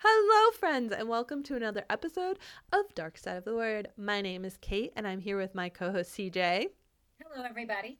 Hello, 0.00 0.52
friends, 0.52 0.92
and 0.92 1.08
welcome 1.08 1.42
to 1.42 1.56
another 1.56 1.84
episode 1.90 2.38
of 2.72 2.94
Dark 2.94 3.18
Side 3.18 3.36
of 3.36 3.44
the 3.44 3.56
Word. 3.56 3.88
My 3.96 4.20
name 4.20 4.44
is 4.44 4.56
Kait, 4.58 4.92
and 4.94 5.08
I'm 5.08 5.18
here 5.18 5.36
with 5.36 5.56
my 5.56 5.68
co 5.68 5.90
host 5.90 6.12
CJ. 6.12 6.66
Hello, 7.20 7.44
everybody. 7.44 7.98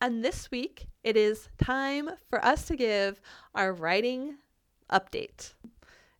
And 0.00 0.24
this 0.24 0.50
week, 0.50 0.88
it 1.04 1.16
is 1.16 1.48
time 1.56 2.10
for 2.28 2.44
us 2.44 2.66
to 2.66 2.74
give 2.74 3.20
our 3.54 3.72
writing 3.72 4.38
update. 4.90 5.52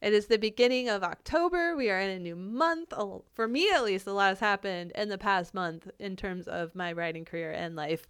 It 0.01 0.13
is 0.13 0.27
the 0.27 0.39
beginning 0.39 0.89
of 0.89 1.03
October. 1.03 1.75
We 1.77 1.91
are 1.91 1.99
in 1.99 2.11
a 2.11 2.19
new 2.21 2.37
month. 2.37 2.93
For 3.35 3.49
me, 3.49 3.71
at 3.71 3.85
least, 3.85 4.07
a 4.07 4.13
lot 4.13 4.29
has 4.29 4.39
happened 4.39 4.93
in 4.95 5.09
the 5.09 5.19
past 5.19 5.55
month 5.55 5.89
in 5.99 6.15
terms 6.15 6.47
of 6.47 6.75
my 6.77 6.93
writing 6.93 7.25
career 7.25 7.51
and 7.51 7.75
life. 7.75 8.07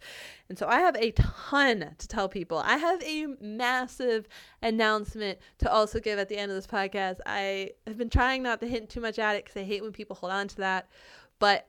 And 0.49 0.57
so 0.57 0.67
I 0.67 0.79
have 0.79 0.95
a 0.97 1.11
ton 1.11 1.95
to 1.97 2.07
tell 2.07 2.29
people. 2.29 2.59
I 2.59 2.77
have 2.77 3.01
a 3.01 3.27
massive 3.41 4.27
announcement 4.61 5.39
to 5.59 5.71
also 5.71 5.99
give 5.99 6.19
at 6.19 6.29
the 6.29 6.37
end 6.37 6.51
of 6.51 6.55
this 6.55 6.67
podcast. 6.67 7.17
I 7.25 7.71
have 7.87 7.97
been 7.97 8.11
trying 8.11 8.43
not 8.43 8.59
to 8.59 8.67
hint 8.67 8.89
too 8.89 9.01
much 9.01 9.17
at 9.17 9.35
it 9.35 9.45
because 9.45 9.59
I 9.59 9.65
hate 9.65 9.81
when 9.81 9.91
people 9.91 10.15
hold 10.15 10.31
on 10.31 10.47
to 10.49 10.57
that. 10.57 10.89
But 11.39 11.67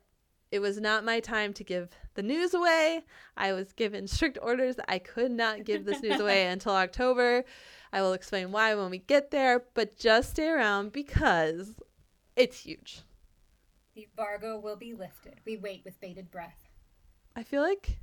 it 0.51 0.59
was 0.59 0.81
not 0.81 1.05
my 1.05 1.21
time 1.21 1.53
to 1.55 1.65
give 1.65 1.89
the 2.15 2.23
news 2.23 2.55
away. 2.55 3.03
I 3.37 3.53
was 3.53 3.73
given 3.73 4.07
strict 4.07 4.39
orders 4.43 4.77
that 4.77 4.91
I 4.91 4.99
could 4.99 5.31
not 5.31 5.65
give 5.65 5.85
this 5.85 6.03
news 6.03 6.21
away 6.21 6.47
until 6.49 6.73
October. 6.73 7.45
I 7.93 8.03
will 8.03 8.13
explain 8.13 8.53
why 8.53 8.75
when 8.75 8.91
we 8.91 8.99
get 8.99 9.31
there, 9.31 9.65
but 9.75 9.99
just 9.99 10.31
stay 10.31 10.49
around 10.49 10.93
because 10.93 11.75
it's 12.37 12.61
huge. 12.61 13.03
The 13.95 14.05
embargo 14.05 14.59
will 14.59 14.77
be 14.77 14.95
lifted. 14.95 15.41
We 15.45 15.57
wait 15.57 15.83
with 15.85 16.01
bated 16.01 16.31
breath. 16.31 16.69
I 17.35 17.43
feel 17.43 17.63
like 17.63 17.99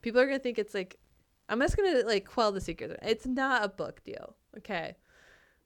people 0.00 0.20
are 0.20 0.26
gonna 0.26 0.38
think 0.38 0.58
it's 0.58 0.74
like 0.74 0.98
I'm 1.48 1.60
just 1.60 1.76
gonna 1.76 2.02
like 2.04 2.26
quell 2.26 2.52
the 2.52 2.60
secret. 2.60 2.98
It's 3.02 3.26
not 3.26 3.64
a 3.64 3.68
book 3.68 4.02
deal, 4.04 4.34
okay? 4.58 4.96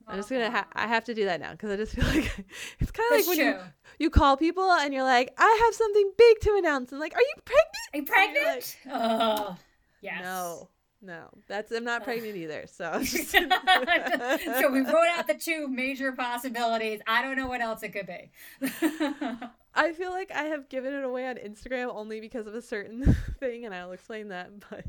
I'm 0.09 0.17
just 0.19 0.31
gonna 0.31 0.51
ha- 0.51 0.59
uh-huh. 0.59 0.85
I 0.85 0.87
have 0.87 1.05
to 1.05 1.15
do 1.15 1.25
that 1.25 1.41
now 1.41 1.53
because 1.53 1.71
I 1.71 1.77
just 1.77 1.93
feel 1.95 2.05
like 2.15 2.47
it's 2.79 2.91
kind 2.91 3.13
of 3.13 3.19
like 3.19 3.27
when 3.27 3.39
you 3.39 3.53
true. 3.53 3.63
you 3.99 4.11
call 4.11 4.37
people 4.37 4.71
and 4.71 4.95
you're 4.95 5.03
like, 5.03 5.33
I 5.39 5.61
have 5.65 5.75
something 5.75 6.13
big 6.17 6.41
to 6.41 6.55
announce, 6.59 6.93
and 6.93 7.01
like, 7.01 7.15
are 7.15 7.21
you 7.21 7.35
pregnant? 7.45 7.67
Are 7.93 7.97
you 7.97 8.03
pregnant? 8.05 8.77
oh, 8.93 9.57
yes. 10.01 10.21
No, 10.23 10.69
no, 11.03 11.29
that's 11.47 11.71
I'm 11.73 11.85
not 11.85 12.05
pregnant 12.05 12.37
either. 12.37 12.65
So 12.67 13.03
so 13.05 14.71
we 14.71 14.81
wrote 14.81 15.09
out 15.17 15.27
the 15.27 15.39
two 15.39 15.69
major 15.69 16.13
possibilities. 16.13 17.01
I 17.07 17.23
don't 17.23 17.37
know 17.37 17.47
what 17.47 17.61
else 17.61 17.83
it 17.83 17.91
could 17.91 18.07
be. 18.07 18.31
I 19.75 19.93
feel 19.93 20.11
like 20.11 20.33
I 20.35 20.45
have 20.45 20.69
given 20.69 20.95
it 20.95 21.05
away 21.05 21.27
on 21.27 21.37
Instagram 21.37 21.95
only 21.95 22.21
because 22.21 22.47
of 22.47 22.55
a 22.55 22.63
certain 22.63 23.15
thing, 23.41 23.67
and 23.67 23.75
I'll 23.75 23.93
explain 23.93 24.29
that. 24.29 24.51
But 24.71 24.85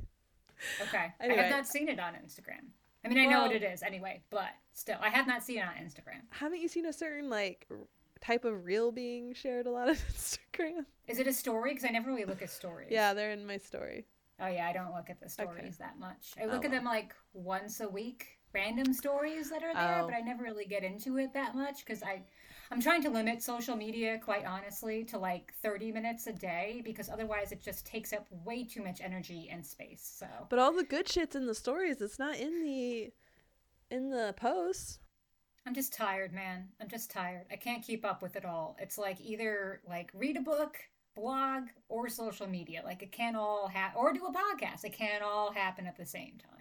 okay. 0.81 1.13
I 1.19 1.25
have 1.25 1.51
not 1.51 1.67
seen 1.67 1.89
it 1.89 1.99
on 1.99 2.13
Instagram. 2.13 2.69
I 3.03 3.09
mean, 3.09 3.19
I 3.19 3.25
know 3.25 3.41
what 3.41 3.51
it 3.51 3.63
is 3.63 3.83
anyway, 3.83 4.21
but 4.29 4.49
still, 4.73 4.97
I 5.01 5.09
have 5.09 5.27
not 5.27 5.43
seen 5.43 5.59
it 5.59 5.65
on 5.65 5.73
Instagram. 5.73 6.21
haven't 6.29 6.61
you 6.61 6.67
seen 6.67 6.85
a 6.85 6.93
certain 6.93 7.29
like 7.29 7.67
type 8.21 8.45
of 8.45 8.65
reel 8.65 8.91
being 8.91 9.33
shared 9.33 9.67
a 9.67 9.71
lot 9.71 9.89
on 9.89 9.95
Instagram? 9.95 10.85
Is 11.07 11.19
it 11.19 11.27
a 11.27 11.33
story? 11.33 11.71
Because 11.71 11.85
I 11.85 11.89
never 11.89 12.09
really 12.09 12.25
look 12.25 12.41
at 12.41 12.49
stories. 12.49 12.87
Yeah, 12.89 13.13
they're 13.13 13.31
in 13.31 13.45
my 13.45 13.57
story. 13.57 14.05
Oh 14.39 14.47
yeah, 14.47 14.67
I 14.67 14.73
don't 14.73 14.93
look 14.93 15.09
at 15.09 15.19
the 15.19 15.29
stories 15.29 15.77
that 15.77 15.97
much. 15.99 16.33
I 16.39 16.43
Oh, 16.43 16.47
look 16.47 16.63
at 16.65 16.71
them 16.71 16.83
like 16.85 17.13
once 17.33 17.79
a 17.79 17.89
week, 17.89 18.39
random 18.53 18.93
stories 18.93 19.49
that 19.49 19.63
are 19.63 19.73
there, 19.73 20.01
Oh. 20.03 20.05
but 20.05 20.13
I 20.15 20.21
never 20.21 20.43
really 20.43 20.65
get 20.65 20.83
into 20.83 21.17
it 21.17 21.33
that 21.33 21.55
much 21.55 21.83
because 21.85 22.03
I, 22.03 22.21
I'm 22.69 22.79
trying 22.81 23.01
to 23.03 23.09
limit 23.09 23.41
social 23.41 23.75
media 23.75 24.19
quite 24.23 24.45
honestly 24.45 25.03
to 25.05 25.17
like 25.17 25.53
30 25.63 25.91
minutes 25.91 26.27
a 26.27 26.33
day 26.33 26.81
because 26.85 27.09
otherwise 27.09 27.51
it 27.51 27.61
just 27.61 27.85
takes 27.87 28.13
up 28.13 28.27
way 28.45 28.63
too 28.63 28.83
much 28.83 29.01
energy 29.01 29.49
and 29.51 29.65
space. 29.65 30.07
So 30.19 30.27
But 30.49 30.59
all 30.59 30.71
the 30.73 30.83
good 30.83 31.07
shit's 31.09 31.35
in 31.35 31.47
the 31.47 31.55
stories. 31.55 31.99
It's 32.01 32.19
not 32.19 32.37
in 32.37 32.61
the 32.63 33.11
in 33.89 34.09
the 34.09 34.33
posts. 34.37 34.99
I'm 35.65 35.73
just 35.73 35.93
tired, 35.93 36.31
man. 36.31 36.69
I'm 36.79 36.87
just 36.89 37.09
tired. 37.11 37.45
I 37.51 37.55
can't 37.55 37.83
keep 37.83 38.05
up 38.05 38.21
with 38.21 38.35
it 38.35 38.45
all. 38.45 38.77
It's 38.79 38.97
like 38.97 39.19
either 39.19 39.81
like 39.87 40.11
read 40.13 40.37
a 40.37 40.41
book, 40.41 40.77
blog, 41.17 41.63
or 41.89 42.07
social 42.09 42.47
media. 42.47 42.81
Like 42.85 43.03
it 43.03 43.11
can't 43.11 43.35
all 43.35 43.67
happen, 43.67 43.99
or 43.99 44.13
do 44.13 44.25
a 44.25 44.31
podcast. 44.33 44.85
It 44.85 44.93
can't 44.93 45.23
all 45.23 45.51
happen 45.51 45.85
at 45.87 45.97
the 45.97 46.05
same 46.05 46.33
time. 46.37 46.53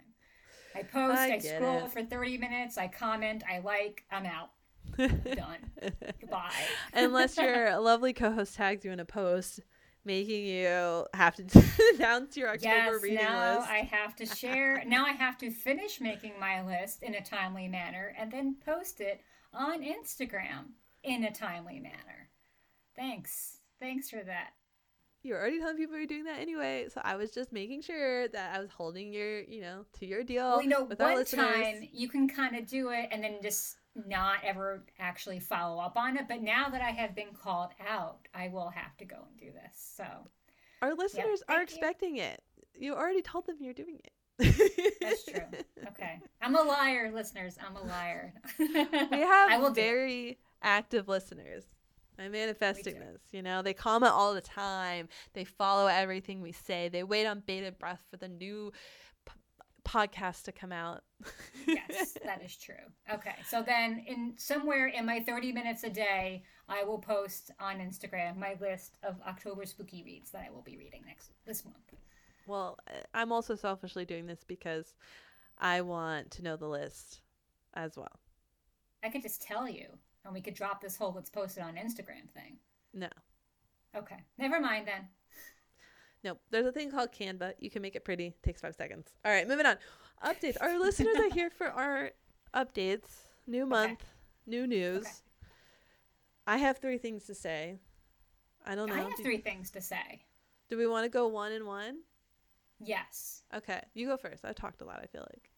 I 0.75 0.83
post, 0.83 1.17
I 1.17 1.33
I, 1.35 1.39
scroll 1.39 1.85
it. 1.85 1.91
for 1.91 2.03
30 2.03 2.37
minutes, 2.37 2.77
I 2.77 2.87
comment, 2.87 3.43
I 3.49 3.59
like, 3.59 4.03
I'm 4.11 4.25
out. 4.25 4.49
Done. 4.97 5.71
Goodbye. 6.19 6.51
Unless 6.93 7.37
your 7.41 7.77
lovely 7.79 8.13
co-host 8.13 8.55
tags 8.55 8.85
you 8.85 8.91
in 8.91 8.99
a 8.99 9.05
post, 9.05 9.59
making 10.05 10.45
you 10.45 11.05
have 11.13 11.35
to 11.35 11.43
announce 11.95 12.37
your 12.37 12.49
October 12.49 12.93
Yes, 12.93 13.01
reading 13.03 13.17
now 13.25 13.57
list. 13.59 13.69
I 13.69 13.77
have 13.91 14.15
to 14.17 14.25
share. 14.25 14.83
now 14.85 15.05
I 15.05 15.11
have 15.13 15.37
to 15.39 15.51
finish 15.51 15.99
making 15.99 16.33
my 16.39 16.63
list 16.65 17.01
in 17.03 17.15
a 17.15 17.21
timely 17.23 17.67
manner 17.67 18.13
and 18.17 18.31
then 18.31 18.55
post 18.65 19.01
it 19.01 19.21
on 19.53 19.81
Instagram 19.83 20.71
in 21.03 21.23
a 21.23 21.31
timely 21.31 21.79
manner. 21.79 22.29
Thanks. 22.95 23.56
Thanks 23.79 24.09
for 24.09 24.23
that. 24.23 24.49
You're 25.23 25.39
already 25.39 25.59
telling 25.59 25.77
people 25.77 25.97
you're 25.97 26.05
doing 26.05 26.23
that 26.25 26.39
anyway, 26.39 26.87
so 26.93 27.01
I 27.03 27.15
was 27.15 27.31
just 27.31 27.51
making 27.51 27.81
sure 27.81 28.27
that 28.29 28.55
I 28.55 28.59
was 28.59 28.69
holding 28.69 29.11
your, 29.11 29.41
you 29.41 29.61
know, 29.61 29.85
to 29.99 30.05
your 30.05 30.23
deal 30.23 30.51
Well, 30.51 30.61
you 30.61 30.69
know, 30.69 30.83
with 30.83 30.99
one 30.99 31.25
time 31.25 31.87
you 31.91 32.07
can 32.07 32.29
kind 32.29 32.55
of 32.55 32.67
do 32.67 32.89
it 32.89 33.09
and 33.11 33.23
then 33.23 33.37
just 33.41 33.77
not 34.05 34.37
ever 34.43 34.85
actually 34.99 35.39
follow 35.39 35.81
up 35.81 35.97
on 35.97 36.17
it. 36.17 36.27
But 36.29 36.41
now 36.41 36.69
that 36.69 36.81
I 36.81 36.91
have 36.91 37.15
been 37.15 37.33
called 37.33 37.71
out, 37.85 38.19
I 38.33 38.47
will 38.49 38.69
have 38.69 38.95
to 38.97 39.05
go 39.05 39.17
and 39.27 39.37
do 39.37 39.51
this. 39.51 39.91
So 39.95 40.05
Our 40.81 40.93
listeners 40.93 41.41
are 41.49 41.57
thank 41.57 41.71
you. 41.71 41.75
expecting 41.77 42.17
it. 42.17 42.41
You 42.79 42.93
already 42.93 43.21
told 43.23 43.47
them 43.47 43.57
you're 43.59 43.73
doing 43.73 43.99
it. 44.03 44.97
that's 45.01 45.25
true. 45.25 45.41
Okay. 45.87 46.19
I'm 46.41 46.55
a 46.55 46.61
liar, 46.61 47.11
listeners. 47.11 47.57
I'm 47.65 47.75
a 47.75 47.83
liar. 47.83 48.33
we 48.59 48.65
I 48.75 49.51
have 49.51 49.61
will 49.61 49.69
do 49.69 49.81
very 49.81 50.37
active 50.61 51.07
listeners. 51.07 51.63
I'm 52.19 52.31
manifesting 52.31 52.99
this. 52.99 53.21
You 53.31 53.41
know, 53.41 53.61
they 53.61 53.73
comment 53.73 54.13
all 54.13 54.33
the 54.33 54.41
time. 54.41 55.07
They 55.33 55.43
follow 55.43 55.87
everything 55.87 56.41
we 56.41 56.51
say. 56.51 56.89
They 56.89 57.03
wait 57.03 57.25
on 57.25 57.43
bated 57.45 57.77
breath 57.77 58.03
for 58.09 58.17
the 58.17 58.27
new 58.27 58.71
p- 59.25 59.33
podcast 59.85 60.43
to 60.43 60.51
come 60.51 60.71
out. 60.71 61.03
yes, 61.67 62.17
that 62.25 62.43
is 62.43 62.55
true. 62.57 62.75
Okay. 63.13 63.35
So 63.47 63.61
then 63.61 64.03
in 64.07 64.33
somewhere 64.37 64.87
in 64.87 65.05
my 65.05 65.19
30 65.19 65.51
minutes 65.51 65.83
a 65.83 65.89
day, 65.89 66.43
I 66.67 66.83
will 66.83 66.99
post 66.99 67.51
on 67.59 67.77
Instagram 67.77 68.37
my 68.37 68.55
list 68.59 68.97
of 69.03 69.15
October 69.27 69.65
spooky 69.65 70.03
reads 70.03 70.31
that 70.31 70.43
I 70.47 70.51
will 70.51 70.63
be 70.63 70.77
reading 70.77 71.03
next 71.05 71.31
this 71.45 71.63
month. 71.63 71.77
well, 72.47 72.77
I'm 73.13 73.31
also 73.31 73.55
selfishly 73.55 74.05
doing 74.05 74.25
this 74.25 74.43
because 74.45 74.95
I 75.59 75.81
want 75.81 76.31
to 76.31 76.43
know 76.43 76.55
the 76.57 76.67
list 76.67 77.21
as 77.73 77.95
well. 77.95 78.19
I 79.03 79.09
could 79.09 79.21
just 79.21 79.41
tell 79.41 79.69
you 79.69 79.85
and 80.27 80.35
we 80.35 80.41
could 80.41 80.53
drop 80.53 80.81
this 80.81 80.97
whole 80.97 81.13
let's 81.15 81.29
post 81.29 81.57
it 81.57 81.61
on 81.61 81.75
Instagram 81.75 82.29
thing. 82.33 82.57
No. 82.93 83.07
Okay. 83.95 84.17
Never 84.37 84.59
mind 84.59 84.87
then. 84.87 85.07
Nope. 86.23 86.39
There's 86.51 86.65
a 86.65 86.71
thing 86.71 86.91
called 86.91 87.11
Canva. 87.11 87.53
You 87.59 87.69
can 87.69 87.81
make 87.81 87.95
it 87.95 88.05
pretty. 88.05 88.35
Takes 88.43 88.61
five 88.61 88.75
seconds. 88.75 89.07
All 89.23 89.31
right, 89.31 89.47
moving 89.47 89.65
on. 89.65 89.77
Updates. 90.23 90.57
Our 90.61 90.79
listeners 90.79 91.15
are 91.17 91.33
here 91.33 91.49
for 91.49 91.67
our 91.67 92.11
updates. 92.53 93.07
New 93.47 93.65
month, 93.65 94.03
new 94.45 94.67
news. 94.67 95.05
Okay. 95.05 95.11
I 96.45 96.57
have 96.57 96.79
three 96.79 96.97
things 96.97 97.25
to 97.25 97.35
say. 97.35 97.77
I 98.65 98.75
don't 98.75 98.89
know. 98.89 98.95
I 98.95 98.99
have 98.99 99.15
do, 99.15 99.23
three 99.23 99.37
things 99.37 99.71
to 99.71 99.81
say. 99.81 100.23
do 100.69 100.77
we 100.77 100.87
want 100.87 101.05
to 101.05 101.09
go 101.09 101.27
one 101.27 101.53
and 101.53 101.65
one? 101.65 101.99
Yes. 102.79 103.43
Okay, 103.55 103.81
you 103.93 104.07
go 104.07 104.17
first. 104.17 104.43
I 104.43 104.51
talked 104.51 104.81
a 104.81 104.85
lot. 104.85 104.99
I 105.01 105.05
feel 105.07 105.25
like. 105.31 105.49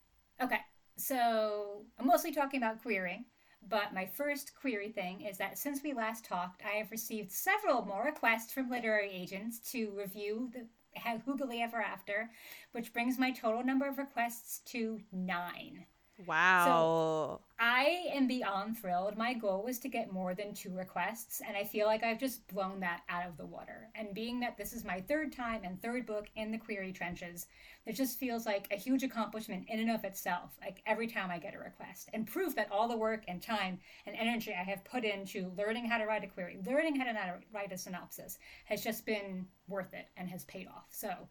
Okay. 0.42 0.60
So 0.98 1.84
I'm 1.98 2.06
mostly 2.06 2.32
talking 2.32 2.62
about 2.62 2.82
querying, 2.82 3.26
but 3.68 3.94
my 3.94 4.06
first 4.06 4.54
query 4.60 4.90
thing 4.90 5.22
is 5.22 5.38
that 5.38 5.58
since 5.58 5.84
we 5.84 5.94
last 5.94 6.26
talked, 6.26 6.62
I 6.66 6.78
have 6.78 6.92
received 6.92 7.32
several 7.32 7.86
more 7.86 8.06
requests 8.06 8.52
from 8.52 8.70
literary 8.70 9.12
agents 9.12 9.60
to 9.72 9.92
review 9.92 10.52
the 10.54 10.66
Hoogly 11.00 11.62
Ever 11.62 11.82
After, 11.82 12.32
which 12.72 12.94
brings 12.94 13.20
my 13.20 13.32
total 13.32 13.64
number 13.64 13.88
of 13.88 13.98
requests 13.98 14.60
to 14.72 15.00
nine. 15.12 15.86
Wow. 16.26 17.40
So 17.40 17.42
I 17.62 18.08
am 18.14 18.28
beyond 18.28 18.78
thrilled. 18.78 19.18
My 19.18 19.34
goal 19.34 19.64
was 19.64 19.80
to 19.80 19.90
get 19.90 20.14
more 20.14 20.34
than 20.34 20.54
two 20.54 20.76
requests, 20.76 21.42
and 21.46 21.58
I 21.58 21.64
feel 21.64 21.88
like 21.88 22.04
I've 22.04 22.20
just 22.20 22.48
blown 22.48 22.80
that 22.82 23.02
out 23.10 23.28
of 23.28 23.38
the 23.38 23.46
water. 23.46 23.90
And 23.96 24.14
being 24.14 24.40
that 24.40 24.58
this 24.58 24.74
is 24.74 24.86
my 24.86 25.02
third 25.02 25.34
time 25.34 25.62
and 25.64 25.82
third 25.82 26.06
book 26.06 26.28
in 26.36 26.52
the 26.52 26.58
query 26.58 26.92
trenches, 26.92 27.48
it 27.86 27.94
just 27.94 28.18
feels 28.18 28.46
like 28.46 28.68
a 28.72 28.78
huge 28.78 29.04
accomplishment 29.04 29.66
in 29.70 29.80
and 29.80 29.92
of 29.92 30.04
itself, 30.04 30.58
like 30.62 30.82
every 30.86 31.08
time 31.08 31.32
I 31.32 31.38
get 31.38 31.56
a 31.56 31.60
request, 31.60 32.10
and 32.14 32.28
proof 32.28 32.56
that 32.56 32.72
all 32.72 32.88
the 32.88 32.98
work 32.98 33.24
and 33.28 33.42
time 33.42 33.80
and 34.06 34.16
energy 34.16 34.54
I 34.54 34.64
have 34.64 34.86
put 34.86 35.04
into 35.04 35.52
learning 35.58 35.86
how 35.86 35.98
to 35.98 36.06
write 36.06 36.24
a 36.24 36.28
query, 36.28 36.60
learning 36.66 36.96
how 36.96 37.06
to 37.06 37.40
write 37.54 37.72
a 37.72 37.78
synopsis, 37.78 38.40
has 38.66 38.84
just 38.84 39.06
been 39.06 39.46
worth 39.68 39.94
it 39.94 40.08
and 40.18 40.30
has 40.30 40.46
paid 40.46 40.68
off. 40.68 40.88
So, 40.92 41.28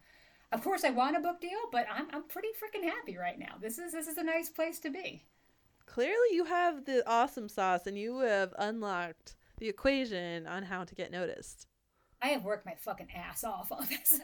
of 0.51 0.63
course, 0.63 0.83
I 0.83 0.89
want 0.89 1.17
a 1.17 1.19
book 1.19 1.41
deal, 1.41 1.59
but 1.71 1.85
I'm, 1.91 2.07
I'm 2.11 2.23
pretty 2.23 2.49
freaking 2.49 2.83
happy 2.83 3.17
right 3.17 3.37
now. 3.37 3.55
This 3.61 3.77
is 3.77 3.91
this 3.91 4.07
is 4.07 4.17
a 4.17 4.23
nice 4.23 4.49
place 4.49 4.79
to 4.79 4.89
be. 4.89 5.23
Clearly, 5.85 6.33
you 6.33 6.45
have 6.45 6.85
the 6.85 7.07
awesome 7.07 7.49
sauce, 7.49 7.85
and 7.85 7.97
you 7.97 8.19
have 8.19 8.53
unlocked 8.57 9.35
the 9.57 9.69
equation 9.69 10.47
on 10.47 10.63
how 10.63 10.83
to 10.83 10.95
get 10.95 11.11
noticed. 11.11 11.67
I 12.21 12.29
have 12.29 12.43
worked 12.43 12.65
my 12.65 12.75
fucking 12.75 13.07
ass 13.15 13.43
off 13.43 13.71
on 13.71 13.87
this. 13.87 14.19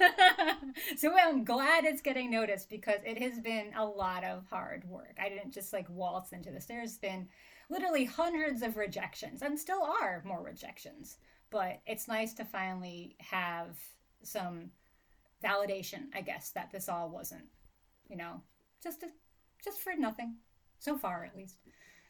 so 0.98 1.16
I'm 1.18 1.46
glad 1.46 1.86
it's 1.86 2.02
getting 2.02 2.30
noticed 2.30 2.70
because 2.70 3.00
it 3.06 3.22
has 3.22 3.40
been 3.40 3.72
a 3.76 3.86
lot 3.86 4.24
of 4.24 4.46
hard 4.50 4.84
work. 4.90 5.18
I 5.22 5.30
didn't 5.30 5.54
just 5.54 5.72
like 5.72 5.90
waltz 5.90 6.34
into 6.34 6.52
this. 6.52 6.66
There's 6.66 6.98
been 6.98 7.30
literally 7.70 8.04
hundreds 8.04 8.62
of 8.62 8.76
rejections 8.76 9.42
and 9.42 9.58
still 9.58 9.82
are 9.82 10.22
more 10.26 10.44
rejections. 10.44 11.18
But 11.52 11.80
it's 11.86 12.08
nice 12.08 12.34
to 12.34 12.44
finally 12.44 13.16
have 13.20 13.78
some 14.24 14.72
validation, 15.46 16.08
I 16.14 16.22
guess, 16.22 16.52
that 16.52 16.72
this 16.72 16.90
all 16.90 17.10
wasn't, 17.10 17.46
you 18.10 18.18
know, 18.18 18.42
just 18.82 19.04
a, 19.04 19.08
just 19.64 19.80
for 19.80 19.94
nothing 19.98 20.36
so 20.80 20.98
far 20.98 21.24
at 21.24 21.36
least. 21.36 21.58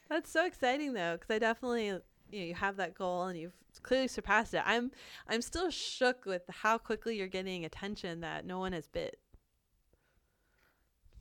That's 0.08 0.30
so 0.30 0.46
exciting 0.46 0.92
though, 0.92 1.16
because 1.18 1.34
I 1.34 1.38
definitely 1.38 1.86
you 1.86 2.40
know 2.40 2.46
you 2.46 2.54
have 2.54 2.76
that 2.76 2.94
goal 2.94 3.24
and 3.24 3.38
you've 3.38 3.56
clearly 3.82 4.08
surpassed 4.08 4.54
it. 4.54 4.62
I'm 4.64 4.90
I'm 5.28 5.42
still 5.42 5.70
shook 5.70 6.24
with 6.24 6.42
how 6.48 6.78
quickly 6.78 7.16
you're 7.16 7.26
getting 7.28 7.64
attention 7.64 8.20
that 8.20 8.44
no 8.44 8.58
one 8.58 8.72
has 8.72 8.86
bit. 8.86 9.18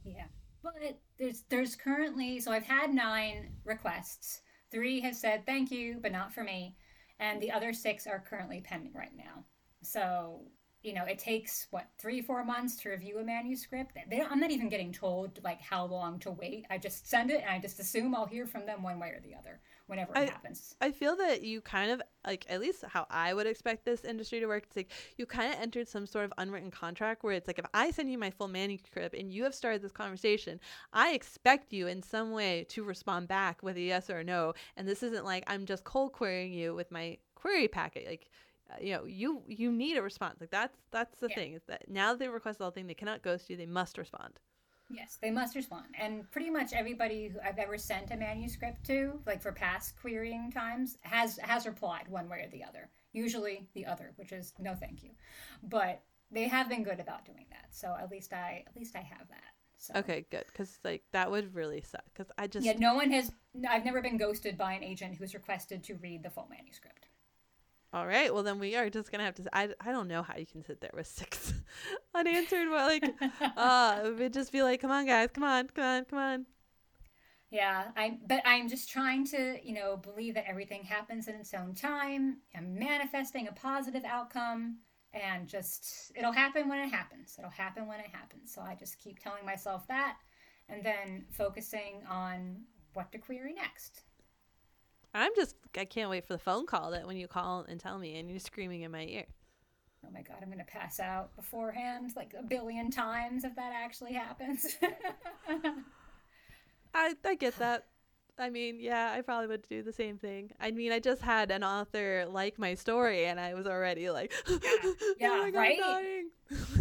Yeah, 0.04 0.28
but 0.62 1.00
there's 1.18 1.44
there's 1.50 1.76
currently 1.76 2.40
so 2.40 2.52
I've 2.52 2.66
had 2.66 2.94
nine 2.94 3.52
requests. 3.64 4.42
Three 4.72 5.00
have 5.02 5.16
said 5.16 5.46
thank 5.46 5.72
you, 5.72 5.98
but 6.02 6.12
not 6.12 6.34
for 6.34 6.44
me, 6.44 6.76
and 7.20 7.42
the 7.42 7.52
other 7.52 7.74
six 7.74 8.06
are 8.08 8.24
currently 8.28 8.62
pending 8.62 8.94
right 8.94 9.16
now. 9.16 9.46
So 9.82 10.42
you 10.86 10.94
know, 10.94 11.06
it 11.06 11.18
takes 11.18 11.68
what 11.72 11.88
three, 11.98 12.22
four 12.22 12.46
months 12.46 12.76
to 12.78 12.90
review 12.90 13.18
a 13.18 13.24
manuscript. 13.24 13.98
They 14.10 14.22
I'm 14.22 14.40
not 14.40 14.52
even 14.52 14.70
getting 14.70 14.92
told 14.92 15.40
like 15.44 15.60
how 15.62 15.86
long 15.86 16.20
to 16.20 16.32
wait. 16.32 16.66
I 16.70 16.78
just 16.78 17.10
send 17.10 17.32
it, 17.32 17.42
and 17.42 17.50
I 17.50 17.60
just 17.60 17.80
assume 17.80 18.14
I'll 18.14 18.28
hear 18.28 18.46
from 18.46 18.66
them 18.66 18.84
one 18.84 19.00
way 19.00 19.10
or 19.10 19.20
the 19.22 19.36
other 19.36 19.60
whenever 19.88 20.14
it 20.14 20.18
I, 20.18 20.26
happens. 20.26 20.76
I 20.82 20.92
feel 20.92 21.16
that 21.18 21.42
you 21.44 21.62
kind 21.62 21.92
of 21.92 22.02
like 22.26 22.46
at 22.50 22.60
least 22.60 22.84
how 22.88 23.08
I 23.10 23.34
would 23.34 23.48
expect 23.48 23.86
this 23.86 24.04
industry 24.04 24.40
to 24.40 24.46
work. 24.46 24.64
It's 24.68 24.76
like 24.76 24.92
you 25.18 25.26
kind 25.26 25.54
of 25.54 25.60
entered 25.60 25.88
some 25.88 26.06
sort 26.06 26.26
of 26.26 26.34
unwritten 26.38 26.72
contract 26.72 27.24
where 27.24 27.34
it's 27.34 27.48
like 27.48 27.60
if 27.60 27.66
I 27.74 27.90
send 27.92 28.12
you 28.12 28.18
my 28.18 28.30
full 28.30 28.48
manuscript 28.48 29.16
and 29.16 29.32
you 29.32 29.44
have 29.44 29.56
started 29.56 29.82
this 29.82 29.92
conversation, 29.92 30.60
I 30.94 31.14
expect 31.14 31.74
you 31.74 31.88
in 31.88 32.04
some 32.04 32.32
way 32.32 32.66
to 32.70 32.84
respond 32.84 33.28
back 33.28 33.64
with 33.64 33.76
a 33.78 33.82
yes 33.82 34.10
or 34.10 34.20
a 34.20 34.24
no. 34.24 34.54
And 34.78 34.88
this 34.88 35.02
isn't 35.02 35.26
like 35.26 35.44
I'm 35.48 35.66
just 35.66 35.84
cold 35.84 36.14
querying 36.14 36.54
you 36.54 36.76
with 36.76 36.92
my 36.92 37.18
query 37.36 37.68
packet. 37.68 38.08
Like 38.08 38.30
Uh, 38.72 38.76
you 38.82 38.94
know 38.94 39.06
you 39.06 39.44
you 39.48 39.72
need 39.72 39.96
a 39.96 40.02
response 40.02 40.42
like 40.42 40.50
that's 40.50 40.78
that's 40.92 41.20
the 41.20 41.28
yeah. 41.30 41.36
thing 41.36 41.54
is 41.54 41.62
that 41.68 41.84
now 41.88 42.16
they 42.16 42.28
request 42.28 42.60
all 42.62 42.72
thing 42.72 42.88
they 42.88 42.96
cannot 42.96 43.22
ghost 43.22 43.48
you 43.48 43.56
they 43.56 43.66
must 43.66 43.98
respond 43.98 44.40
yes 44.90 45.20
they 45.22 45.30
must 45.30 45.56
respond 45.56 45.86
and 46.00 46.30
pretty 46.32 46.50
much 46.50 46.74
everybody 46.74 47.28
who 47.28 47.40
i've 47.42 47.60
ever 47.60 47.78
sent 47.78 48.10
a 48.10 48.16
manuscript 48.16 48.84
to 48.84 49.20
like 49.28 49.40
for 49.40 49.52
past 49.52 49.94
querying 50.02 50.52
times 50.52 50.98
has 51.02 51.38
has 51.38 51.68
replied 51.68 52.08
one 52.08 52.28
way 52.28 52.42
or 52.44 52.50
the 52.50 52.64
other 52.64 52.90
usually 53.14 53.68
the 53.76 53.86
other 53.86 54.14
which 54.16 54.32
is 54.32 54.54
no 54.58 54.74
thank 54.74 55.04
you 55.04 55.12
but 55.62 56.02
they 56.32 56.48
have 56.48 56.68
been 56.68 56.84
good 56.84 57.00
about 57.00 57.24
doing 57.24 57.46
that 57.52 57.68
so 57.70 57.96
at 58.02 58.10
least 58.10 58.34
i 58.34 58.64
at 58.68 58.76
least 58.76 58.96
i 58.96 59.00
have 59.00 59.28
that 59.30 59.56
so. 59.78 59.94
Okay, 59.98 60.26
good. 60.32 60.46
Because 60.48 60.80
like 60.84 61.04
that 61.12 61.30
would 61.30 61.54
really 61.54 61.82
suck. 61.82 62.04
Because 62.14 62.32
I 62.38 62.48
just 62.48 62.66
yeah, 62.66 62.74
no 62.78 62.96
one 62.96 63.12
has. 63.12 63.32
I've 63.70 63.86
never 63.86 64.02
been 64.02 64.18
ghosted 64.18 64.58
by 64.58 64.74
an 64.74 64.84
agent 64.84 65.16
who's 65.16 65.34
requested 65.34 65.84
to 65.84 65.96
read 65.96 66.24
the 66.24 66.30
full 66.30 66.48
manuscript. 66.50 67.05
All 67.94 68.06
right. 68.06 68.34
Well, 68.34 68.44
then 68.44 68.60
we 68.60 68.76
are 68.76 68.90
just 68.90 69.12
gonna 69.12 69.24
have 69.24 69.36
to. 69.36 69.56
I, 69.56 69.70
I 69.80 69.92
don't 69.92 70.08
know 70.08 70.22
how 70.22 70.36
you 70.38 70.46
can 70.46 70.64
sit 70.64 70.82
there 70.82 70.92
with 70.94 71.08
six 71.08 71.54
unanswered. 72.16 72.68
But 72.70 72.88
like, 72.88 73.16
uh, 73.58 74.02
it 74.06 74.20
would 74.20 74.34
just 74.34 74.52
be 74.52 74.64
like, 74.64 74.82
come 74.82 74.92
on, 74.92 75.06
guys, 75.06 75.30
come 75.34 75.44
on, 75.44 75.68
come 75.68 75.86
on, 75.86 76.06
come 76.06 76.20
on. 76.20 76.46
Yeah, 77.52 77.86
I. 77.96 78.18
But 78.28 78.42
I'm 78.46 78.68
just 78.68 78.90
trying 78.90 79.26
to, 79.28 79.60
you 79.64 79.74
know, 79.74 79.98
believe 79.98 80.34
that 80.34 80.48
everything 80.48 80.84
happens 80.84 81.28
in 81.28 81.36
its 81.36 81.54
own 81.54 81.74
time. 81.74 82.38
I'm 82.56 82.78
manifesting 82.78 83.48
a 83.48 83.54
positive 83.54 84.04
outcome, 84.04 84.80
and 85.14 85.48
just 85.48 86.12
it'll 86.16 86.34
happen 86.34 86.68
when 86.68 86.80
it 86.80 86.90
happens. 86.90 87.36
It'll 87.38 87.50
happen 87.50 87.88
when 87.88 88.02
it 88.02 88.08
happens. 88.12 88.54
So 88.54 88.62
I 88.62 88.76
just 88.76 89.00
keep 89.00 89.20
telling 89.20 89.46
myself 89.46 89.88
that, 89.88 90.18
and 90.68 90.84
then 90.84 91.26
focusing 91.32 92.04
on 92.10 92.58
what 92.94 93.12
to 93.14 93.20
query 93.20 93.54
next. 93.54 94.02
I'm 95.16 95.32
just 95.36 95.56
I 95.78 95.86
can't 95.86 96.10
wait 96.10 96.28
for 96.28 96.34
the 96.34 96.40
phone 96.40 96.66
call 96.66 96.92
that 96.92 97.08
when 97.08 97.16
you 97.18 97.28
call 97.28 97.66
and 97.68 97.80
tell 97.80 97.98
me 97.98 98.20
and 98.20 98.30
you're 98.30 98.40
screaming 98.40 98.82
in 98.82 98.92
my 98.92 99.06
ear. 99.06 99.26
Oh 100.06 100.10
my 100.14 100.22
god, 100.22 100.38
I'm 100.42 100.50
gonna 100.50 100.66
pass 100.66 101.00
out 101.00 101.34
beforehand 101.36 102.12
like 102.16 102.36
a 102.38 102.44
billion 102.44 102.92
times 102.92 103.46
if 103.46 103.56
that 103.56 103.72
actually 103.74 104.14
happens. 104.14 104.78
I 106.94 107.16
I 107.24 107.36
get 107.36 107.58
that. 107.60 107.86
I 108.38 108.50
mean, 108.50 108.82
yeah, 108.82 109.14
I 109.16 109.22
probably 109.22 109.48
would 109.48 109.66
do 109.70 109.82
the 109.82 109.94
same 109.94 110.18
thing. 110.18 110.52
I 110.60 110.72
mean, 110.72 110.92
I 110.92 111.00
just 111.00 111.22
had 111.22 111.52
an 111.52 111.64
author 111.64 112.26
like 112.30 112.60
my 112.60 112.74
story, 112.74 113.28
and 113.28 113.40
I 113.40 113.54
was 113.54 113.66
already 113.66 114.10
like, 114.10 114.34
yeah, 114.50 114.58
oh 114.64 114.96
yeah 115.18 115.44
oh 115.46 115.52
right. 115.54 115.80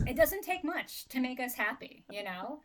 it 0.09 0.17
doesn't 0.17 0.43
take 0.43 0.65
much 0.65 1.07
to 1.11 1.21
make 1.21 1.39
us 1.39 1.55
happy, 1.55 2.03
you 2.11 2.25
know. 2.25 2.59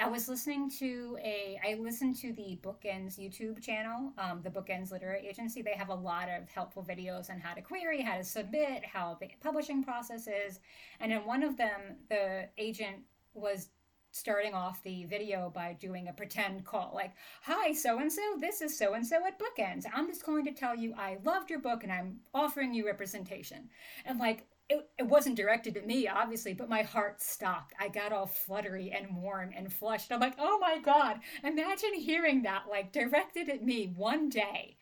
I 0.00 0.08
was 0.08 0.28
listening 0.28 0.70
to 0.78 1.18
a 1.20 1.58
I 1.66 1.74
listened 1.74 2.16
to 2.20 2.32
the 2.32 2.58
Bookends 2.62 3.18
YouTube 3.18 3.60
channel, 3.60 4.12
um, 4.18 4.40
the 4.42 4.50
Bookends 4.50 4.92
Literary 4.92 5.26
Agency. 5.26 5.62
They 5.62 5.72
have 5.72 5.88
a 5.88 5.94
lot 5.94 6.28
of 6.28 6.48
helpful 6.48 6.86
videos 6.88 7.28
on 7.28 7.40
how 7.40 7.54
to 7.54 7.60
query, 7.60 8.00
how 8.00 8.18
to 8.18 8.24
submit, 8.24 8.84
how 8.84 9.18
the 9.20 9.28
publishing 9.40 9.82
process 9.82 10.28
is. 10.28 10.60
And 11.00 11.12
in 11.12 11.26
one 11.26 11.42
of 11.42 11.56
them, 11.56 11.96
the 12.08 12.48
agent 12.56 12.98
was 13.34 13.70
starting 14.12 14.54
off 14.54 14.82
the 14.84 15.04
video 15.04 15.50
by 15.54 15.76
doing 15.80 16.08
a 16.08 16.12
pretend 16.12 16.64
call 16.64 16.90
like 16.92 17.12
hi 17.42 17.72
so 17.72 18.00
and 18.00 18.12
so 18.12 18.20
this 18.40 18.60
is 18.60 18.76
so 18.76 18.94
and 18.94 19.06
so 19.06 19.24
at 19.24 19.38
bookends 19.38 19.84
i'm 19.94 20.08
just 20.08 20.26
going 20.26 20.44
to 20.44 20.50
tell 20.50 20.74
you 20.74 20.92
i 20.98 21.16
loved 21.22 21.48
your 21.48 21.60
book 21.60 21.84
and 21.84 21.92
i'm 21.92 22.18
offering 22.34 22.74
you 22.74 22.84
representation 22.84 23.68
and 24.04 24.18
like 24.18 24.48
it, 24.70 24.88
it 24.98 25.02
wasn't 25.02 25.36
directed 25.36 25.76
at 25.76 25.86
me, 25.86 26.06
obviously, 26.06 26.54
but 26.54 26.68
my 26.68 26.82
heart 26.82 27.20
stopped. 27.20 27.74
I 27.80 27.88
got 27.88 28.12
all 28.12 28.26
fluttery 28.26 28.92
and 28.96 29.20
warm 29.20 29.50
and 29.54 29.70
flushed. 29.70 30.12
I'm 30.12 30.20
like, 30.20 30.36
oh 30.38 30.58
my 30.60 30.78
God, 30.78 31.18
imagine 31.42 31.94
hearing 31.94 32.42
that, 32.42 32.62
like, 32.70 32.92
directed 32.92 33.48
at 33.48 33.64
me 33.64 33.92
one 33.96 34.28
day. 34.28 34.76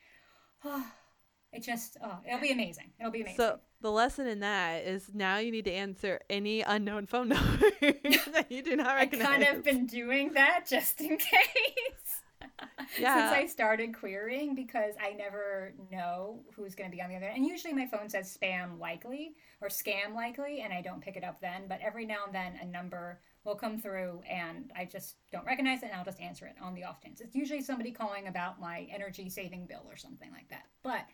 it 1.52 1.62
just, 1.62 1.96
oh, 2.05 2.19
it'll 2.26 2.38
be 2.38 2.52
amazing. 2.52 2.90
It'll 3.00 3.11
be 3.11 3.23
amazing. 3.23 3.38
So 3.38 3.61
the 3.81 3.90
lesson 3.90 4.26
in 4.26 4.40
that 4.40 4.85
is 4.85 5.11
now 5.14 5.38
you 5.38 5.50
need 5.50 5.64
to 5.64 5.73
answer 5.73 6.20
any 6.29 6.61
unknown 6.61 7.06
phone 7.06 7.29
number 7.31 7.70
that 7.81 8.46
you 8.50 8.62
do 8.62 8.76
not 8.76 8.94
recognize. 8.94 9.26
I 9.26 9.44
kind 9.44 9.56
of 9.56 9.64
been 9.64 9.87
doing 9.87 10.35
that 10.35 10.67
just 10.69 11.00
in 11.00 11.17
case 11.17 12.23
yeah. 12.99 13.31
since 13.31 13.44
I 13.44 13.46
started 13.46 13.94
querying 13.94 14.55
because 14.55 14.94
I 15.00 15.12
never 15.12 15.75
know 15.90 16.40
who's 16.55 16.75
going 16.75 16.90
to 16.90 16.96
be 16.96 17.02
on 17.02 17.08
the 17.08 17.17
other 17.17 17.26
end. 17.26 17.38
And 17.38 17.46
usually 17.46 17.75
my 17.75 17.87
phone 17.87 18.08
says 18.08 18.37
spam 18.40 18.79
likely 18.79 19.35
or 19.61 19.69
scam 19.69 20.14
likely, 20.14 20.61
and 20.61 20.73
I 20.73 20.81
don't 20.81 21.00
pick 21.00 21.17
it 21.17 21.25
up 21.25 21.40
then. 21.40 21.62
But 21.69 21.81
every 21.82 22.06
now 22.06 22.25
and 22.26 22.35
then 22.35 22.58
a 22.62 22.67
number 22.67 23.20
will 23.44 23.55
come 23.55 23.79
through 23.79 24.20
and 24.29 24.70
I 24.76 24.85
just 24.85 25.17
don't 25.32 25.46
recognize 25.46 25.82
it 25.82 25.87
and 25.87 25.94
I'll 25.94 26.05
just 26.05 26.20
answer 26.20 26.46
it 26.46 26.56
on 26.61 26.75
the 26.75 26.85
off 26.85 27.02
chance. 27.02 27.20
It's 27.20 27.35
usually 27.35 27.62
somebody 27.62 27.90
calling 27.90 28.29
about 28.29 28.61
my 28.61 28.87
energy 28.93 29.31
saving 29.31 29.67
bill 29.67 29.85
or 29.88 29.96
something 29.96 30.31
like 30.31 30.49
that. 30.50 30.67
But 30.82 31.06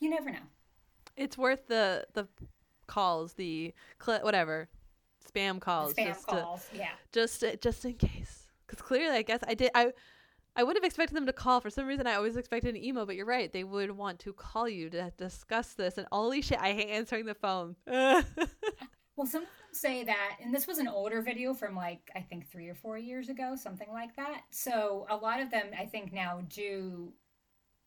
you 0.00 0.10
never 0.10 0.30
know. 0.30 0.46
It's 1.16 1.36
worth 1.36 1.66
the 1.66 2.06
the 2.14 2.26
calls, 2.86 3.34
the 3.34 3.74
cl- 4.02 4.22
whatever 4.22 4.68
spam 5.30 5.60
calls, 5.60 5.94
spam 5.94 6.06
just 6.06 6.26
calls, 6.26 6.66
to, 6.72 6.78
yeah, 6.78 6.92
just 7.12 7.44
just 7.60 7.84
in 7.84 7.94
case. 7.94 8.46
Because 8.66 8.80
clearly, 8.80 9.16
I 9.16 9.22
guess 9.22 9.40
I 9.46 9.54
did. 9.54 9.70
I 9.74 9.92
I 10.54 10.62
would 10.62 10.76
have 10.76 10.84
expected 10.84 11.16
them 11.16 11.26
to 11.26 11.32
call. 11.32 11.60
For 11.60 11.70
some 11.70 11.86
reason, 11.86 12.06
I 12.06 12.14
always 12.14 12.36
expected 12.36 12.74
an 12.74 12.82
email, 12.82 13.06
but 13.06 13.16
you're 13.16 13.26
right. 13.26 13.52
They 13.52 13.64
would 13.64 13.90
want 13.90 14.18
to 14.20 14.32
call 14.32 14.68
you 14.68 14.90
to 14.90 15.10
discuss 15.16 15.72
this. 15.74 15.96
And 15.96 16.06
holy 16.12 16.42
shit, 16.42 16.58
I 16.60 16.72
hate 16.72 16.90
answering 16.90 17.24
the 17.24 17.34
phone. 17.34 17.76
well, 17.86 19.26
some 19.26 19.46
say 19.72 20.04
that, 20.04 20.36
and 20.42 20.54
this 20.54 20.66
was 20.66 20.78
an 20.78 20.88
older 20.88 21.22
video 21.22 21.54
from 21.54 21.74
like, 21.74 22.10
I 22.14 22.20
think 22.20 22.50
three 22.50 22.68
or 22.68 22.74
four 22.74 22.98
years 22.98 23.30
ago, 23.30 23.56
something 23.56 23.88
like 23.90 24.14
that. 24.16 24.42
So 24.50 25.06
a 25.08 25.16
lot 25.16 25.40
of 25.40 25.50
them, 25.50 25.68
I 25.78 25.86
think, 25.86 26.12
now 26.12 26.42
do 26.48 27.12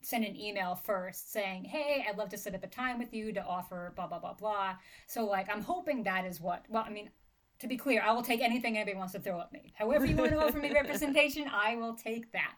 send 0.02 0.24
an 0.24 0.36
email 0.36 0.74
first 0.74 1.32
saying, 1.32 1.64
Hey, 1.64 2.04
I'd 2.08 2.18
love 2.18 2.28
to 2.30 2.38
set 2.38 2.54
up 2.54 2.64
a 2.64 2.68
time 2.68 2.98
with 2.98 3.14
you 3.14 3.32
to 3.32 3.44
offer 3.44 3.92
blah, 3.96 4.06
blah, 4.06 4.18
blah, 4.18 4.34
blah. 4.34 4.74
So, 5.06 5.24
like, 5.24 5.48
I'm 5.48 5.62
hoping 5.62 6.02
that 6.02 6.24
is 6.24 6.40
what, 6.40 6.64
well, 6.68 6.84
I 6.86 6.90
mean, 6.90 7.10
to 7.60 7.66
be 7.66 7.76
clear, 7.76 8.02
I 8.02 8.12
will 8.12 8.22
take 8.22 8.40
anything 8.40 8.76
anybody 8.76 8.96
wants 8.96 9.12
to 9.14 9.20
throw 9.20 9.40
at 9.40 9.52
me. 9.52 9.72
However, 9.74 10.04
you 10.04 10.16
want 10.16 10.30
to 10.30 10.44
offer 10.44 10.58
me 10.58 10.72
representation, 10.74 11.48
I 11.52 11.76
will 11.76 11.94
take 11.94 12.32
that. 12.32 12.54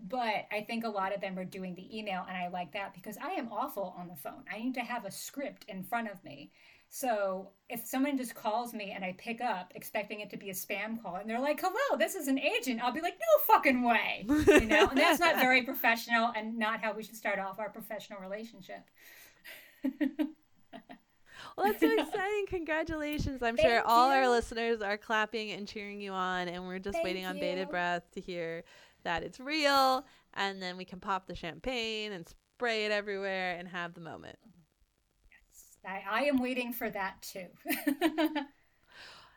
But 0.00 0.46
I 0.50 0.64
think 0.66 0.84
a 0.84 0.88
lot 0.88 1.14
of 1.14 1.20
them 1.20 1.38
are 1.38 1.44
doing 1.44 1.74
the 1.74 1.98
email, 1.98 2.24
and 2.26 2.36
I 2.36 2.48
like 2.48 2.72
that 2.72 2.94
because 2.94 3.16
I 3.18 3.32
am 3.32 3.52
awful 3.52 3.94
on 3.98 4.08
the 4.08 4.16
phone. 4.16 4.44
I 4.52 4.58
need 4.58 4.74
to 4.74 4.80
have 4.80 5.04
a 5.04 5.10
script 5.10 5.66
in 5.68 5.82
front 5.82 6.10
of 6.10 6.22
me. 6.24 6.50
So 6.92 7.50
if 7.68 7.86
someone 7.86 8.18
just 8.18 8.34
calls 8.34 8.74
me 8.74 8.90
and 8.90 9.04
I 9.04 9.14
pick 9.16 9.40
up 9.40 9.70
expecting 9.76 10.20
it 10.20 10.30
to 10.30 10.36
be 10.36 10.50
a 10.50 10.52
spam 10.52 11.00
call 11.00 11.16
and 11.16 11.30
they're 11.30 11.40
like, 11.40 11.60
hello, 11.62 11.96
this 11.96 12.16
is 12.16 12.26
an 12.26 12.36
agent, 12.36 12.82
I'll 12.82 12.92
be 12.92 13.00
like, 13.00 13.14
no 13.14 13.54
fucking 13.54 13.84
way. 13.84 14.26
You 14.26 14.66
know, 14.66 14.88
and 14.88 14.98
that's 14.98 15.20
not 15.20 15.36
very 15.36 15.62
professional 15.72 16.32
and 16.34 16.58
not 16.58 16.80
how 16.80 16.92
we 16.92 17.04
should 17.04 17.14
start 17.14 17.38
off 17.38 17.60
our 17.60 17.70
professional 17.70 18.18
relationship. 18.18 18.90
Well, 21.56 21.66
that's 21.66 21.80
so 21.80 21.92
exciting. 21.98 22.46
Congratulations. 22.48 23.42
I'm 23.42 23.56
Thank 23.56 23.68
sure 23.68 23.82
all 23.84 24.08
you. 24.08 24.14
our 24.20 24.28
listeners 24.28 24.80
are 24.82 24.96
clapping 24.96 25.52
and 25.52 25.66
cheering 25.66 26.00
you 26.00 26.12
on, 26.12 26.48
and 26.48 26.66
we're 26.66 26.78
just 26.78 26.94
Thank 26.94 27.04
waiting 27.04 27.26
on 27.26 27.36
you. 27.36 27.40
bated 27.40 27.68
breath 27.68 28.10
to 28.12 28.20
hear 28.20 28.64
that 29.04 29.22
it's 29.22 29.40
real. 29.40 30.04
And 30.34 30.62
then 30.62 30.76
we 30.76 30.84
can 30.84 31.00
pop 31.00 31.26
the 31.26 31.34
champagne 31.34 32.12
and 32.12 32.28
spray 32.28 32.84
it 32.84 32.92
everywhere 32.92 33.56
and 33.58 33.66
have 33.68 33.94
the 33.94 34.00
moment. 34.00 34.36
Yes, 35.30 35.78
I, 35.84 36.20
I 36.20 36.24
am 36.24 36.40
waiting 36.40 36.72
for 36.72 36.88
that 36.90 37.20
too. 37.22 37.46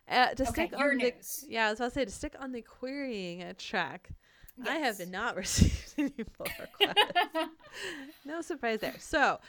uh, 0.09 0.27
to 0.27 0.43
okay, 0.43 0.51
stick 0.51 0.73
on 0.77 0.97
news. 0.97 1.45
the 1.47 1.51
yeah, 1.51 1.67
I 1.67 1.69
was 1.71 1.79
about 1.79 1.89
to 1.89 1.93
say 1.93 2.05
to 2.05 2.11
stick 2.11 2.35
on 2.39 2.51
the 2.51 2.61
querying 2.61 3.41
uh, 3.43 3.53
track. 3.57 4.09
Yes. 4.57 4.67
I 4.67 4.75
have 4.75 5.09
not 5.09 5.35
received 5.37 5.93
any 5.97 6.09
pull 6.09 6.45
requests. 6.59 7.49
no 8.25 8.41
surprise 8.41 8.81
there. 8.81 8.95
So 8.99 9.39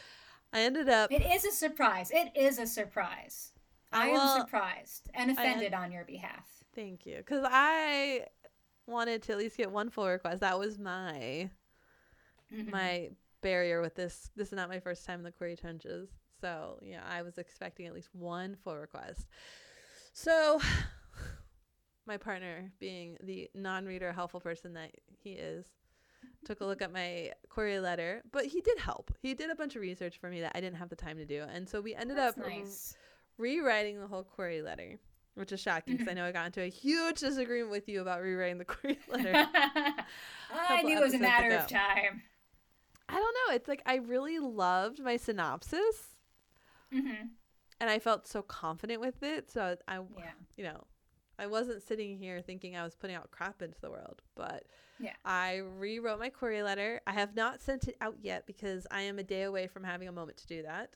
I 0.55 0.61
ended 0.61 0.89
up. 0.89 1.11
It 1.13 1.23
is 1.23 1.45
a 1.45 1.51
surprise. 1.51 2.11
It 2.15 2.31
is 2.37 2.59
a 2.59 2.67
surprise. 2.67 3.53
I 3.93 4.13
well, 4.13 4.21
am 4.21 4.41
surprised 4.41 5.11
and 5.13 5.31
offended 5.31 5.75
on 5.75 5.93
your 5.93 6.05
behalf. 6.05 6.49
Thank 6.75 7.07
you. 7.07 7.17
Because 7.17 7.45
I 7.49 8.27
wanted 8.87 9.23
to 9.23 9.33
at 9.33 9.39
least 9.39 9.57
get 9.57 9.71
one 9.71 9.91
full 9.91 10.09
request. 10.09 10.41
That 10.41 10.59
was 10.59 10.79
my 10.79 11.51
mm-hmm. 12.53 12.71
my 12.71 13.11
barrier 13.43 13.81
with 13.81 13.97
this. 13.97 14.31
This 14.37 14.49
is 14.49 14.55
not 14.55 14.69
my 14.69 14.81
first 14.81 15.05
time 15.05 15.21
in 15.21 15.25
the 15.25 15.33
query 15.33 15.57
trenches. 15.57 16.09
So, 16.41 16.79
yeah, 16.83 17.03
I 17.09 17.23
was 17.23 17.39
expecting 17.39 17.87
at 17.87 17.95
least 17.95 18.09
one 18.13 18.57
full 18.63 18.77
request. 18.77 19.27
So, 20.13 20.61
my 22.07 22.17
partner, 22.17 22.71
being 22.79 23.17
the 23.23 23.51
non 23.55 23.87
reader, 23.87 24.13
helpful 24.13 24.41
person 24.41 24.75
that 24.75 24.91
he 25.23 25.33
is, 25.33 25.67
took 26.45 26.61
a 26.61 26.65
look 26.65 26.83
at 26.83 26.93
my 26.93 27.33
query 27.49 27.81
letter, 27.81 28.23
but 28.33 28.47
he 28.47 28.61
did 28.61 28.79
help. 28.79 29.13
He 29.21 29.35
did 29.35 29.51
a 29.51 29.55
bunch 29.55 29.77
of 29.77 29.83
research 29.83 30.19
for 30.19 30.29
me 30.29 30.41
that 30.41 30.53
I 30.55 30.61
didn't 30.61 30.77
have 30.77 30.89
the 30.89 30.97
time 30.97 31.17
to 31.17 31.25
do. 31.25 31.45
And 31.53 31.69
so 31.69 31.81
we 31.81 31.95
ended 31.95 32.17
That's 32.17 32.39
up 32.39 32.47
nice. 32.47 32.97
rewriting 33.39 34.01
the 34.01 34.07
whole 34.07 34.25
query 34.25 34.63
letter, 34.63 34.99
which 35.35 35.53
is 35.53 35.61
shocking 35.61 35.97
because 35.97 36.09
I 36.09 36.15
know 36.15 36.25
I 36.25 36.33
got 36.33 36.47
into 36.47 36.63
a 36.63 36.69
huge 36.69 37.21
disagreement 37.21 37.71
with 37.71 37.89
you 37.89 38.01
about 38.01 38.21
rewriting 38.23 38.59
the 38.59 38.65
query 38.65 38.99
letter. 39.09 39.33
I 40.53 40.83
knew 40.83 40.99
it 40.99 41.03
was 41.03 41.15
a 41.15 41.19
matter 41.19 41.49
ago. 41.49 41.59
of 41.59 41.69
time. 41.69 42.23
I 43.09 43.15
don't 43.15 43.37
know. 43.49 43.55
It's 43.55 43.69
like 43.69 43.83
I 43.87 43.97
really 43.97 44.39
loved 44.39 45.01
my 45.01 45.17
synopsis. 45.17 46.17
Mm-hmm. 46.93 47.27
And 47.81 47.91
I 47.91 47.99
felt 47.99 48.27
so 48.27 48.41
confident 48.43 49.01
with 49.01 49.23
it. 49.23 49.51
So 49.51 49.77
I, 49.89 49.97
yeah. 49.97 50.31
you 50.57 50.65
know, 50.65 50.85
I 51.39 51.47
wasn't 51.47 51.83
sitting 51.83 52.17
here 52.17 52.41
thinking 52.41 52.77
I 52.77 52.85
was 52.85 52.95
putting 52.95 53.17
out 53.17 53.31
crap 53.31 53.63
into 53.63 53.81
the 53.81 53.91
world, 53.91 54.23
but 54.35 54.65
yeah. 55.01 55.15
I 55.25 55.63
rewrote 55.79 56.21
my 56.21 56.29
query 56.29 56.63
letter. 56.63 57.01
I 57.07 57.13
have 57.13 57.35
not 57.35 57.61
sent 57.61 57.89
it 57.89 57.97
out 58.01 58.17
yet 58.23 58.47
because 58.47 58.87
I 58.91 59.03
am 59.03 59.19
a 59.19 59.25
day 59.25 59.43
away 59.43 59.67
from 59.67 59.85
having 59.85 60.09
a 60.09 60.13
moment 60.13 60.39
to 60.39 60.47
do 60.47 60.63
that. 60.63 60.91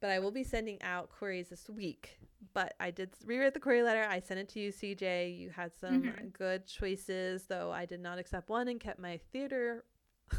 But 0.00 0.10
I 0.10 0.18
will 0.18 0.30
be 0.30 0.44
sending 0.44 0.80
out 0.82 1.10
queries 1.10 1.50
this 1.50 1.68
week. 1.68 2.18
But 2.54 2.74
I 2.80 2.90
did 2.90 3.10
rewrite 3.24 3.54
the 3.54 3.60
query 3.60 3.82
letter. 3.82 4.06
I 4.08 4.20
sent 4.20 4.40
it 4.40 4.48
to 4.50 4.60
you, 4.60 4.72
CJ. 4.72 5.38
You 5.38 5.50
had 5.50 5.72
some 5.78 6.02
mm-hmm. 6.02 6.28
good 6.28 6.66
choices, 6.66 7.44
though 7.44 7.70
I 7.70 7.84
did 7.84 8.00
not 8.00 8.18
accept 8.18 8.48
one 8.48 8.66
and 8.68 8.80
kept 8.80 8.98
my 8.98 9.20
theater 9.30 9.84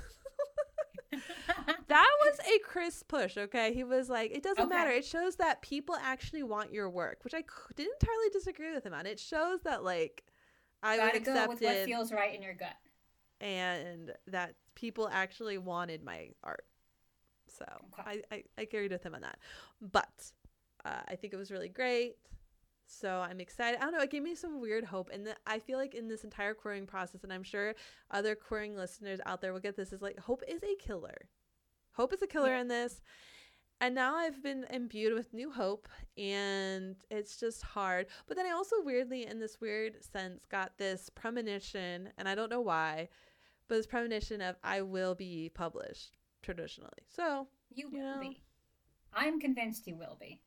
that 1.88 2.10
was 2.22 2.40
a 2.40 2.60
Chris 2.60 3.04
push, 3.04 3.38
okay? 3.38 3.74
He 3.74 3.84
was 3.84 4.10
like, 4.10 4.32
it 4.32 4.44
doesn't 4.44 4.66
okay. 4.66 4.76
matter. 4.76 4.92
It 4.92 5.06
shows 5.06 5.36
that 5.38 5.62
people 5.62 5.96
actually 6.02 6.44
want 6.44 6.74
your 6.74 6.90
work, 6.90 7.24
which 7.24 7.34
I 7.34 7.44
didn't 7.76 7.94
entirely 8.02 8.30
disagree 8.32 8.74
with 8.74 8.86
him 8.86 8.94
on. 8.94 9.06
It 9.06 9.20
shows 9.20 9.62
that, 9.64 9.84
like, 9.84 10.24
I 10.84 10.98
Gotta 10.98 11.08
would 11.08 11.22
accept 11.22 11.48
go 11.48 11.54
with 11.54 11.62
what 11.62 11.86
feels 11.86 12.12
right 12.12 12.36
in 12.36 12.42
your 12.42 12.54
gut. 12.54 12.76
And 13.40 14.14
that 14.28 14.56
people 14.76 15.10
actually 15.12 15.58
wanted 15.58 16.04
my 16.04 16.30
art. 16.44 16.66
So 17.48 17.66
okay. 18.00 18.24
I, 18.32 18.36
I, 18.36 18.44
I 18.60 18.66
carried 18.66 18.92
with 18.92 19.04
him 19.04 19.16
on 19.16 19.22
that. 19.22 19.38
But 19.82 20.32
uh, 20.86 21.02
I 21.08 21.16
think 21.16 21.34
it 21.34 21.38
was 21.38 21.52
really 21.52 21.70
great. 21.70 22.16
So 22.88 23.20
I'm 23.20 23.40
excited. 23.40 23.80
I 23.80 23.84
don't 23.84 23.94
know. 23.94 24.02
It 24.02 24.12
gave 24.12 24.24
me 24.24 24.36
some 24.36 24.60
weird 24.60 24.84
hope. 24.84 25.10
And 25.14 25.26
the, 25.26 25.36
I 25.48 25.60
feel 25.60 25.78
like 25.78 25.96
in 25.96 26.08
this 26.08 26.24
entire 26.24 26.54
querying 26.54 26.86
process, 26.86 27.24
and 27.24 27.32
I'm 27.32 27.44
sure 27.44 27.74
other 28.12 28.36
querying 28.36 28.76
listeners 28.76 29.20
out 29.26 29.42
there 29.42 29.54
will 29.54 29.60
get 29.60 29.76
this, 29.76 29.94
is 29.94 30.02
like 30.02 30.20
hope 30.20 30.44
is 30.48 30.62
a 30.62 30.76
killer. 30.76 31.16
Hope 31.94 32.14
is 32.14 32.22
a 32.22 32.28
killer 32.28 32.50
yeah. 32.50 32.62
in 32.62 32.68
this. 32.68 33.02
And 33.82 33.96
now 33.96 34.16
I've 34.16 34.44
been 34.44 34.68
imbued 34.70 35.16
with 35.16 35.34
new 35.34 35.52
hope, 35.52 35.90
and 36.16 36.96
it's 37.10 37.36
just 37.38 37.64
hard. 37.64 38.06
But 38.28 38.38
then 38.38 38.46
I 38.46 38.52
also 38.52 38.76
weirdly, 38.84 39.26
in 39.26 39.40
this 39.40 39.60
weird 39.60 40.04
sense, 40.04 40.46
got 40.46 40.78
this 40.78 41.10
premonition, 41.10 42.10
and 42.20 42.30
I 42.30 42.36
don't 42.36 42.52
know 42.52 42.62
why, 42.62 43.10
but 43.68 43.78
this 43.78 43.88
premonition 43.88 44.40
of 44.40 44.56
I 44.64 44.82
will 44.82 45.16
be 45.16 45.50
published 45.56 46.18
traditionally. 46.44 46.92
So 47.08 47.48
you 47.74 47.90
will 47.90 47.98
you 47.98 48.04
know, 48.04 48.20
be. 48.22 48.44
I'm 49.16 49.40
convinced 49.40 49.88
you 49.88 49.96
will 49.96 50.16
be. 50.20 50.40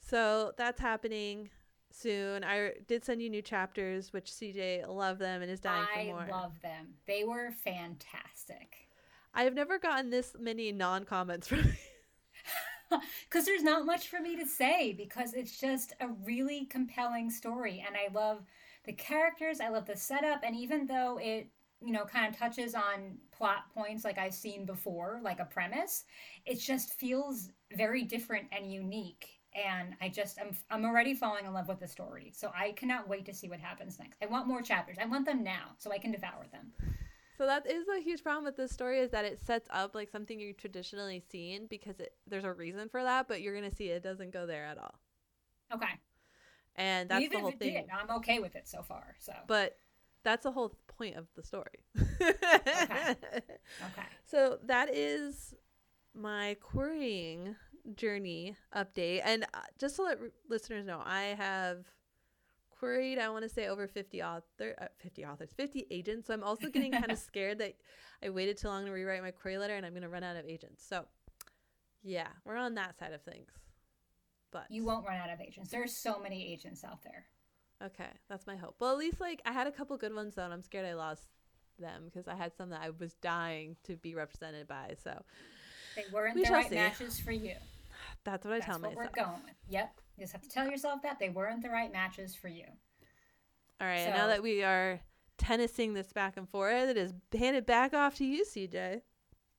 So 0.00 0.52
that's 0.56 0.80
happening 0.80 1.50
soon. 1.90 2.44
I 2.44 2.72
did 2.88 3.04
send 3.04 3.20
you 3.20 3.28
new 3.28 3.42
chapters, 3.42 4.12
which 4.12 4.30
CJ 4.30 4.88
loved 4.88 5.20
them 5.20 5.42
and 5.42 5.50
is 5.50 5.60
dying 5.60 5.86
I 5.94 6.06
for 6.06 6.12
more. 6.12 6.22
I 6.22 6.30
love 6.30 6.60
them. 6.62 6.94
They 7.06 7.24
were 7.24 7.50
fantastic. 7.62 8.88
I 9.34 9.44
have 9.44 9.54
never 9.54 9.78
gotten 9.78 10.10
this 10.10 10.34
many 10.38 10.72
non 10.72 11.04
comments 11.04 11.48
from. 11.48 11.64
Because 13.24 13.46
there's 13.46 13.62
not 13.62 13.86
much 13.86 14.08
for 14.08 14.20
me 14.20 14.36
to 14.36 14.44
say 14.44 14.92
because 14.92 15.32
it's 15.32 15.58
just 15.58 15.94
a 16.00 16.08
really 16.26 16.66
compelling 16.66 17.30
story. 17.30 17.82
And 17.86 17.96
I 17.96 18.12
love 18.12 18.42
the 18.84 18.92
characters, 18.92 19.60
I 19.60 19.70
love 19.70 19.86
the 19.86 19.96
setup. 19.96 20.42
And 20.44 20.54
even 20.54 20.86
though 20.86 21.18
it, 21.22 21.48
you 21.80 21.92
know, 21.92 22.04
kind 22.04 22.26
of 22.26 22.38
touches 22.38 22.74
on 22.74 23.16
plot 23.34 23.70
points 23.74 24.04
like 24.04 24.18
I've 24.18 24.34
seen 24.34 24.66
before, 24.66 25.20
like 25.22 25.40
a 25.40 25.46
premise, 25.46 26.04
it 26.44 26.56
just 26.56 26.92
feels 26.92 27.48
very 27.74 28.02
different 28.02 28.48
and 28.52 28.70
unique 28.70 29.40
and 29.54 29.94
I 30.00 30.08
just 30.08 30.38
I'm 30.40 30.56
I'm 30.70 30.84
already 30.84 31.14
falling 31.14 31.44
in 31.44 31.52
love 31.52 31.68
with 31.68 31.80
the 31.80 31.88
story. 31.88 32.32
So 32.34 32.50
I 32.56 32.72
cannot 32.72 33.08
wait 33.08 33.26
to 33.26 33.34
see 33.34 33.48
what 33.48 33.60
happens 33.60 33.98
next. 33.98 34.18
I 34.22 34.26
want 34.26 34.46
more 34.46 34.62
chapters. 34.62 34.96
I 35.00 35.06
want 35.06 35.26
them 35.26 35.42
now 35.42 35.72
so 35.78 35.92
I 35.92 35.98
can 35.98 36.12
devour 36.12 36.46
them. 36.50 36.72
So 37.38 37.46
that 37.46 37.66
is 37.70 37.86
a 37.88 38.00
huge 38.00 38.22
problem 38.22 38.44
with 38.44 38.56
this 38.56 38.72
story 38.72 39.00
is 39.00 39.10
that 39.10 39.24
it 39.24 39.40
sets 39.40 39.68
up 39.70 39.94
like 39.94 40.10
something 40.10 40.38
you've 40.38 40.58
traditionally 40.58 41.22
seen 41.30 41.66
because 41.68 41.98
it, 41.98 42.14
there's 42.26 42.44
a 42.44 42.52
reason 42.52 42.88
for 42.88 43.02
that, 43.02 43.28
but 43.28 43.40
you're 43.40 43.54
gonna 43.54 43.74
see 43.74 43.88
it 43.88 44.02
doesn't 44.02 44.32
go 44.32 44.46
there 44.46 44.64
at 44.64 44.78
all. 44.78 44.94
Okay. 45.74 45.98
And 46.76 47.08
that's 47.08 47.24
Even 47.24 47.38
the 47.38 47.42
whole 47.42 47.50
thing. 47.52 47.74
Did, 47.74 47.84
I'm 47.92 48.16
okay 48.18 48.38
with 48.38 48.54
it 48.56 48.68
so 48.68 48.82
far. 48.82 49.16
So. 49.18 49.32
But 49.46 49.76
that's 50.24 50.44
the 50.44 50.52
whole 50.52 50.74
point 50.98 51.16
of 51.16 51.26
the 51.34 51.42
story. 51.42 51.84
okay. 52.20 53.16
Okay. 53.20 54.02
So 54.24 54.58
that 54.64 54.88
is 54.94 55.52
my 56.14 56.56
querying 56.60 57.54
journey 57.94 58.56
update. 58.74 59.20
And 59.24 59.44
uh, 59.52 59.58
just 59.78 59.96
to 59.96 60.04
let 60.04 60.18
r- 60.20 60.28
listeners 60.48 60.86
know, 60.86 61.02
I 61.04 61.34
have 61.36 61.84
queried, 62.82 63.20
I 63.20 63.28
want 63.28 63.44
to 63.44 63.48
say 63.48 63.68
over 63.68 63.86
50 63.86 64.22
author, 64.24 64.74
uh, 64.80 64.86
50 64.98 65.24
authors, 65.24 65.50
50 65.56 65.86
agents. 65.92 66.26
So 66.26 66.34
I'm 66.34 66.42
also 66.42 66.68
getting 66.68 66.90
kind 67.00 67.12
of 67.12 67.18
scared 67.18 67.58
that 67.58 67.76
I 68.24 68.30
waited 68.30 68.56
too 68.56 68.66
long 68.66 68.86
to 68.86 68.90
rewrite 68.90 69.22
my 69.22 69.30
query 69.30 69.56
letter 69.56 69.76
and 69.76 69.86
I'm 69.86 69.92
going 69.92 70.02
to 70.02 70.08
run 70.08 70.24
out 70.24 70.34
of 70.34 70.46
agents. 70.46 70.84
So 70.84 71.04
yeah, 72.02 72.26
we're 72.44 72.56
on 72.56 72.74
that 72.74 72.98
side 72.98 73.12
of 73.12 73.22
things. 73.22 73.50
But 74.50 74.64
you 74.68 74.84
won't 74.84 75.06
run 75.06 75.16
out 75.16 75.30
of 75.30 75.40
agents. 75.40 75.70
There's 75.70 75.96
so 75.96 76.18
many 76.20 76.52
agents 76.52 76.82
out 76.82 77.04
there. 77.04 77.26
Okay, 77.84 78.10
that's 78.28 78.48
my 78.48 78.56
hope. 78.56 78.74
Well, 78.80 78.90
at 78.90 78.98
least 78.98 79.20
like 79.20 79.40
I 79.46 79.52
had 79.52 79.68
a 79.68 79.72
couple 79.72 79.96
good 79.96 80.14
ones 80.14 80.34
though, 80.34 80.44
and 80.44 80.52
I'm 80.52 80.62
scared 80.62 80.84
I 80.84 80.94
lost 80.94 81.28
them 81.78 82.02
because 82.06 82.26
I 82.26 82.34
had 82.34 82.52
some 82.56 82.70
that 82.70 82.80
I 82.82 82.90
was 82.90 83.14
dying 83.14 83.76
to 83.84 83.96
be 83.96 84.14
represented 84.16 84.66
by. 84.66 84.96
So 85.02 85.22
they 85.94 86.04
weren't 86.12 86.34
we 86.34 86.44
the 86.44 86.52
right 86.52 86.68
see. 86.68 86.74
matches 86.74 87.20
for 87.20 87.32
you. 87.32 87.54
That's 88.24 88.44
what 88.44 88.54
I 88.54 88.58
That's 88.58 88.66
tell 88.66 88.80
what 88.80 88.94
myself. 88.94 89.10
We're 89.16 89.24
going 89.24 89.42
with. 89.44 89.54
Yep. 89.68 90.01
You 90.16 90.24
just 90.24 90.32
have 90.32 90.42
to 90.42 90.48
tell 90.48 90.68
yourself 90.68 91.02
that 91.02 91.18
they 91.18 91.28
weren't 91.28 91.62
the 91.62 91.70
right 91.70 91.92
matches 91.92 92.34
for 92.34 92.48
you. 92.48 92.64
All 93.80 93.86
right. 93.86 94.04
So, 94.04 94.10
now 94.10 94.28
that 94.28 94.42
we 94.42 94.62
are 94.62 95.00
tennising 95.38 95.94
this 95.94 96.12
back 96.12 96.36
and 96.36 96.48
forth, 96.48 96.88
it 96.88 96.96
is 96.96 97.12
handed 97.36 97.66
back 97.66 97.94
off 97.94 98.16
to 98.16 98.24
you, 98.24 98.44
CJ. 98.44 99.02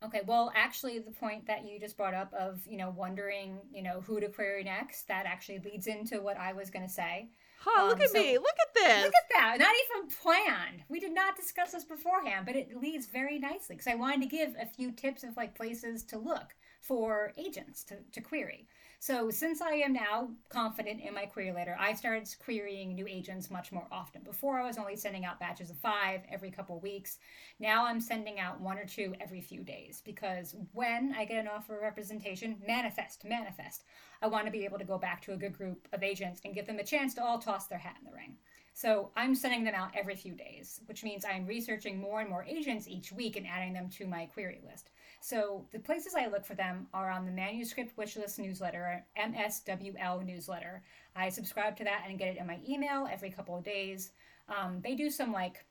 Okay, 0.03 0.21
well, 0.25 0.51
actually, 0.53 0.99
the 0.99 1.11
point 1.11 1.45
that 1.47 1.65
you 1.65 1.79
just 1.79 1.95
brought 1.95 2.13
up 2.13 2.33
of, 2.33 2.61
you 2.67 2.77
know, 2.77 2.93
wondering, 2.95 3.59
you 3.71 3.81
know, 3.81 4.01
who 4.01 4.19
to 4.19 4.27
query 4.27 4.63
next, 4.63 5.07
that 5.07 5.25
actually 5.25 5.59
leads 5.59 5.87
into 5.87 6.19
what 6.19 6.37
I 6.37 6.51
was 6.51 6.69
going 6.69 6.85
to 6.85 6.91
say. 6.91 7.29
Oh, 7.65 7.83
um, 7.83 7.87
look 7.87 8.01
at 8.01 8.09
so, 8.09 8.19
me. 8.19 8.37
Look 8.37 8.45
at 8.45 8.73
this. 8.73 9.03
Look 9.03 9.13
at 9.13 9.29
that. 9.37 9.57
Not 9.59 9.73
even 9.85 10.09
planned. 10.09 10.83
We 10.89 10.99
did 10.99 11.13
not 11.13 11.37
discuss 11.37 11.71
this 11.71 11.85
beforehand, 11.85 12.45
but 12.45 12.57
it 12.57 12.75
leads 12.75 13.07
very 13.07 13.39
nicely 13.39 13.75
because 13.75 13.87
I 13.87 13.95
wanted 13.95 14.21
to 14.23 14.27
give 14.27 14.53
a 14.59 14.65
few 14.65 14.91
tips 14.91 15.23
of 15.23 15.37
like 15.37 15.55
places 15.55 16.03
to 16.05 16.17
look 16.17 16.53
for 16.81 17.31
agents 17.37 17.85
to, 17.85 17.99
to 18.11 18.19
query. 18.19 18.67
So 19.05 19.29
since 19.29 19.59
I 19.59 19.73
am 19.73 19.91
now 19.91 20.29
confident 20.47 21.01
in 21.01 21.13
my 21.13 21.25
query 21.25 21.51
letter, 21.51 21.75
I 21.77 21.93
started 21.93 22.33
querying 22.39 22.95
new 22.95 23.05
agents 23.05 23.51
much 23.51 23.69
more 23.73 23.85
often. 23.91 24.21
Before 24.23 24.57
I 24.57 24.65
was 24.65 24.77
only 24.77 24.95
sending 24.95 25.25
out 25.25 25.41
batches 25.41 25.69
of 25.69 25.75
five 25.75 26.21
every 26.31 26.49
couple 26.49 26.79
weeks. 26.79 27.17
Now 27.59 27.85
I'm 27.85 27.99
sending 27.99 28.39
out 28.39 28.61
one 28.61 28.77
or 28.77 28.85
two 28.85 29.13
every 29.19 29.41
few 29.41 29.61
days 29.61 30.01
because 30.05 30.55
when 30.71 31.13
I 31.17 31.25
get 31.25 31.41
an 31.41 31.49
offer 31.49 31.75
of 31.75 31.81
representation, 31.81 32.61
manifest, 32.65 33.25
manifest. 33.25 33.83
I 34.21 34.27
want 34.27 34.45
to 34.45 34.53
be 34.53 34.63
able 34.63 34.79
to 34.79 34.85
go 34.85 34.97
back 34.97 35.21
to 35.23 35.33
a 35.33 35.37
good 35.37 35.51
group 35.51 35.85
of 35.91 36.01
agents 36.01 36.39
and 36.45 36.55
give 36.55 36.65
them 36.65 36.79
a 36.79 36.85
chance 36.85 37.13
to 37.15 37.23
all 37.25 37.39
toss 37.39 37.67
their 37.67 37.79
hat 37.79 37.97
in 37.99 38.09
the 38.09 38.15
ring. 38.15 38.37
So 38.73 39.11
I'm 39.17 39.35
sending 39.35 39.65
them 39.65 39.75
out 39.75 39.91
every 39.93 40.15
few 40.15 40.33
days, 40.33 40.79
which 40.85 41.03
means 41.03 41.25
I'm 41.25 41.45
researching 41.45 41.99
more 41.99 42.21
and 42.21 42.29
more 42.29 42.45
agents 42.45 42.87
each 42.87 43.11
week 43.11 43.35
and 43.35 43.45
adding 43.45 43.73
them 43.73 43.89
to 43.97 44.07
my 44.07 44.27
query 44.27 44.61
list. 44.65 44.91
So 45.23 45.65
the 45.71 45.79
places 45.79 46.15
I 46.15 46.27
look 46.27 46.43
for 46.43 46.53
them 46.53 46.85
are 46.93 47.09
on 47.09 47.25
the 47.25 47.31
Manuscript 47.31 47.95
Wishlist 47.95 48.39
newsletter, 48.39 49.05
MSWL 49.17 50.25
newsletter. 50.25 50.83
I 51.15 51.29
subscribe 51.29 51.77
to 51.77 51.85
that 51.85 52.03
and 52.09 52.19
get 52.19 52.27
it 52.27 52.37
in 52.39 52.45
my 52.45 52.59
email 52.67 53.07
every 53.09 53.29
couple 53.29 53.57
of 53.57 53.63
days. 53.63 54.11
Um, 54.49 54.81
they 54.83 54.95
do 54.95 55.09
some 55.09 55.31
like 55.31 55.63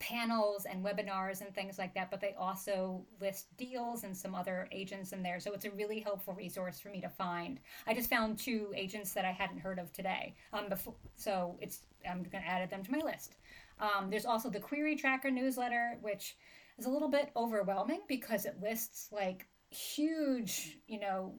panels 0.00 0.66
and 0.68 0.84
webinars 0.84 1.40
and 1.40 1.54
things 1.54 1.78
like 1.78 1.94
that, 1.94 2.10
but 2.10 2.20
they 2.20 2.34
also 2.36 3.04
list 3.20 3.56
deals 3.56 4.02
and 4.02 4.16
some 4.16 4.34
other 4.34 4.66
agents 4.72 5.12
in 5.12 5.22
there. 5.22 5.38
So 5.38 5.52
it's 5.52 5.66
a 5.66 5.70
really 5.70 6.00
helpful 6.00 6.34
resource 6.34 6.80
for 6.80 6.88
me 6.88 7.00
to 7.00 7.08
find. 7.08 7.60
I 7.86 7.94
just 7.94 8.10
found 8.10 8.40
two 8.40 8.72
agents 8.74 9.12
that 9.12 9.24
I 9.24 9.30
hadn't 9.30 9.58
heard 9.58 9.78
of 9.78 9.92
today. 9.92 10.34
Um, 10.52 10.68
before, 10.68 10.94
so 11.14 11.56
it's 11.60 11.82
I'm 12.10 12.24
going 12.24 12.42
to 12.42 12.50
add 12.50 12.68
them 12.68 12.82
to 12.82 12.90
my 12.90 12.98
list. 12.98 13.36
Um, 13.78 14.10
there's 14.10 14.26
also 14.26 14.50
the 14.50 14.58
Query 14.58 14.96
Tracker 14.96 15.30
newsletter, 15.30 15.96
which 16.02 16.34
is 16.80 16.86
a 16.86 16.90
little 16.90 17.08
bit 17.08 17.30
overwhelming 17.36 18.00
because 18.08 18.46
it 18.46 18.60
lists 18.60 19.10
like 19.12 19.46
huge, 19.70 20.78
you 20.86 20.98
know, 20.98 21.34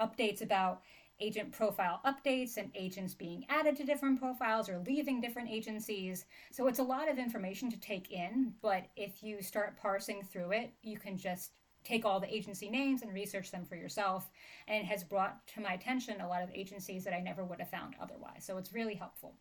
updates 0.00 0.42
about 0.42 0.82
agent 1.20 1.52
profile 1.52 2.00
updates 2.06 2.56
and 2.56 2.70
agents 2.74 3.12
being 3.12 3.44
added 3.50 3.76
to 3.76 3.84
different 3.84 4.18
profiles 4.18 4.70
or 4.70 4.82
leaving 4.86 5.20
different 5.20 5.50
agencies. 5.50 6.24
So 6.50 6.66
it's 6.66 6.78
a 6.78 6.84
lot 6.84 7.10
of 7.10 7.18
information 7.18 7.70
to 7.70 7.78
take 7.78 8.10
in, 8.10 8.54
but 8.62 8.84
if 8.96 9.22
you 9.22 9.42
start 9.42 9.76
parsing 9.76 10.22
through 10.22 10.52
it, 10.52 10.72
you 10.82 10.98
can 10.98 11.18
just 11.18 11.50
take 11.84 12.06
all 12.06 12.20
the 12.20 12.34
agency 12.34 12.70
names 12.70 13.02
and 13.02 13.12
research 13.12 13.50
them 13.50 13.66
for 13.66 13.74
yourself. 13.74 14.30
And 14.68 14.82
it 14.82 14.86
has 14.86 15.04
brought 15.04 15.46
to 15.48 15.60
my 15.60 15.74
attention 15.74 16.20
a 16.20 16.28
lot 16.28 16.42
of 16.42 16.50
agencies 16.54 17.04
that 17.04 17.14
I 17.14 17.20
never 17.20 17.44
would 17.44 17.60
have 17.60 17.70
found 17.70 17.94
otherwise. 18.00 18.44
So 18.44 18.56
it's 18.56 18.72
really 18.72 18.94
helpful. 18.94 19.34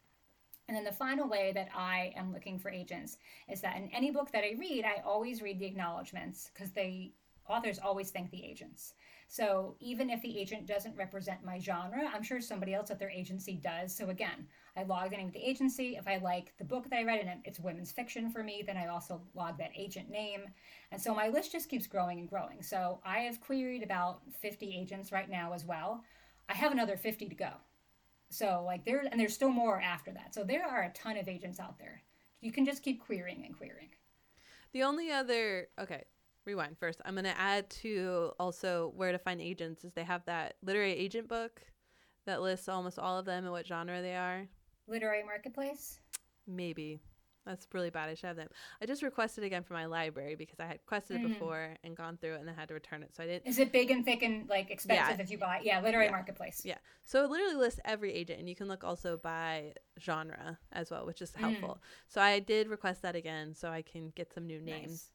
And 0.69 0.77
then 0.77 0.83
the 0.83 0.91
final 0.91 1.27
way 1.27 1.51
that 1.55 1.69
I 1.75 2.13
am 2.15 2.31
looking 2.31 2.59
for 2.59 2.69
agents 2.69 3.17
is 3.51 3.59
that 3.61 3.75
in 3.75 3.89
any 3.91 4.11
book 4.11 4.31
that 4.31 4.43
I 4.43 4.55
read, 4.59 4.85
I 4.85 5.01
always 5.03 5.41
read 5.41 5.57
the 5.57 5.65
acknowledgments 5.65 6.51
because 6.53 6.69
the 6.71 7.11
authors 7.47 7.79
always 7.79 8.11
thank 8.11 8.29
the 8.29 8.45
agents. 8.45 8.93
So 9.27 9.75
even 9.79 10.11
if 10.11 10.21
the 10.21 10.37
agent 10.39 10.67
doesn't 10.67 10.95
represent 10.95 11.43
my 11.43 11.57
genre, 11.57 12.07
I'm 12.13 12.21
sure 12.21 12.39
somebody 12.39 12.75
else 12.75 12.91
at 12.91 12.99
their 12.99 13.09
agency 13.09 13.55
does. 13.55 13.95
So 13.95 14.09
again, 14.09 14.45
I 14.77 14.83
log 14.83 15.09
the 15.09 15.17
name 15.17 15.29
of 15.29 15.33
the 15.33 15.43
agency. 15.43 15.95
If 15.97 16.07
I 16.07 16.17
like 16.17 16.53
the 16.59 16.65
book 16.65 16.87
that 16.87 16.99
I 16.99 17.03
read 17.03 17.19
and 17.19 17.41
it's 17.45 17.59
women's 17.59 17.91
fiction 17.91 18.29
for 18.29 18.43
me, 18.43 18.63
then 18.63 18.77
I 18.77 18.89
also 18.89 19.19
log 19.33 19.57
that 19.57 19.71
agent 19.75 20.11
name. 20.11 20.41
And 20.91 21.01
so 21.01 21.15
my 21.15 21.29
list 21.29 21.51
just 21.51 21.67
keeps 21.67 21.87
growing 21.87 22.19
and 22.19 22.29
growing. 22.29 22.61
So 22.61 22.99
I 23.03 23.21
have 23.21 23.41
queried 23.41 23.81
about 23.81 24.21
50 24.39 24.71
agents 24.71 25.11
right 25.11 25.29
now 25.31 25.51
as 25.51 25.65
well. 25.65 26.03
I 26.47 26.53
have 26.53 26.71
another 26.71 26.95
50 26.95 27.27
to 27.27 27.35
go. 27.35 27.51
So 28.29 28.63
like 28.65 28.85
there 28.85 29.03
and 29.11 29.19
there's 29.19 29.33
still 29.33 29.49
more 29.49 29.81
after 29.81 30.11
that. 30.11 30.33
So 30.33 30.43
there 30.43 30.65
are 30.65 30.83
a 30.83 30.93
ton 30.93 31.17
of 31.17 31.27
agents 31.27 31.59
out 31.59 31.77
there. 31.79 32.01
You 32.41 32.51
can 32.51 32.65
just 32.65 32.83
keep 32.83 33.03
querying 33.03 33.43
and 33.45 33.57
querying. 33.57 33.89
The 34.73 34.83
only 34.83 35.11
other 35.11 35.67
okay, 35.79 36.03
rewind 36.45 36.77
first. 36.79 37.01
I'm 37.05 37.15
going 37.15 37.25
to 37.25 37.39
add 37.39 37.69
to 37.81 38.31
also 38.39 38.93
where 38.95 39.11
to 39.11 39.19
find 39.19 39.41
agents 39.41 39.83
is 39.83 39.93
they 39.93 40.03
have 40.03 40.25
that 40.25 40.55
literary 40.63 40.93
agent 40.93 41.27
book 41.27 41.61
that 42.25 42.41
lists 42.41 42.69
almost 42.69 42.99
all 42.99 43.17
of 43.17 43.25
them 43.25 43.45
and 43.45 43.51
what 43.51 43.67
genre 43.67 44.01
they 44.01 44.15
are. 44.15 44.47
Literary 44.87 45.23
marketplace? 45.23 45.99
Maybe. 46.47 47.01
That's 47.49 47.67
really 47.73 47.89
bad. 47.89 48.09
I 48.09 48.13
should 48.13 48.27
have 48.27 48.35
them. 48.35 48.47
I 48.79 48.85
just 48.85 49.01
requested 49.01 49.43
again 49.43 49.63
for 49.63 49.73
my 49.73 49.87
library 49.87 50.35
because 50.35 50.59
I 50.59 50.67
had 50.67 50.73
requested 50.73 51.17
mm. 51.17 51.25
it 51.25 51.27
before 51.29 51.75
and 51.83 51.97
gone 51.97 52.15
through 52.17 52.35
it 52.35 52.39
and 52.39 52.47
then 52.47 52.53
had 52.53 52.67
to 52.67 52.75
return 52.75 53.01
it. 53.01 53.09
So 53.15 53.23
I 53.23 53.25
didn't. 53.25 53.47
Is 53.47 53.57
it 53.57 53.71
big 53.71 53.89
and 53.89 54.05
thick 54.05 54.21
and 54.21 54.47
like 54.47 54.69
expensive 54.69 55.17
yeah. 55.17 55.23
if 55.23 55.31
you 55.31 55.39
buy? 55.39 55.61
Yeah, 55.63 55.81
literary 55.81 56.05
yeah. 56.05 56.11
marketplace. 56.11 56.61
Yeah. 56.63 56.77
So 57.05 57.23
it 57.23 57.31
literally 57.31 57.55
lists 57.55 57.79
every 57.85 58.13
agent, 58.13 58.39
and 58.39 58.47
you 58.47 58.55
can 58.55 58.67
look 58.67 58.83
also 58.83 59.17
by 59.17 59.73
genre 59.99 60.59
as 60.71 60.91
well, 60.91 61.07
which 61.07 61.23
is 61.23 61.33
helpful. 61.33 61.79
Mm. 61.79 61.85
So 62.07 62.21
I 62.21 62.37
did 62.37 62.67
request 62.67 63.01
that 63.01 63.15
again, 63.15 63.55
so 63.55 63.69
I 63.69 63.81
can 63.81 64.13
get 64.15 64.31
some 64.31 64.45
new 64.45 64.61
names. 64.61 64.89
Nice. 64.89 65.09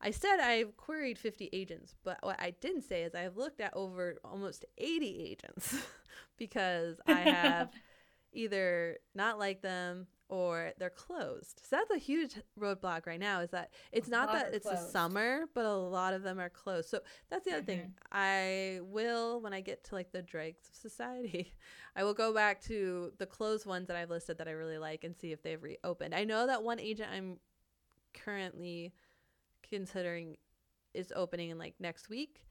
I 0.00 0.10
said 0.12 0.38
I've 0.38 0.76
queried 0.76 1.18
50 1.18 1.50
agents, 1.52 1.96
but 2.04 2.18
what 2.22 2.40
I 2.40 2.54
didn't 2.60 2.82
say 2.82 3.02
is 3.02 3.14
I've 3.14 3.36
looked 3.36 3.60
at 3.60 3.74
over 3.74 4.18
almost 4.24 4.64
80 4.78 5.20
agents 5.30 5.76
because 6.38 7.00
I 7.08 7.20
have 7.20 7.70
either 8.32 8.98
not 9.16 9.40
liked 9.40 9.62
them 9.62 10.06
or 10.32 10.72
they're 10.78 10.88
closed. 10.88 11.60
So 11.62 11.76
that's 11.76 11.90
a 11.90 11.98
huge 11.98 12.36
roadblock 12.58 13.06
right 13.06 13.20
now 13.20 13.40
is 13.40 13.50
that 13.50 13.70
it's 13.92 14.08
not 14.08 14.32
that 14.32 14.54
it's 14.54 14.66
closed. 14.66 14.88
a 14.88 14.90
summer, 14.90 15.44
but 15.54 15.66
a 15.66 15.74
lot 15.74 16.14
of 16.14 16.22
them 16.22 16.40
are 16.40 16.48
closed. 16.48 16.88
So 16.88 17.00
that's 17.28 17.44
the 17.44 17.50
other 17.50 17.60
mm-hmm. 17.60 17.66
thing. 17.66 17.94
I 18.10 18.80
will, 18.80 19.42
when 19.42 19.52
I 19.52 19.60
get 19.60 19.84
to 19.84 19.94
like 19.94 20.10
the 20.10 20.22
dregs 20.22 20.70
of 20.70 20.74
society, 20.74 21.52
I 21.96 22.04
will 22.04 22.14
go 22.14 22.32
back 22.32 22.62
to 22.62 23.12
the 23.18 23.26
closed 23.26 23.66
ones 23.66 23.88
that 23.88 23.96
I've 23.98 24.08
listed 24.08 24.38
that 24.38 24.48
I 24.48 24.52
really 24.52 24.78
like 24.78 25.04
and 25.04 25.14
see 25.14 25.32
if 25.32 25.42
they've 25.42 25.62
reopened. 25.62 26.14
I 26.14 26.24
know 26.24 26.46
that 26.46 26.62
one 26.62 26.80
agent 26.80 27.10
I'm 27.12 27.36
currently 28.14 28.94
considering 29.68 30.38
is 30.94 31.12
opening 31.14 31.50
in 31.50 31.58
like 31.58 31.74
next 31.78 32.08
week. 32.08 32.46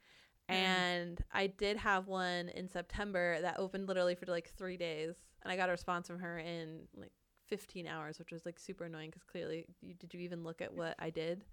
Mm. 0.52 0.54
And 0.54 1.24
I 1.34 1.48
did 1.48 1.78
have 1.78 2.06
one 2.06 2.50
in 2.50 2.70
September 2.70 3.42
that 3.42 3.58
opened 3.58 3.88
literally 3.88 4.14
for 4.14 4.28
like 4.28 4.52
three 4.56 4.78
days. 4.78 5.16
And 5.42 5.52
I 5.52 5.58
got 5.58 5.68
a 5.68 5.72
response 5.72 6.06
from 6.06 6.20
her 6.20 6.38
in 6.38 6.82
like 6.96 7.12
15 7.52 7.86
hours, 7.86 8.18
which 8.18 8.32
was 8.32 8.46
like 8.46 8.58
super 8.58 8.86
annoying 8.86 9.10
because 9.10 9.24
clearly, 9.24 9.66
you, 9.82 9.94
did 9.94 10.14
you 10.14 10.22
even 10.22 10.42
look 10.42 10.62
at 10.62 10.74
what 10.74 10.96
I 10.98 11.10
did? 11.10 11.44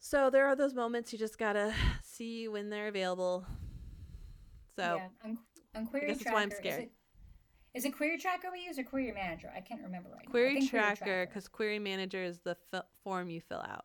So 0.00 0.28
there 0.28 0.46
are 0.48 0.56
those 0.56 0.74
moments 0.74 1.12
you 1.12 1.18
just 1.18 1.38
gotta 1.38 1.72
see 2.02 2.48
when 2.48 2.68
they're 2.68 2.88
available. 2.88 3.46
So 4.74 4.96
yeah, 4.96 5.08
on, 5.24 5.38
on 5.76 5.86
Query 5.86 6.16
Tracker, 6.16 6.34
why 6.34 6.42
I'm 6.42 6.50
scared. 6.50 6.80
Is 6.80 6.84
it, 6.84 6.90
is 7.74 7.84
it 7.84 7.96
Query 7.96 8.18
Tracker 8.18 8.48
we 8.52 8.64
use 8.64 8.76
or 8.76 8.82
Query 8.82 9.12
Manager? 9.12 9.52
I 9.56 9.60
can't 9.60 9.80
remember 9.82 10.10
right 10.10 10.24
now. 10.26 10.30
Query 10.30 10.60
now. 10.60 10.66
Tracker 10.66 11.26
because 11.26 11.46
Query 11.46 11.78
Manager 11.78 12.24
is 12.24 12.40
the 12.40 12.56
form 13.04 13.30
you 13.30 13.40
fill 13.40 13.62
out. 13.62 13.84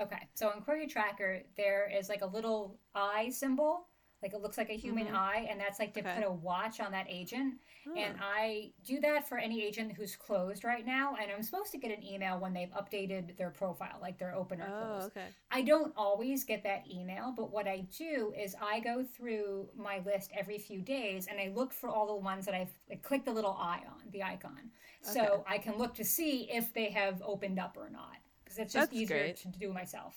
Okay, 0.00 0.28
so 0.34 0.52
in 0.52 0.62
Query 0.62 0.86
Tracker, 0.86 1.42
there 1.56 1.90
is 1.94 2.08
like 2.08 2.22
a 2.22 2.26
little 2.26 2.78
eye 2.94 3.28
symbol, 3.30 3.88
like 4.22 4.34
it 4.34 4.42
looks 4.42 4.58
like 4.58 4.70
a 4.70 4.76
human 4.76 5.06
mm-hmm. 5.06 5.16
eye, 5.16 5.46
and 5.50 5.58
that's 5.58 5.78
like 5.78 5.94
to 5.94 6.00
okay. 6.00 6.14
put 6.16 6.24
a 6.24 6.30
watch 6.30 6.80
on 6.80 6.92
that 6.92 7.06
agent. 7.08 7.54
Oh. 7.88 7.94
And 7.96 8.16
I 8.20 8.72
do 8.84 9.00
that 9.00 9.28
for 9.28 9.38
any 9.38 9.64
agent 9.64 9.92
who's 9.96 10.14
closed 10.14 10.64
right 10.64 10.84
now, 10.84 11.16
and 11.20 11.30
I'm 11.30 11.42
supposed 11.42 11.72
to 11.72 11.78
get 11.78 11.96
an 11.96 12.04
email 12.04 12.38
when 12.38 12.52
they've 12.52 12.70
updated 12.70 13.36
their 13.38 13.50
profile, 13.50 13.98
like 14.00 14.18
they're 14.18 14.34
open 14.34 14.60
or 14.60 14.68
oh, 14.68 14.98
closed. 14.98 15.16
Okay. 15.16 15.26
I 15.50 15.62
don't 15.62 15.92
always 15.96 16.44
get 16.44 16.62
that 16.64 16.84
email, 16.92 17.32
but 17.34 17.50
what 17.50 17.66
I 17.66 17.86
do 17.96 18.34
is 18.38 18.54
I 18.60 18.80
go 18.80 19.02
through 19.02 19.68
my 19.76 20.00
list 20.04 20.30
every 20.36 20.58
few 20.58 20.82
days 20.82 21.26
and 21.26 21.40
I 21.40 21.52
look 21.54 21.72
for 21.72 21.88
all 21.88 22.06
the 22.06 22.22
ones 22.22 22.44
that 22.44 22.54
I've 22.54 22.72
like, 22.88 23.02
clicked 23.02 23.24
the 23.24 23.32
little 23.32 23.56
eye 23.58 23.82
on, 23.86 24.10
the 24.12 24.22
icon. 24.22 24.70
Okay. 25.08 25.14
So 25.14 25.44
I 25.48 25.56
can 25.58 25.78
look 25.78 25.94
to 25.94 26.04
see 26.04 26.50
if 26.52 26.74
they 26.74 26.90
have 26.90 27.22
opened 27.24 27.58
up 27.58 27.76
or 27.78 27.88
not 27.90 28.16
because 28.44 28.58
it's 28.58 28.74
just 28.74 28.90
That's 28.90 29.00
easier 29.00 29.18
great. 29.18 29.36
to 29.36 29.48
do 29.48 29.72
myself. 29.72 30.16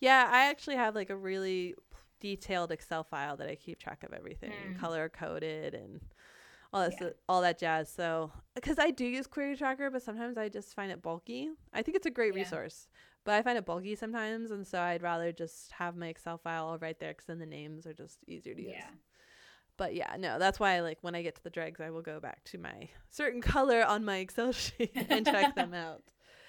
Yeah, 0.00 0.28
I 0.30 0.46
actually 0.46 0.76
have 0.76 0.94
like 0.94 1.10
a 1.10 1.16
really 1.16 1.74
detailed 2.20 2.70
Excel 2.70 3.04
file 3.04 3.36
that 3.36 3.48
I 3.48 3.54
keep 3.54 3.78
track 3.78 4.02
of 4.02 4.12
everything, 4.12 4.52
mm. 4.52 4.78
color 4.78 5.08
coded 5.08 5.74
and 5.74 6.00
all 6.72 6.82
that 6.82 6.94
yeah. 7.00 7.10
all 7.28 7.42
that 7.42 7.58
jazz. 7.58 7.90
So, 7.90 8.30
because 8.54 8.78
I 8.78 8.90
do 8.90 9.04
use 9.04 9.26
Query 9.26 9.56
Tracker, 9.56 9.90
but 9.90 10.02
sometimes 10.02 10.36
I 10.38 10.48
just 10.48 10.74
find 10.74 10.92
it 10.92 11.02
bulky. 11.02 11.50
I 11.72 11.82
think 11.82 11.96
it's 11.96 12.06
a 12.06 12.10
great 12.10 12.34
yeah. 12.34 12.42
resource, 12.42 12.88
but 13.24 13.34
I 13.34 13.42
find 13.42 13.58
it 13.58 13.66
bulky 13.66 13.96
sometimes, 13.96 14.50
and 14.50 14.66
so 14.66 14.80
I'd 14.80 15.02
rather 15.02 15.32
just 15.32 15.72
have 15.72 15.96
my 15.96 16.08
Excel 16.08 16.38
file 16.38 16.66
all 16.66 16.78
right 16.78 16.98
there 16.98 17.12
because 17.12 17.26
then 17.26 17.38
the 17.38 17.46
names 17.46 17.86
are 17.86 17.94
just 17.94 18.18
easier 18.26 18.54
to 18.54 18.62
use. 18.62 18.72
Yeah. 18.76 18.90
But 19.76 19.94
yeah, 19.94 20.14
no, 20.18 20.38
that's 20.38 20.60
why 20.60 20.80
like 20.80 20.98
when 21.00 21.14
I 21.14 21.22
get 21.22 21.36
to 21.36 21.42
the 21.42 21.50
dregs, 21.50 21.80
I 21.80 21.90
will 21.90 22.02
go 22.02 22.20
back 22.20 22.44
to 22.44 22.58
my 22.58 22.88
certain 23.10 23.40
color 23.42 23.82
on 23.82 24.04
my 24.04 24.18
Excel 24.18 24.52
sheet 24.52 24.92
and 25.08 25.24
check 25.24 25.54
them 25.54 25.74
out. 25.74 26.02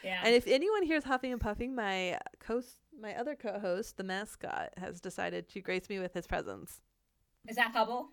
Yeah. 0.04 0.22
And 0.24 0.34
if 0.36 0.48
anyone 0.48 0.84
hears 0.84 1.04
huffing 1.04 1.32
and 1.32 1.42
puffing, 1.42 1.76
my 1.76 2.18
co 2.40 2.62
my 3.00 3.16
other 3.16 3.36
co-host, 3.36 3.98
the 3.98 4.04
mascot, 4.04 4.70
has 4.78 5.00
decided 5.02 5.48
to 5.50 5.62
grace 5.62 5.90
me 5.90 6.00
with 6.00 6.14
his 6.14 6.28
presence. 6.28 6.82
Is 7.48 7.56
that 7.56 7.72
Hubble? 7.72 8.10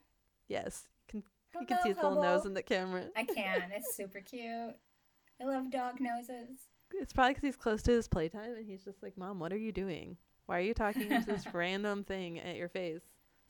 Yes. 0.48 0.86
Can, 1.08 1.22
you 1.60 1.66
can 1.66 1.78
see 1.82 1.90
his 1.90 1.98
Hubble. 1.98 2.16
little 2.16 2.22
nose 2.22 2.46
in 2.46 2.54
the 2.54 2.62
camera. 2.62 3.04
I 3.16 3.24
can. 3.24 3.70
It's 3.74 3.96
super 3.96 4.20
cute. 4.20 4.74
I 5.40 5.44
love 5.44 5.70
dog 5.70 6.00
noses. 6.00 6.58
It's 6.92 7.12
probably 7.12 7.34
because 7.34 7.46
he's 7.46 7.56
close 7.56 7.82
to 7.82 7.92
his 7.92 8.08
playtime 8.08 8.54
and 8.56 8.66
he's 8.66 8.84
just 8.84 9.02
like, 9.02 9.16
Mom, 9.16 9.38
what 9.38 9.52
are 9.52 9.58
you 9.58 9.72
doing? 9.72 10.16
Why 10.46 10.58
are 10.58 10.62
you 10.62 10.74
talking 10.74 11.08
to 11.10 11.22
this 11.26 11.44
random 11.52 12.04
thing 12.04 12.38
at 12.38 12.56
your 12.56 12.68
face? 12.68 13.02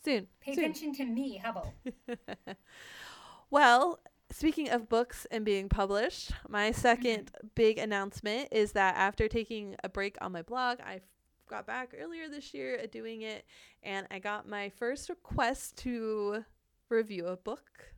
Soon. 0.04 0.26
Pay 0.40 0.54
soon. 0.54 0.64
attention 0.64 0.94
to 0.94 1.04
me, 1.04 1.38
Hubble. 1.38 1.72
well, 3.50 4.00
Speaking 4.30 4.68
of 4.68 4.88
books 4.88 5.26
and 5.30 5.44
being 5.44 5.68
published, 5.68 6.32
my 6.48 6.70
2nd 6.70 7.02
mm-hmm. 7.02 7.46
big 7.54 7.78
announcement 7.78 8.48
is 8.52 8.72
that 8.72 8.94
after 8.96 9.26
taking 9.26 9.74
a 9.82 9.88
break 9.88 10.16
on 10.20 10.32
my 10.32 10.42
blog, 10.42 10.80
I 10.80 11.00
got 11.48 11.66
back 11.66 11.94
earlier 11.98 12.28
this 12.28 12.52
year 12.52 12.76
at 12.76 12.92
doing 12.92 13.22
it, 13.22 13.44
and 13.82 14.06
I 14.10 14.18
got 14.18 14.46
my 14.46 14.68
first 14.68 15.08
request 15.08 15.76
to 15.78 16.44
review 16.90 17.26
a 17.26 17.36
book 17.36 17.94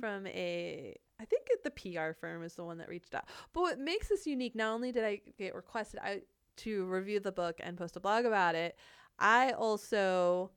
from 0.00 0.26
a 0.26 0.96
I 1.20 1.24
think 1.24 1.46
the 1.62 1.70
PR 1.70 2.12
firm 2.18 2.42
is 2.42 2.54
the 2.54 2.64
one 2.64 2.78
that 2.78 2.88
reached 2.88 3.14
out. 3.14 3.26
But 3.52 3.60
what 3.60 3.78
makes 3.78 4.08
this 4.08 4.26
unique, 4.26 4.56
not 4.56 4.72
only 4.72 4.90
did 4.90 5.04
I 5.04 5.20
get 5.38 5.54
requested 5.54 6.00
I, 6.02 6.22
to 6.56 6.84
review 6.86 7.20
the 7.20 7.30
book 7.30 7.60
and 7.60 7.78
post 7.78 7.96
a 7.96 8.00
blog 8.00 8.24
about 8.24 8.56
it, 8.56 8.76
I 9.20 9.52
also 9.52 10.50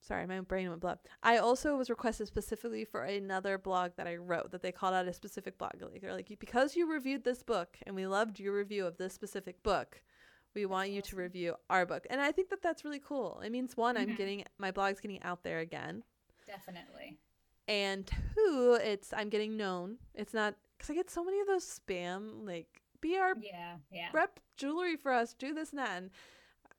sorry, 0.00 0.26
my 0.26 0.40
brain 0.40 0.68
went 0.68 0.80
blah. 0.80 0.96
I 1.22 1.38
also 1.38 1.76
was 1.76 1.90
requested 1.90 2.26
specifically 2.26 2.84
for 2.84 3.04
another 3.04 3.58
blog 3.58 3.92
that 3.96 4.06
I 4.06 4.16
wrote 4.16 4.50
that 4.52 4.62
they 4.62 4.72
called 4.72 4.94
out 4.94 5.08
a 5.08 5.12
specific 5.12 5.58
blog. 5.58 5.72
Like 5.80 6.00
they're 6.00 6.14
like, 6.14 6.36
because 6.38 6.76
you 6.76 6.90
reviewed 6.90 7.24
this 7.24 7.42
book 7.42 7.76
and 7.86 7.94
we 7.94 8.06
loved 8.06 8.40
your 8.40 8.56
review 8.56 8.86
of 8.86 8.96
this 8.96 9.14
specific 9.14 9.62
book, 9.62 10.02
we 10.54 10.62
that's 10.62 10.70
want 10.70 10.86
awesome. 10.86 10.94
you 10.94 11.02
to 11.02 11.16
review 11.16 11.54
our 11.70 11.86
book. 11.86 12.06
And 12.10 12.20
I 12.20 12.32
think 12.32 12.50
that 12.50 12.62
that's 12.62 12.84
really 12.84 13.00
cool. 13.04 13.40
It 13.44 13.50
means 13.50 13.76
one, 13.76 13.96
mm-hmm. 13.96 14.10
I'm 14.10 14.16
getting 14.16 14.44
my 14.58 14.70
blog's 14.70 15.00
getting 15.00 15.22
out 15.22 15.42
there 15.42 15.60
again. 15.60 16.04
Definitely. 16.46 17.18
And 17.66 18.06
two, 18.34 18.78
it's 18.82 19.12
I'm 19.12 19.28
getting 19.28 19.56
known. 19.56 19.98
It's 20.14 20.32
not 20.32 20.54
because 20.76 20.90
I 20.90 20.94
get 20.94 21.10
so 21.10 21.24
many 21.24 21.40
of 21.40 21.46
those 21.46 21.64
spam 21.64 22.46
like 22.46 22.82
be 23.00 23.16
our 23.16 23.34
yeah 23.40 23.76
yeah 23.92 24.08
rep 24.12 24.40
jewelry 24.56 24.96
for 24.96 25.12
us, 25.12 25.34
do 25.34 25.52
this 25.52 25.70
and 25.70 25.78
that. 25.78 25.96
And 25.96 26.10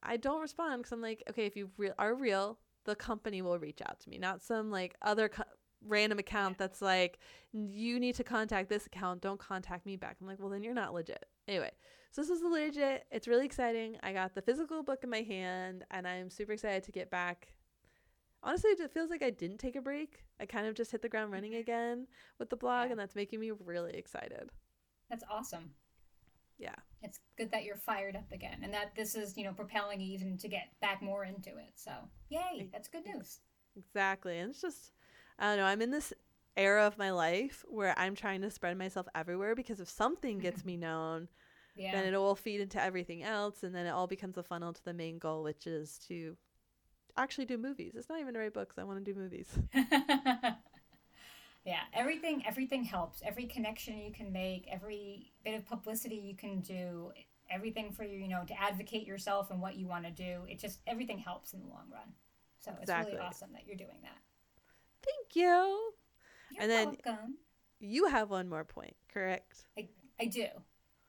I 0.02 0.18
don't 0.18 0.42
respond 0.42 0.80
because 0.80 0.92
I'm 0.92 1.02
like, 1.02 1.24
okay, 1.30 1.46
if 1.46 1.56
you 1.56 1.70
re- 1.78 1.92
are 1.98 2.16
real, 2.16 2.58
the 2.86 2.96
company 2.96 3.42
will 3.42 3.60
reach 3.60 3.82
out 3.88 4.00
to 4.02 4.10
me, 4.10 4.18
not 4.18 4.42
some 4.42 4.72
like 4.72 4.96
other 5.02 5.30
co- 5.30 5.44
random 5.86 6.20
account 6.20 6.58
that's 6.58 6.82
like, 6.82 7.20
you 7.52 8.00
need 8.00 8.16
to 8.16 8.24
contact 8.24 8.70
this 8.70 8.86
account. 8.86 9.22
Don't 9.22 9.40
contact 9.40 9.86
me 9.86 9.96
back. 9.96 10.18
I'm 10.22 10.28
like, 10.28 10.40
well, 10.40 10.50
then 10.50 10.64
you're 10.64 10.74
not 10.74 10.94
legit. 10.94 11.26
Anyway, 11.48 11.72
so 12.12 12.22
this 12.22 12.30
is 12.30 12.42
legit. 12.42 13.06
It's 13.12 13.28
really 13.28 13.46
exciting. 13.46 13.98
I 14.04 14.14
got 14.14 14.36
the 14.36 14.42
physical 14.42 14.84
book 14.84 15.04
in 15.04 15.10
my 15.10 15.22
hand 15.22 15.86
and 15.92 16.08
I'm 16.08 16.30
super 16.30 16.54
excited 16.54 16.84
to 16.84 16.92
get 16.92 17.10
back. 17.10 17.54
Honestly, 18.42 18.72
it 18.72 18.94
feels 18.94 19.10
like 19.10 19.22
I 19.22 19.32
didn't 19.32 19.58
take 19.58 19.76
a 19.76 19.82
break. 19.82 20.24
I 20.40 20.46
kind 20.46 20.66
of 20.66 20.74
just 20.74 20.92
hit 20.92 21.02
the 21.02 21.10
ground 21.10 21.32
running 21.32 21.52
mm-hmm. 21.52 21.62
again 21.62 22.08
with 22.40 22.50
the 22.50 22.56
blog, 22.56 22.86
Yeah. 22.86 22.92
and 22.92 23.00
that's 23.00 23.16
making 23.16 23.42
me 23.42 23.52
really 23.52 23.94
excited. 23.96 24.52
That's 25.10 25.24
awesome. 25.30 25.72
Yeah. 26.60 26.76
It's 27.02 27.20
good 27.38 27.52
that 27.52 27.64
you're 27.64 27.78
fired 27.78 28.16
up 28.18 28.32
again 28.32 28.60
and 28.62 28.74
that 28.74 28.94
this 28.96 29.16
is, 29.16 29.38
you 29.38 29.46
know, 29.46 29.54
propelling 29.54 30.02
you 30.02 30.14
even 30.14 30.38
to 30.40 30.48
get 30.50 30.68
back 30.82 31.02
more 31.02 31.24
into 31.24 31.50
it. 31.50 31.72
So, 31.76 31.92
yay, 32.30 32.70
that's 32.72 32.90
good 32.90 33.06
news. 33.06 33.40
Exactly. 33.78 34.38
And 34.40 34.52
it's 34.52 34.62
just, 34.62 34.92
I 35.40 35.48
don't 35.48 35.58
know, 35.58 35.66
I'm 35.66 35.82
in 35.82 35.92
this 35.92 36.12
era 36.58 36.86
of 36.86 36.98
my 36.98 37.12
life 37.12 37.64
where 37.70 37.98
I'm 37.98 38.16
trying 38.16 38.42
to 38.42 38.52
spread 38.52 38.78
myself 38.78 39.08
everywhere 39.16 39.56
because 39.56 39.80
if 39.80 39.88
something 39.90 40.40
gets 40.48 40.66
me 40.66 40.76
known, 40.76 41.30
Yeah. 41.78 41.94
then 41.94 42.14
it 42.14 42.18
will 42.18 42.36
feed 42.36 42.60
into 42.60 42.82
everything 42.84 43.24
else. 43.24 43.64
And 43.64 43.74
then 43.74 43.86
it 43.86 43.92
all 43.92 44.08
becomes 44.08 44.38
a 44.38 44.44
funnel 44.44 44.74
to 44.74 44.84
the 44.84 44.94
main 44.94 45.18
goal, 45.20 45.44
which 45.44 45.66
is 45.66 45.98
to 46.10 46.36
actually 47.16 47.46
do 47.46 47.58
movies. 47.58 47.94
It's 47.96 48.10
not 48.10 48.20
even 48.20 48.34
to 48.34 48.40
write 48.42 48.54
books. 48.54 48.78
I 48.78 48.84
want 48.84 49.04
to 49.06 49.14
do 49.14 49.18
movies. 49.18 49.48
yeah, 51.66 51.82
everything 51.94 52.44
everything 52.48 52.84
helps. 52.84 53.22
Every 53.26 53.46
connection 53.46 53.98
you 54.00 54.12
can 54.12 54.32
make, 54.32 54.68
every 54.72 55.32
bit 55.44 55.56
of 55.56 55.66
publicity 55.66 56.16
you 56.16 56.36
can 56.36 56.62
do, 56.62 57.12
everything 57.50 57.92
for 57.92 58.04
you, 58.04 58.18
you 58.20 58.28
know, 58.28 58.44
to 58.48 58.60
advocate 58.62 59.06
yourself 59.06 59.52
and 59.52 59.62
what 59.62 59.76
you 59.76 59.88
want 59.88 60.06
to 60.06 60.12
do. 60.12 60.42
It 60.48 60.60
just 60.60 60.80
everything 60.88 61.18
helps 61.20 61.54
in 61.54 61.60
the 61.62 61.68
long 61.68 61.90
run. 61.92 62.14
So 62.60 62.72
it's 62.72 62.82
Exactly. 62.84 63.14
really 63.14 63.26
awesome 63.26 63.50
that 63.54 63.66
you're 63.66 63.78
doing 63.78 64.00
that. 64.04 64.18
Thank 65.04 65.36
you. 65.36 65.94
You're 66.52 66.62
And 66.62 66.72
then- 66.72 66.88
welcome. 67.06 67.38
You 67.82 68.08
have 68.08 68.30
one 68.30 68.50
more 68.50 68.66
point, 68.66 68.98
correct? 69.08 69.66
I, 69.78 69.88
I 70.20 70.26
do. 70.26 70.48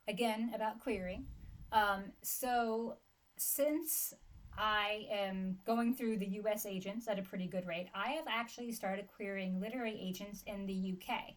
Again, 0.06 0.52
about 0.54 0.78
querying. 0.78 1.26
Um, 1.72 2.12
so, 2.22 2.98
since 3.36 4.14
I 4.56 5.06
am 5.10 5.58
going 5.64 5.94
through 5.94 6.18
the 6.18 6.40
US 6.42 6.66
agents 6.66 7.08
at 7.08 7.18
a 7.18 7.22
pretty 7.22 7.46
good 7.46 7.66
rate, 7.66 7.88
I 7.94 8.10
have 8.10 8.26
actually 8.28 8.72
started 8.72 9.08
querying 9.14 9.60
literary 9.60 9.98
agents 10.00 10.42
in 10.46 10.66
the 10.66 10.94
UK. 10.94 11.34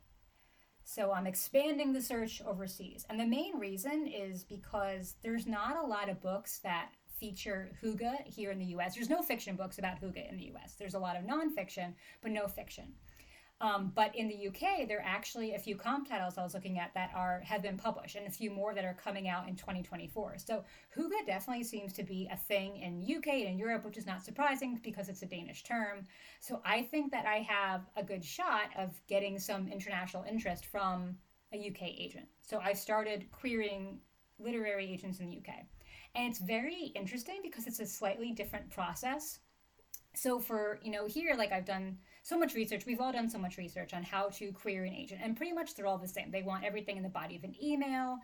So, 0.86 1.14
I'm 1.14 1.28
expanding 1.28 1.94
the 1.94 2.02
search 2.02 2.42
overseas. 2.46 3.06
And 3.10 3.18
the 3.18 3.26
main 3.26 3.58
reason 3.58 4.06
is 4.06 4.44
because 4.44 5.16
there's 5.24 5.48
not 5.48 5.78
a 5.78 5.88
lot 5.88 6.10
of 6.10 6.22
books 6.22 6.60
that 6.60 6.90
feature 7.18 7.72
hygge 7.82 8.28
here 8.28 8.52
in 8.52 8.60
the 8.60 8.66
US. 8.78 8.96
There's 8.96 9.10
no 9.10 9.22
fiction 9.22 9.56
books 9.56 9.78
about 9.78 10.02
hygge 10.02 10.30
in 10.30 10.36
the 10.36 10.52
US. 10.56 10.76
There's 10.78 10.96
a 10.96 11.00
lot 11.00 11.16
of 11.16 11.24
nonfiction, 11.24 11.94
but 12.22 12.32
no 12.32 12.48
fiction. 12.48 12.94
Um, 13.64 13.94
but 13.96 14.14
in 14.14 14.28
the 14.28 14.50
UK, 14.50 14.90
there 14.90 15.00
are 15.00 15.06
actually 15.06 15.54
a 15.54 15.58
few 15.58 15.78
comp 15.78 16.10
titles 16.10 16.38
I 16.38 16.44
was 16.44 16.54
looking 16.54 16.80
at 16.80 16.94
that 16.96 17.12
are 17.16 17.40
have 17.46 17.62
been 17.62 17.78
published, 17.78 18.18
and 18.18 18.28
a 18.28 18.30
few 18.30 18.52
more 18.52 18.74
that 18.74 18.84
are 18.84 18.94
coming 18.94 19.30
out 19.30 19.48
in 19.48 19.56
2024. 19.56 20.36
So 20.40 20.66
hygge 20.94 21.26
definitely 21.26 21.64
seems 21.64 21.94
to 21.94 22.04
be 22.04 22.28
a 22.30 22.36
thing 22.36 22.76
in 22.76 23.02
UK 23.02 23.28
and 23.28 23.48
in 23.52 23.58
Europe, 23.58 23.86
which 23.86 23.98
is 23.98 24.06
not 24.06 24.22
surprising 24.22 24.82
because 24.84 25.08
it's 25.08 25.22
a 25.22 25.26
Danish 25.26 25.64
term. 25.64 26.06
So 26.42 26.62
I 26.66 26.82
think 26.82 27.10
that 27.14 27.26
I 27.26 27.38
have 27.38 27.86
a 27.96 28.04
good 28.04 28.26
shot 28.26 28.70
of 28.78 29.02
getting 29.08 29.40
some 29.40 29.70
international 29.70 30.26
interest 30.30 30.66
from 30.66 31.16
a 31.54 31.70
UK 31.70 31.84
agent. 31.84 32.28
So 32.42 32.60
I 32.60 32.74
started 32.74 33.32
querying 33.32 34.00
literary 34.40 34.92
agents 34.92 35.22
in 35.22 35.28
the 35.28 35.38
UK, 35.38 35.66
and 36.16 36.30
it's 36.30 36.40
very 36.40 36.92
interesting 36.96 37.40
because 37.42 37.66
it's 37.66 37.80
a 37.80 37.86
slightly 37.86 38.34
different 38.34 38.70
process 38.70 39.40
so 40.16 40.40
for 40.40 40.80
you 40.84 40.92
know 40.92 41.08
here 41.08 41.34
like 41.36 41.52
i've 41.52 41.66
done 41.66 41.98
so 42.24 42.40
much 42.40 42.56
research. 42.56 42.86
We've 42.86 43.02
all 43.02 43.12
done 43.12 43.30
so 43.30 43.38
much 43.38 43.58
research 43.58 43.94
on 43.94 44.02
how 44.02 44.30
to 44.30 44.52
query 44.54 44.88
an 44.88 44.96
agent 44.96 45.20
and 45.22 45.36
pretty 45.36 45.52
much 45.52 45.76
they're 45.76 45.86
all 45.86 45.98
the 45.98 46.08
same. 46.08 46.32
They 46.32 46.42
want 46.42 46.64
everything 46.64 46.96
in 46.96 47.04
the 47.04 47.10
body 47.10 47.36
of 47.36 47.44
an 47.44 47.54
email 47.62 48.18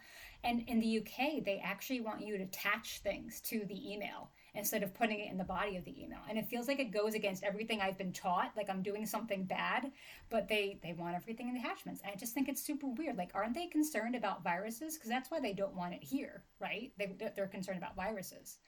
and 0.45 0.61
in 0.69 0.79
the 0.79 0.99
uk 0.99 1.43
they 1.43 1.61
actually 1.61 1.99
want 1.99 2.21
you 2.21 2.37
to 2.37 2.43
attach 2.43 3.01
things 3.03 3.41
to 3.41 3.65
the 3.67 3.91
email 3.91 4.31
instead 4.55 4.83
of 4.83 4.93
putting 4.93 5.19
it 5.19 5.29
in 5.29 5.37
the 5.37 5.43
body 5.43 5.75
of 5.75 5.83
the 5.83 6.01
email. 6.01 6.19
And 6.29 6.37
it 6.37 6.47
feels 6.47 6.69
like 6.69 6.79
it 6.79 6.91
goes 6.91 7.13
against 7.13 7.43
everything 7.43 7.81
i've 7.81 7.97
been 7.97 8.13
taught 8.13 8.53
like 8.55 8.69
i'm 8.69 8.81
doing 8.81 9.05
something 9.05 9.43
bad 9.43 9.91
but 10.29 10.47
they 10.47 10.79
they 10.81 10.93
want 10.93 11.15
everything 11.15 11.49
in 11.49 11.55
the 11.55 11.59
attachments. 11.59 12.01
I 12.05 12.15
just 12.15 12.33
think 12.33 12.47
it's 12.47 12.61
super 12.61 12.87
weird. 12.87 13.17
Like 13.17 13.31
aren't 13.33 13.53
they 13.53 13.67
concerned 13.67 14.15
about 14.15 14.43
viruses? 14.43 14.95
Because 14.95 15.09
that's 15.09 15.29
why 15.29 15.41
they 15.41 15.53
don't 15.53 15.75
want 15.75 15.93
it 15.93 16.03
here 16.03 16.43
right? 16.61 16.93
They, 16.97 17.17
they're 17.35 17.47
concerned 17.47 17.77
about 17.77 17.97
viruses. 17.97 18.59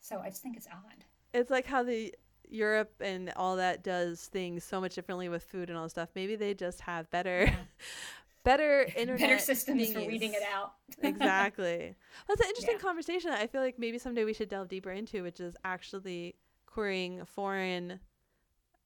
So 0.00 0.18
i 0.18 0.30
just 0.30 0.42
think 0.42 0.56
it's 0.56 0.66
odd. 0.66 1.04
It's 1.32 1.50
like 1.50 1.66
how 1.66 1.84
the 1.84 2.12
Europe 2.52 2.92
and 3.00 3.32
all 3.36 3.56
that 3.56 3.82
does 3.82 4.20
things 4.26 4.62
so 4.64 4.80
much 4.80 4.94
differently 4.94 5.28
with 5.28 5.42
food 5.44 5.68
and 5.70 5.78
all 5.78 5.88
stuff. 5.88 6.08
Maybe 6.14 6.36
they 6.36 6.54
just 6.54 6.80
have 6.82 7.10
better, 7.10 7.44
Yeah. 7.46 7.54
better 8.44 8.82
internet 8.96 9.20
better 9.20 9.38
systems 9.38 9.92
for 9.92 10.00
thingies. 10.00 10.08
reading 10.08 10.34
it 10.34 10.42
out. 10.54 10.74
exactly. 11.02 11.94
That's 12.28 12.40
an 12.40 12.48
interesting 12.48 12.74
Yeah. 12.76 12.82
conversation. 12.82 13.30
I 13.30 13.46
feel 13.46 13.60
like 13.60 13.78
maybe 13.78 13.98
someday 13.98 14.24
we 14.24 14.32
should 14.34 14.48
delve 14.48 14.68
deeper 14.68 14.90
into, 14.90 15.22
which 15.22 15.40
is 15.40 15.54
actually 15.64 16.34
querying 16.66 17.24
foreign 17.24 18.00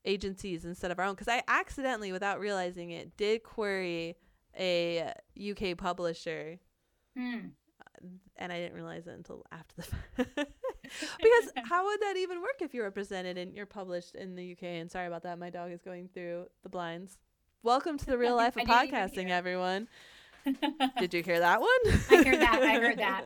agencies 0.04 0.64
instead 0.64 0.90
of 0.90 0.98
our 0.98 1.04
own. 1.06 1.14
Because 1.14 1.28
I 1.28 1.42
accidentally, 1.48 2.12
without 2.12 2.38
realizing 2.38 2.90
it, 2.90 3.16
did 3.16 3.42
query 3.42 4.16
a 4.58 5.12
UK 5.38 5.76
publisher, 5.76 6.58
Hmm. 7.16 7.48
and 8.36 8.52
I 8.52 8.58
didn't 8.58 8.74
realize 8.74 9.06
it 9.06 9.14
until 9.14 9.44
after 9.50 9.74
the 9.76 9.82
fact. 10.34 10.52
because 11.22 11.52
how 11.64 11.84
would 11.86 12.00
that 12.00 12.16
even 12.16 12.40
work 12.40 12.60
if 12.60 12.74
you're 12.74 12.84
represented 12.84 13.38
and 13.38 13.54
you're 13.54 13.66
published 13.66 14.14
in 14.14 14.34
the 14.34 14.52
UK? 14.52 14.62
And 14.64 14.90
sorry 14.90 15.06
about 15.06 15.22
that, 15.24 15.38
my 15.38 15.50
dog 15.50 15.72
is 15.72 15.82
going 15.82 16.08
through 16.12 16.46
the 16.62 16.68
blinds. 16.68 17.18
Welcome 17.62 17.98
to 17.98 18.06
the 18.06 18.18
real 18.18 18.36
life 18.42 18.56
of 18.56 18.64
podcasting, 18.64 19.30
everyone. 19.30 19.88
Did 20.98 21.12
you 21.12 21.22
hear 21.22 21.40
that 21.40 21.60
one? 21.60 21.68
I 21.86 22.22
heard 22.24 22.40
that. 22.40 22.62
I 22.62 22.78
heard 22.78 22.98
that. 22.98 23.24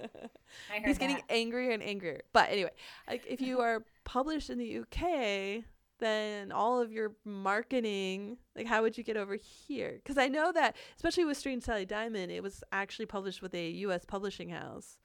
I 0.73 0.79
heard 0.79 0.87
He's 0.87 0.99
getting 0.99 1.17
that. 1.17 1.31
angrier 1.31 1.73
and 1.73 1.83
angrier. 1.83 2.23
But 2.33 2.49
anyway, 2.51 2.71
like 3.07 3.25
if 3.29 3.41
you 3.43 3.61
are 3.61 3.85
published 4.05 4.49
in 4.49 4.59
the 4.59 4.79
UK, 4.79 5.65
then 5.99 6.51
all 6.51 6.81
of 6.81 6.91
your 6.91 7.13
marketing, 7.27 8.39
like 8.57 8.67
how 8.67 8.81
would 8.83 8.97
you 8.97 9.05
get 9.05 9.19
over 9.19 9.37
here? 9.37 10.01
Because 10.03 10.17
I 10.17 10.29
know 10.29 10.51
that, 10.53 10.77
especially 10.97 11.27
with 11.27 11.37
Strange 11.37 11.65
Sally 11.65 11.85
Diamond, 11.85 12.33
it 12.33 12.43
was 12.43 12.65
actually 12.73 13.07
published 13.07 13.43
with 13.43 13.55
a 13.55 13.69
U.S. 13.71 14.07
publishing 14.07 14.49
house. 14.49 14.97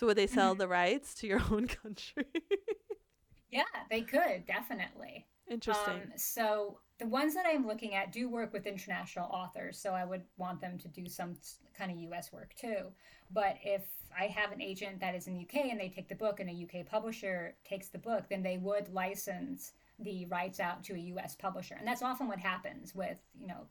So 0.00 0.06
would 0.06 0.16
they 0.16 0.26
sell 0.26 0.54
the 0.56 0.66
rights 0.66 1.14
to 1.16 1.26
your 1.26 1.42
own 1.50 1.66
country? 1.66 2.24
Yeah, 3.50 3.64
they 3.90 4.00
could 4.00 4.46
definitely. 4.46 5.26
Interesting. 5.50 5.94
Um, 5.94 6.12
so 6.16 6.78
the 6.98 7.06
ones 7.06 7.34
that 7.34 7.44
I'm 7.46 7.66
looking 7.66 7.94
at 7.94 8.10
do 8.10 8.30
work 8.30 8.52
with 8.54 8.66
international 8.66 9.28
authors, 9.30 9.78
so 9.78 9.92
I 9.92 10.06
would 10.06 10.22
want 10.38 10.60
them 10.60 10.78
to 10.78 10.88
do 10.88 11.06
some 11.06 11.34
kind 11.76 11.90
of 11.90 11.98
U.S. 11.98 12.32
work 12.32 12.54
too. 12.54 12.86
But 13.30 13.56
if 13.62 13.82
I 14.18 14.24
have 14.26 14.52
an 14.52 14.62
agent 14.62 15.00
that 15.00 15.14
is 15.14 15.26
in 15.26 15.34
the 15.34 15.42
UK 15.42 15.66
and 15.70 15.78
they 15.78 15.88
take 15.88 16.08
the 16.08 16.14
book, 16.14 16.40
and 16.40 16.48
a 16.48 16.80
UK 16.80 16.86
publisher 16.86 17.56
takes 17.64 17.88
the 17.88 17.98
book, 17.98 18.24
then 18.30 18.42
they 18.42 18.56
would 18.56 18.88
license 18.94 19.72
the 19.98 20.24
rights 20.26 20.60
out 20.60 20.82
to 20.84 20.94
a 20.94 20.98
U.S. 20.98 21.34
publisher, 21.34 21.74
and 21.78 21.86
that's 21.86 22.02
often 22.02 22.26
what 22.26 22.38
happens 22.38 22.94
with 22.94 23.18
you 23.38 23.48
know 23.48 23.66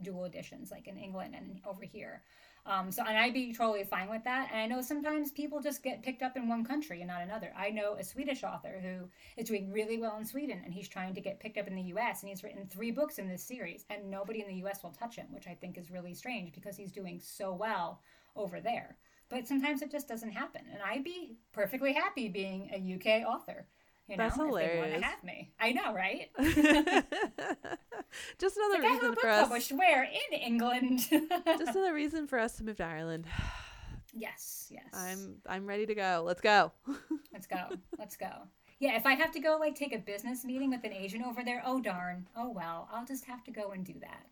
dual 0.00 0.24
editions, 0.24 0.70
like 0.70 0.88
in 0.88 0.96
England 0.96 1.34
and 1.36 1.60
over 1.66 1.84
here. 1.84 2.22
Um, 2.66 2.90
so, 2.90 3.02
and 3.06 3.18
I'd 3.18 3.34
be 3.34 3.52
totally 3.52 3.84
fine 3.84 4.08
with 4.08 4.24
that. 4.24 4.48
And 4.50 4.60
I 4.60 4.66
know 4.66 4.80
sometimes 4.80 5.30
people 5.30 5.60
just 5.60 5.82
get 5.82 6.02
picked 6.02 6.22
up 6.22 6.36
in 6.36 6.48
one 6.48 6.64
country 6.64 7.00
and 7.00 7.08
not 7.08 7.20
another. 7.20 7.52
I 7.56 7.70
know 7.70 7.96
a 7.98 8.04
Swedish 8.04 8.42
author 8.42 8.80
who 8.80 9.08
is 9.36 9.48
doing 9.48 9.70
really 9.70 9.98
well 9.98 10.16
in 10.16 10.24
Sweden 10.24 10.62
and 10.64 10.72
he's 10.72 10.88
trying 10.88 11.14
to 11.14 11.20
get 11.20 11.40
picked 11.40 11.58
up 11.58 11.68
in 11.68 11.74
the 11.74 11.92
US 11.94 12.22
and 12.22 12.30
he's 12.30 12.42
written 12.42 12.66
three 12.66 12.90
books 12.90 13.18
in 13.18 13.28
this 13.28 13.42
series 13.42 13.84
and 13.90 14.10
nobody 14.10 14.40
in 14.40 14.48
the 14.48 14.66
US 14.66 14.82
will 14.82 14.92
touch 14.92 15.16
him, 15.16 15.26
which 15.30 15.46
I 15.46 15.54
think 15.54 15.76
is 15.76 15.90
really 15.90 16.14
strange 16.14 16.54
because 16.54 16.76
he's 16.76 16.92
doing 16.92 17.20
so 17.22 17.52
well 17.52 18.00
over 18.34 18.60
there. 18.60 18.96
But 19.28 19.46
sometimes 19.46 19.82
it 19.82 19.90
just 19.90 20.08
doesn't 20.08 20.32
happen. 20.32 20.62
And 20.72 20.80
I'd 20.82 21.04
be 21.04 21.36
perfectly 21.52 21.92
happy 21.92 22.28
being 22.28 22.70
a 22.72 22.94
UK 22.94 23.26
author. 23.26 23.66
You 24.08 24.16
know, 24.18 24.24
That's 24.24 24.34
if 24.34 24.38
they 24.38 24.44
want 24.44 24.58
hilarious. 24.60 25.00
to 25.00 25.06
have 25.06 25.24
me. 25.24 25.52
I 25.58 25.72
know, 25.72 25.94
right? 25.94 26.28
Just 28.38 28.56
another 28.56 28.74
Like, 28.74 28.84
I 28.84 28.86
have 28.86 28.92
a 28.92 28.94
reason 28.94 29.10
book 29.10 29.20
for 29.20 29.28
us. 29.30 29.42
published 29.44 29.72
where? 29.72 30.04
In 30.04 30.38
England. 30.38 31.00
Just 31.10 31.74
another 31.74 31.94
reason 31.94 32.26
for 32.26 32.38
us 32.38 32.56
to 32.56 32.64
move 32.64 32.76
to 32.76 32.84
Ireland. 32.84 33.26
yes, 34.12 34.68
yes. 34.70 34.84
I'm 34.92 35.36
I'm 35.46 35.66
ready 35.66 35.86
to 35.86 35.94
go. 35.94 36.22
Let's 36.24 36.40
go. 36.40 36.72
Let's 37.32 37.46
go. 37.46 37.68
Let's 37.98 38.16
go. 38.16 38.30
Yeah, 38.78 38.96
if 38.96 39.06
I 39.06 39.14
have 39.14 39.32
to 39.32 39.40
go 39.40 39.56
like 39.58 39.74
take 39.74 39.94
a 39.94 39.98
business 39.98 40.44
meeting 40.44 40.70
with 40.70 40.84
an 40.84 40.92
agent 40.92 41.24
over 41.26 41.42
there, 41.42 41.62
oh 41.64 41.80
darn. 41.80 42.26
Oh 42.36 42.50
well, 42.50 42.88
I'll 42.92 43.06
just 43.06 43.24
have 43.24 43.42
to 43.44 43.50
go 43.50 43.70
and 43.70 43.84
do 43.84 43.94
that. 44.00 44.26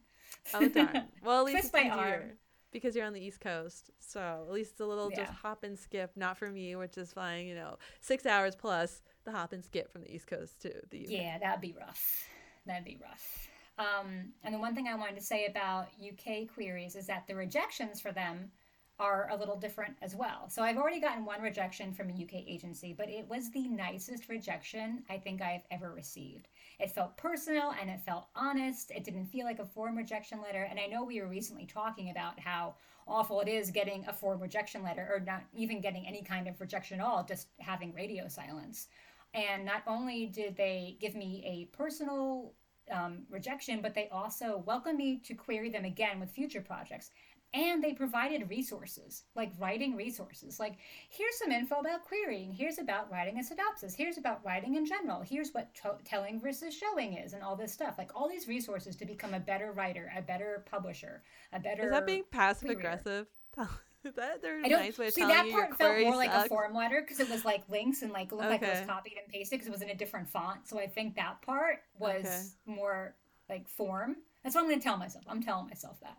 Oh 0.55 0.69
darn. 0.69 1.05
Well, 1.25 1.39
at 1.41 1.45
least 1.47 1.71
Twist 1.71 1.75
it's 1.75 1.85
my 1.85 1.89
arm. 1.91 2.09
easier 2.09 2.37
because 2.73 2.95
you're 2.97 3.07
on 3.07 3.13
the 3.13 3.21
East 3.25 3.41
Coast. 3.41 3.91
So 4.01 4.45
at 4.47 4.53
least 4.53 4.73
it's 4.73 4.81
a 4.81 4.87
little 4.87 5.11
just 5.11 5.33
hop 5.33 5.63
and 5.65 5.79
skip. 5.79 6.13
Not 6.17 6.37
for 6.39 6.49
me, 6.51 6.77
which 6.77 6.97
is 6.99 7.13
flying, 7.13 7.47
you 7.49 7.55
know, 7.55 7.79
six 8.01 8.27
hours 8.27 8.55
plus 8.55 9.01
the 9.25 9.33
hop 9.33 9.53
and 9.53 9.65
skip 9.65 9.93
from 9.93 10.03
the 10.03 10.15
East 10.15 10.27
Coast 10.27 10.61
to 10.63 10.73
the 10.91 11.05
UK. 11.05 11.11
Yeah, 11.11 11.39
that'd 11.39 11.61
be 11.61 11.75
rough. 11.79 12.25
That'd 12.67 12.85
be 12.85 12.99
rough. 13.03 13.49
Um, 13.79 14.33
and 14.45 14.55
the 14.55 14.59
one 14.59 14.75
thing 14.75 14.89
I 14.89 14.95
wanted 14.95 15.17
to 15.17 15.25
say 15.25 15.47
about 15.47 15.89
UK 16.01 16.49
queries 16.53 16.95
is 16.95 17.07
that 17.07 17.27
the 17.27 17.35
rejections 17.35 18.01
for 18.01 18.13
them 18.13 18.51
are 18.99 19.29
a 19.33 19.37
little 19.37 19.57
different 19.57 19.97
as 20.03 20.15
well. 20.15 20.49
So 20.49 20.63
I've 20.63 20.77
already 20.77 21.01
gotten 21.01 21.25
one 21.25 21.41
rejection 21.43 21.93
from 21.93 22.11
a 22.11 22.13
UK 22.13 22.35
agency, 22.47 22.95
but 22.97 23.09
it 23.09 23.27
was 23.29 23.51
the 23.51 23.67
nicest 23.67 24.29
rejection 24.29 25.03
I 25.11 25.19
think 25.19 25.43
I've 25.43 25.65
ever 25.71 25.93
received. 25.93 26.49
It 26.79 26.93
felt 26.93 27.17
personal 27.17 27.73
and 27.81 27.91
it 27.91 28.01
felt 28.01 28.27
honest. 28.37 28.91
It 28.91 29.03
didn't 29.03 29.27
feel 29.27 29.45
like 29.45 29.59
a 29.59 29.65
form 29.65 29.97
rejection 29.97 30.41
letter. 30.41 30.69
And 30.71 30.79
I 30.79 30.87
know 30.87 31.03
we 31.03 31.21
were 31.21 31.27
recently 31.27 31.67
talking 31.67 32.11
about 32.11 32.39
how 32.39 32.75
awful 33.09 33.41
it 33.41 33.49
is 33.49 33.71
getting 33.71 34.05
a 34.07 34.13
form 34.13 34.41
rejection 34.41 34.83
letter 34.83 35.09
or 35.13 35.21
not 35.21 35.43
even 35.53 35.81
getting 35.81 36.07
any 36.07 36.23
kind 36.23 36.47
of 36.47 36.61
rejection 36.61 37.01
at 37.01 37.07
all, 37.07 37.25
just 37.25 37.49
having 37.59 37.93
radio 37.95 38.29
silence. 38.29 38.89
And 39.35 39.65
not 39.65 39.83
only 39.87 40.27
did 40.27 40.57
they 40.57 40.97
give 41.01 41.15
me 41.15 41.43
a 41.47 41.77
personal 41.77 42.53
um, 42.91 43.23
rejection, 43.31 43.81
but 43.81 43.95
they 43.95 44.09
also 44.11 44.63
welcomed 44.67 44.99
me 44.99 45.21
to 45.25 45.35
query 45.35 45.71
them 45.71 45.85
again 45.85 46.21
with 46.21 46.31
future 46.31 46.61
projects. 46.61 47.11
And 47.55 47.85
they 47.85 47.93
provided 47.93 48.49
resources 48.49 49.25
like 49.37 49.53
writing 49.59 49.95
resources. 49.95 50.59
Like 50.59 50.77
here's 51.11 51.37
some 51.37 51.53
info 51.53 51.81
about 51.81 52.03
querying. 52.05 52.51
Here's 52.51 52.79
about 52.79 53.13
writing 53.13 53.39
a 53.39 53.45
synopsis. 53.45 53.95
Here's 53.95 54.17
about 54.17 54.43
writing 54.43 54.77
in 54.77 54.87
general. 54.87 55.21
Here's 55.21 55.51
what 55.51 55.75
to- 55.75 55.99
telling 56.03 56.41
versus 56.41 56.75
showing 56.75 57.19
is 57.19 57.35
and 57.35 57.43
all 57.43 57.55
this 57.55 57.71
stuff. 57.71 57.97
Like 57.99 58.11
all 58.15 58.27
these 58.27 58.49
resources 58.49 58.97
to 58.97 59.05
become 59.05 59.35
a 59.35 59.41
better 59.41 59.73
writer 59.73 60.11
a 60.17 60.23
better 60.23 60.65
publisher 60.71 61.23
a 61.53 61.61
better 61.61 61.85
is 61.85 61.91
that 61.91 62.07
being 62.07 62.25
passive 62.31 62.71
aggressive 62.71 63.27
that 64.17 64.43
I 64.65 64.69
don't 64.69 64.79
nice 64.79 64.99
way 64.99 65.09
of 65.09 65.15
see 65.15 65.21
telling 65.21 65.35
that 65.35 65.47
you 65.47 65.53
part 65.53 65.77
felt 65.77 65.99
more 65.99 66.17
like 66.17 66.35
a 66.35 66.41
form 66.41 66.75
letter 66.75 67.01
because 67.01 67.21
it 67.21 67.29
was 67.29 67.45
like 67.45 67.69
links 67.69 68.03
and 68.03 68.13
like 68.13 68.33
looked 68.33 68.51
like 68.51 68.63
it 68.63 68.69
was 68.69 68.81
copied 68.81 69.15
and 69.19 69.29
pasted 69.29 69.59
because 69.59 69.69
it 69.69 69.73
was 69.73 69.83
in 69.83 69.91
a 69.91 69.95
different 69.95 70.29
font. 70.29 70.69
So 70.69 70.79
I 70.79 70.87
think 70.87 71.17
that 71.17 71.43
part 71.43 71.81
was 71.99 72.27
Okay. 72.27 72.43
more 72.67 73.17
like 73.49 73.69
form. 73.69 74.17
That's 74.43 74.55
what 74.55 74.63
I'm 74.63 74.69
going 74.69 74.79
to 74.81 74.85
tell 74.85 74.97
myself. 74.97 75.25
I'm 75.29 75.43
telling 75.43 75.67
myself 75.67 76.01
that, 76.01 76.17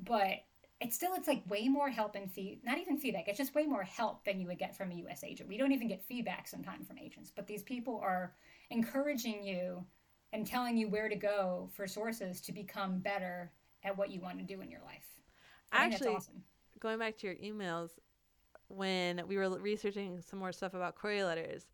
but 0.00 0.44
it's 0.80 0.96
still 0.96 1.14
it's 1.14 1.28
like 1.28 1.48
way 1.48 1.68
more 1.68 1.88
help 1.90 2.14
and 2.14 2.30
feed. 2.30 2.60
Not 2.64 2.78
even 2.78 2.98
feedback. 2.98 3.28
It's 3.28 3.38
just 3.38 3.54
way 3.54 3.64
more 3.64 3.82
help 3.82 4.24
than 4.24 4.40
you 4.40 4.48
would 4.48 4.58
get 4.58 4.76
from 4.76 4.90
a 4.90 4.96
U.S. 4.96 5.24
agent. 5.24 5.48
We 5.48 5.56
don't 5.58 5.72
even 5.72 5.88
get 5.88 6.02
feedback 6.04 6.48
sometimes 6.48 6.86
from 6.86 6.98
agents, 6.98 7.30
but 7.34 7.46
these 7.46 7.62
people 7.62 8.00
are 8.02 8.34
encouraging 8.70 9.44
you 9.44 9.84
and 10.32 10.46
telling 10.46 10.76
you 10.76 10.88
where 10.88 11.08
to 11.08 11.16
go 11.16 11.70
for 11.74 11.86
sources 11.86 12.40
to 12.42 12.52
become 12.52 12.98
better 12.98 13.52
at 13.84 13.96
what 13.96 14.10
you 14.10 14.20
want 14.20 14.38
to 14.38 14.44
do 14.44 14.60
in 14.60 14.70
your 14.70 14.80
life. 14.82 15.06
I 15.72 15.78
think 15.78 15.92
Actually, 15.92 16.06
that's 16.06 16.28
awesome. 16.28 16.42
Going 16.84 16.98
back 16.98 17.16
to 17.16 17.26
your 17.26 17.36
emails, 17.36 17.88
when 18.68 19.26
we 19.26 19.36
were 19.36 19.48
researching 19.58 20.20
some 20.20 20.38
more 20.38 20.52
stuff 20.52 20.74
about 20.74 20.94
query 20.94 21.24
letters, 21.24 21.66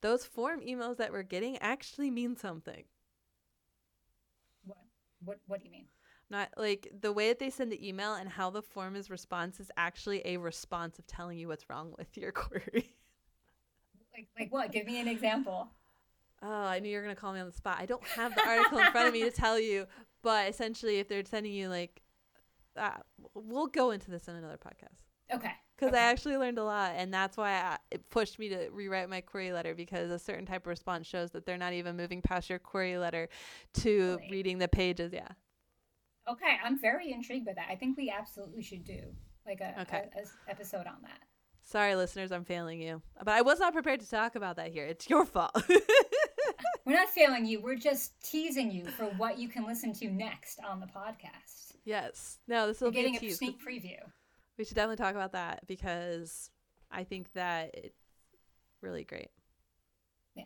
those 0.00 0.24
form 0.24 0.60
emails 0.60 0.96
that 0.98 1.10
we're 1.10 1.24
getting 1.24 1.58
actually 1.58 2.08
mean 2.08 2.36
something. 2.36 2.84
What 4.64 4.78
what 5.24 5.38
what 5.48 5.58
do 5.60 5.66
you 5.66 5.72
mean? 5.72 5.86
Not 6.30 6.50
like 6.56 6.88
the 7.00 7.12
way 7.12 7.28
that 7.28 7.40
they 7.40 7.50
send 7.50 7.72
the 7.72 7.86
email 7.86 8.14
and 8.14 8.28
how 8.28 8.50
the 8.50 8.62
form 8.62 8.94
is 8.94 9.10
response 9.10 9.58
is 9.58 9.72
actually 9.76 10.22
a 10.24 10.36
response 10.36 11.00
of 11.00 11.06
telling 11.08 11.36
you 11.36 11.48
what's 11.48 11.68
wrong 11.68 11.92
with 11.98 12.16
your 12.16 12.30
query. 12.42 12.94
Like 14.14 14.28
like 14.38 14.52
what? 14.52 14.70
Give 14.70 14.86
me 14.86 15.00
an 15.00 15.08
example. 15.08 15.68
Oh, 16.40 16.48
I 16.48 16.78
knew 16.78 16.90
you 16.90 16.96
were 16.96 17.02
gonna 17.02 17.16
call 17.16 17.32
me 17.32 17.40
on 17.40 17.46
the 17.46 17.52
spot. 17.52 17.78
I 17.80 17.86
don't 17.86 18.06
have 18.06 18.36
the 18.36 18.46
article 18.46 18.78
in 18.78 18.92
front 18.92 19.08
of 19.08 19.14
me 19.14 19.22
to 19.22 19.32
tell 19.32 19.58
you, 19.58 19.86
but 20.22 20.48
essentially, 20.48 20.98
if 21.00 21.08
they're 21.08 21.24
sending 21.24 21.52
you 21.52 21.68
like, 21.68 22.02
uh, 22.78 22.90
we'll 23.34 23.66
go 23.66 23.90
into 23.90 24.10
this 24.10 24.28
in 24.28 24.36
another 24.36 24.58
podcast. 24.58 24.96
Okay. 25.30 25.52
because 25.76 25.92
okay. 25.92 25.98
I 26.02 26.10
actually 26.10 26.36
learned 26.38 26.56
a 26.58 26.64
lot, 26.64 26.92
and 26.96 27.12
that's 27.12 27.36
why 27.36 27.52
I, 27.52 27.76
it 27.90 28.08
pushed 28.08 28.38
me 28.38 28.48
to 28.48 28.68
rewrite 28.70 29.10
my 29.10 29.20
query 29.20 29.52
letter 29.52 29.74
because 29.74 30.10
a 30.10 30.18
certain 30.18 30.46
type 30.46 30.62
of 30.62 30.68
response 30.68 31.06
shows 31.06 31.32
that 31.32 31.44
they're 31.44 31.58
not 31.58 31.74
even 31.74 31.96
moving 31.98 32.22
past 32.22 32.48
your 32.48 32.58
query 32.58 32.96
letter 32.96 33.28
to 33.74 34.16
Really? 34.16 34.28
reading 34.30 34.58
the 34.58 34.68
pages. 34.68 35.12
Yeah. 35.12 35.28
Okay, 36.26 36.56
I'm 36.64 36.78
very 36.80 37.12
intrigued 37.12 37.44
by 37.46 37.52
that. 37.54 37.66
I 37.70 37.74
think 37.76 37.96
we 37.98 38.10
absolutely 38.10 38.62
should 38.62 38.84
do 38.84 39.00
like 39.46 39.60
a, 39.60 39.80
Okay. 39.82 40.04
a- 40.16 40.20
a 40.20 40.50
episode 40.50 40.86
on 40.86 41.02
that. 41.02 41.20
Sorry, 41.62 41.94
listeners, 41.94 42.32
I'm 42.32 42.44
failing 42.44 42.80
you, 42.80 43.02
but 43.18 43.28
I 43.34 43.42
was 43.42 43.60
not 43.60 43.74
prepared 43.74 44.00
to 44.00 44.08
talk 44.08 44.34
about 44.34 44.56
that 44.56 44.72
here. 44.72 44.86
It's 44.86 45.10
your 45.10 45.26
fault. 45.26 45.62
We're 46.86 46.94
not 46.96 47.10
failing 47.10 47.44
you. 47.44 47.60
We're 47.60 47.76
just 47.76 48.12
teasing 48.26 48.70
you 48.70 48.86
for 48.86 49.04
what 49.18 49.38
you 49.38 49.48
can 49.48 49.66
listen 49.66 49.92
to 49.94 50.08
next 50.10 50.58
on 50.66 50.80
the 50.80 50.86
podcast. 50.86 51.67
Yes. 51.88 52.38
No, 52.46 52.66
this 52.66 52.80
will 52.80 52.90
be 52.90 52.96
getting 52.96 53.14
a 53.14 53.16
a 53.16 53.20
tease. 53.20 53.38
sneak 53.38 53.58
preview. 53.64 53.98
We 54.56 54.64
should 54.64 54.74
definitely 54.74 54.96
talk 54.96 55.14
about 55.14 55.32
that 55.32 55.66
because 55.66 56.50
I 56.90 57.04
think 57.04 57.32
that 57.32 57.70
it's 57.74 58.02
really 58.80 59.04
great. 59.04 59.30
Yeah. 60.34 60.44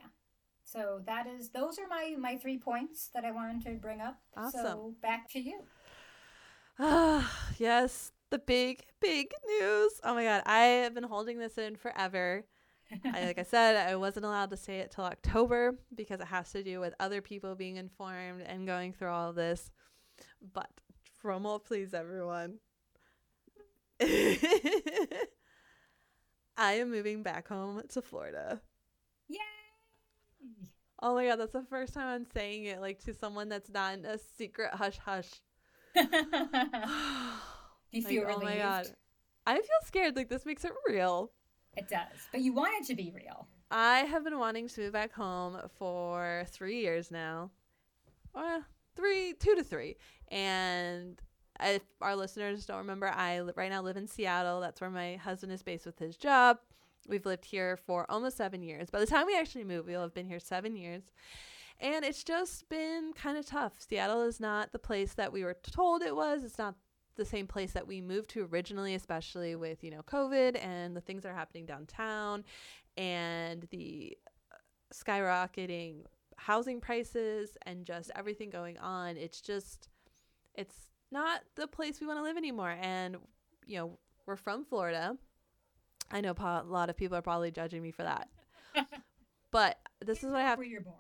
So 0.65 1.01
that 1.07 1.27
is 1.27 1.51
those 1.51 1.79
are 1.79 1.87
my 1.89 2.15
my 2.19 2.37
three 2.37 2.59
points 2.59 3.11
that 3.15 3.25
I 3.25 3.31
wanted 3.31 3.65
to 3.67 3.73
bring 3.73 4.01
up. 4.01 4.19
Awesome. 4.37 4.61
So 4.63 4.95
back 5.03 5.31
to 5.33 5.41
you. 5.41 5.63
Ah, 6.79 7.51
yes, 7.59 8.13
the 8.31 8.39
big, 8.39 8.85
big 9.01 9.33
news. 9.61 10.01
Oh 10.05 10.15
my 10.15 10.25
god, 10.25 10.43
I 10.47 10.63
have 10.85 10.95
been 10.95 11.05
holding 11.05 11.39
this 11.39 11.59
in 11.59 11.77
forever. 11.77 12.45
I, 13.05 13.25
like 13.25 13.39
I 13.39 13.43
said, 13.49 13.77
I 13.77 13.97
wasn't 13.97 14.27
allowed 14.27 14.51
to 14.51 14.57
say 14.57 14.79
it 14.79 14.91
till 14.91 15.05
October 15.05 15.75
because 15.95 16.21
it 16.21 16.27
has 16.27 16.51
to 16.53 16.63
do 16.63 16.81
with 16.81 16.95
other 17.01 17.21
people 17.21 17.55
being 17.55 17.77
informed 17.77 18.43
and 18.43 18.67
going 18.67 18.93
through 18.93 19.09
all 19.09 19.31
of 19.31 19.37
this. 19.37 19.71
But 20.53 20.71
drum 21.23 21.45
roll, 21.45 21.61
please, 21.61 21.95
everyone. 21.95 22.59
I 24.01 25.09
am 26.59 26.91
moving 26.91 27.23
back 27.23 27.49
home 27.49 27.83
to 27.91 28.03
Florida. 28.03 28.61
Yay! 29.29 29.39
Oh 31.01 31.15
my 31.15 31.27
god, 31.27 31.37
that's 31.37 31.53
the 31.53 31.63
first 31.63 31.95
time 31.95 32.09
I'm 32.09 32.27
saying 32.35 32.65
it 32.65 32.81
like 32.81 33.03
to 33.05 33.15
someone 33.15 33.49
that's 33.49 33.71
not 33.71 33.95
in 33.95 34.05
a 34.05 34.19
secret 34.19 34.75
hush 34.75 34.99
hush. 34.99 35.31
Do 35.95 36.03
you 37.93 38.03
Like, 38.03 38.07
feel 38.07 38.25
oh 38.29 38.41
my 38.41 38.57
god. 38.57 38.89
I 39.47 39.55
feel 39.55 39.65
scared. 39.85 40.17
Like 40.17 40.29
this 40.29 40.45
makes 40.45 40.65
it 40.65 40.73
real. 40.89 41.31
It 41.77 41.89
does, 41.89 42.29
but 42.33 42.41
you 42.41 42.53
want 42.53 42.75
it 42.81 42.87
to 42.89 42.95
be 42.95 43.13
real. 43.15 43.47
I 43.71 44.01
have 44.01 44.25
been 44.25 44.39
wanting 44.39 44.69
to 44.69 44.81
move 44.81 44.93
back 44.93 45.13
home 45.13 45.59
for 45.79 46.45
three 46.49 46.81
years 46.81 47.11
now. 47.11 47.51
Three, 48.97 49.35
two 49.39 49.55
to 49.55 49.63
three. 49.63 49.97
And 50.29 51.21
if 51.61 51.83
our 52.01 52.17
listeners 52.17 52.67
don't 52.67 52.79
remember, 52.79 53.09
I 53.09 53.41
right 53.41 53.71
now 53.71 53.83
live 53.83 53.97
in 53.97 54.07
Seattle. 54.07 54.61
That's 54.61 54.81
where 54.81 54.91
my 54.91 55.17
husband 55.17 55.53
is 55.53 55.63
based 55.63 55.87
with 55.87 55.99
his 55.99 56.17
job. 56.17 56.59
We've 57.09 57.27
lived 57.27 57.45
here 57.45 57.77
for 57.77 58.09
almost 58.11 58.37
seven 58.37 58.63
years. 58.63 58.91
By 58.91 59.01
the 59.01 59.07
time 59.07 59.27
we 59.27 59.37
actually 59.37 59.65
move, 59.65 59.87
we'll 59.87 60.03
have 60.03 60.15
been 60.15 60.27
here 60.27 60.39
seven 60.39 60.77
years. 60.77 61.03
And 61.81 62.05
it's 62.05 62.23
just 62.23 62.69
been 62.69 63.13
kind 63.15 63.37
of 63.37 63.45
tough. 63.45 63.73
Seattle 63.79 64.23
is 64.23 64.39
not 64.39 64.73
the 64.73 64.79
place 64.79 65.15
that 65.15 65.33
we 65.33 65.43
were 65.43 65.57
told 65.63 66.03
it 66.03 66.15
was. 66.15 66.45
It's 66.45 66.59
not 66.59 66.77
the 67.17 67.25
same 67.25 67.47
place 67.47 67.73
that 67.73 67.87
we 67.87 68.01
moved 68.01 68.31
to 68.31 68.49
originally, 68.53 68.95
especially 68.95 69.57
with, 69.57 69.83
you 69.83 69.91
know, 69.91 70.03
COVID 70.03 70.65
and 70.65 70.97
the 70.97 71.01
things 71.01 71.25
that 71.25 71.31
are 71.31 71.35
happening 71.35 71.67
downtown 71.67 72.45
and 72.97 73.67
the 73.71 74.17
uh, 74.53 74.57
skyrocketing 74.95 76.05
housing 76.37 76.81
prices 76.81 77.57
and 77.63 77.85
just 77.85 78.11
everything 78.15 78.51
going 78.51 78.79
on. 78.79 79.17
It's 79.17 79.41
just, 79.41 79.89
it's 80.55 80.75
not 81.11 81.41
the 81.57 81.67
place 81.67 82.01
we 82.01 82.07
want 82.07 82.19
to 82.19 82.23
live 82.23 82.37
anymore. 82.37 82.77
And, 82.81 83.17
you 83.67 83.79
know, 83.79 83.99
we're 84.27 84.37
from 84.37 84.65
Florida. 84.65 85.17
I 86.11 86.21
know 86.21 86.35
a 86.39 86.63
lot 86.67 86.91
of 86.91 86.97
people 86.97 87.17
are 87.17 87.23
probably 87.23 87.51
judging 87.51 87.83
me 87.83 87.91
for 87.91 88.03
that. 88.03 88.29
but 89.51 89.79
this 90.05 90.19
is 90.25 90.31
what 90.31 90.41
I 90.41 90.43
have 90.43 90.59
Where 90.59 90.67
you're 90.67 90.81
born. 90.81 90.97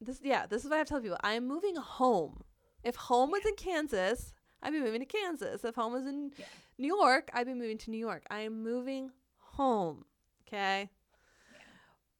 this 0.00 0.20
yeah, 0.22 0.46
this 0.46 0.64
is 0.64 0.70
what 0.70 0.76
I 0.76 0.78
have 0.78 0.86
to 0.88 0.94
tell 0.94 1.00
people. 1.00 1.18
I 1.22 1.32
am 1.34 1.46
moving 1.46 1.76
home. 1.76 2.42
If 2.82 2.96
home 2.96 3.30
was 3.30 3.44
in 3.46 3.54
Kansas, 3.54 4.32
I'd 4.62 4.72
be 4.72 4.80
moving 4.80 5.00
to 5.00 5.06
Kansas. 5.06 5.64
If 5.64 5.74
home 5.76 5.92
was 5.92 6.06
in 6.06 6.32
Yeah. 6.36 6.44
New 6.78 6.96
York, 6.96 7.30
I'd 7.32 7.46
be 7.46 7.54
moving 7.54 7.78
to 7.78 7.90
New 7.90 7.98
York. 7.98 8.24
I 8.30 8.40
am 8.40 8.62
moving 8.62 9.10
home. 9.38 10.04
Okay. 10.48 10.90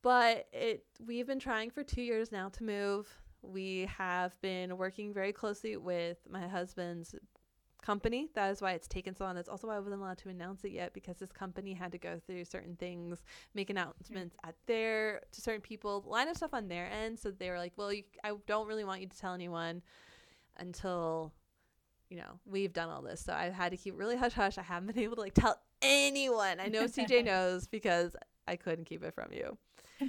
But 0.02 0.48
it 0.52 0.84
we've 1.04 1.26
been 1.26 1.38
trying 1.38 1.70
for 1.70 1.82
two 1.82 2.02
years 2.02 2.32
now 2.32 2.48
to 2.50 2.64
move. 2.64 3.08
We 3.40 3.88
have 3.96 4.40
been 4.40 4.76
working 4.76 5.12
very 5.12 5.32
closely 5.32 5.76
with 5.76 6.18
my 6.28 6.46
husband's 6.46 7.14
company. 7.82 8.28
That 8.34 8.50
is 8.50 8.62
why 8.62 8.72
it's 8.72 8.88
taken 8.88 9.14
so 9.14 9.24
long. 9.24 9.34
That's 9.34 9.48
also 9.48 9.66
why 9.66 9.76
I 9.76 9.80
wasn't 9.80 10.00
allowed 10.00 10.18
to 10.18 10.28
announce 10.28 10.64
it 10.64 10.72
yet 10.72 10.94
because 10.94 11.16
this 11.16 11.32
company 11.32 11.74
had 11.74 11.92
to 11.92 11.98
go 11.98 12.20
through 12.26 12.44
certain 12.44 12.76
things, 12.76 13.22
make 13.54 13.68
announcements 13.70 14.36
at 14.44 14.54
their 14.66 15.22
to 15.32 15.40
certain 15.40 15.60
people, 15.60 16.04
line 16.06 16.28
of 16.28 16.36
stuff 16.36 16.54
on 16.54 16.68
their 16.68 16.90
end. 16.90 17.18
So 17.18 17.30
they 17.30 17.50
were 17.50 17.58
like, 17.58 17.72
"Well, 17.76 17.92
you, 17.92 18.04
I 18.24 18.32
don't 18.46 18.66
really 18.66 18.84
want 18.84 19.02
you 19.02 19.08
to 19.08 19.18
tell 19.18 19.34
anyone 19.34 19.82
until 20.56 21.32
you 22.08 22.16
know 22.16 22.38
we've 22.46 22.72
done 22.72 22.88
all 22.88 23.02
this." 23.02 23.20
So 23.20 23.32
I've 23.32 23.52
had 23.52 23.72
to 23.72 23.76
keep 23.76 23.98
really 23.98 24.16
hush 24.16 24.32
hush. 24.32 24.58
I 24.58 24.62
haven't 24.62 24.94
been 24.94 25.04
able 25.04 25.16
to 25.16 25.22
like 25.22 25.34
tell 25.34 25.60
anyone. 25.82 26.60
I 26.60 26.68
know 26.68 26.86
CJ 26.86 27.24
knows 27.26 27.66
because 27.66 28.16
I 28.46 28.56
couldn't 28.56 28.84
keep 28.86 29.02
it 29.04 29.14
from 29.14 29.32
you. 29.32 29.58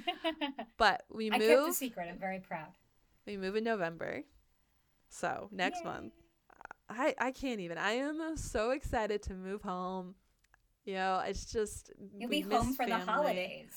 But 0.76 1.04
we 1.10 1.30
move. 1.30 1.42
I 1.42 1.46
kept 1.46 1.66
the 1.66 1.72
secret. 1.72 2.08
I'm 2.10 2.18
very 2.18 2.40
proud. 2.40 2.72
We 3.26 3.36
move 3.36 3.56
in 3.56 3.64
November. 3.64 4.22
So 5.08 5.48
next 5.52 5.84
Yay. 5.84 5.90
month. 5.90 6.12
I, 6.88 7.14
I 7.18 7.30
can't 7.32 7.60
even. 7.60 7.78
I 7.78 7.92
am 7.92 8.36
so 8.36 8.70
excited 8.70 9.22
to 9.22 9.34
move 9.34 9.62
home. 9.62 10.14
You 10.84 10.94
know, 10.94 11.22
it's 11.26 11.46
just 11.46 11.92
You'll 12.18 12.30
be 12.30 12.40
home 12.40 12.74
for 12.74 12.84
the 12.86 12.98
holidays. 12.98 13.72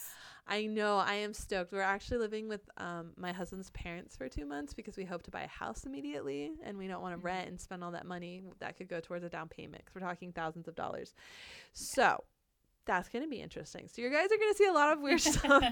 I 0.48 0.66
know. 0.66 0.98
I 0.98 1.16
am 1.16 1.34
stoked. 1.34 1.72
We're 1.74 1.82
actually 1.82 2.20
living 2.20 2.48
with 2.48 2.62
um, 2.78 3.12
my 3.18 3.32
husband's 3.34 3.70
parents 3.72 4.16
for 4.16 4.30
two 4.30 4.46
months 4.46 4.74
because 4.74 4.98
we 4.98 5.04
hope 5.06 5.24
to 5.24 5.32
buy 5.32 5.44
a 5.44 5.48
house 5.48 5.86
immediately, 5.86 6.52
and 6.64 6.78
we 6.78 6.88
don't 6.88 7.02
want 7.02 7.14
to 7.14 7.18
Mm-hmm. 7.18 7.26
rent 7.26 7.48
and 7.50 7.60
spend 7.60 7.84
all 7.84 7.92
that 7.92 8.06
money 8.06 8.44
that 8.60 8.78
could 8.78 8.88
go 8.88 9.00
towards 9.00 9.24
a 9.26 9.30
down 9.30 9.48
payment. 9.50 9.84
Because 9.86 9.96
we're 9.96 10.08
talking 10.08 10.32
thousands 10.32 10.68
of 10.68 10.76
dollars. 10.76 11.14
So 11.74 12.24
that's 12.88 13.10
gonna 13.10 13.28
be 13.28 13.42
interesting. 13.42 13.88
So 13.94 14.02
you 14.02 14.10
guys 14.10 14.26
are 14.26 14.38
gonna 14.38 14.56
see 14.56 14.66
a 14.66 14.74
lot 14.74 14.94
of 14.94 15.02
weird 15.02 15.22
stuff 15.22 15.64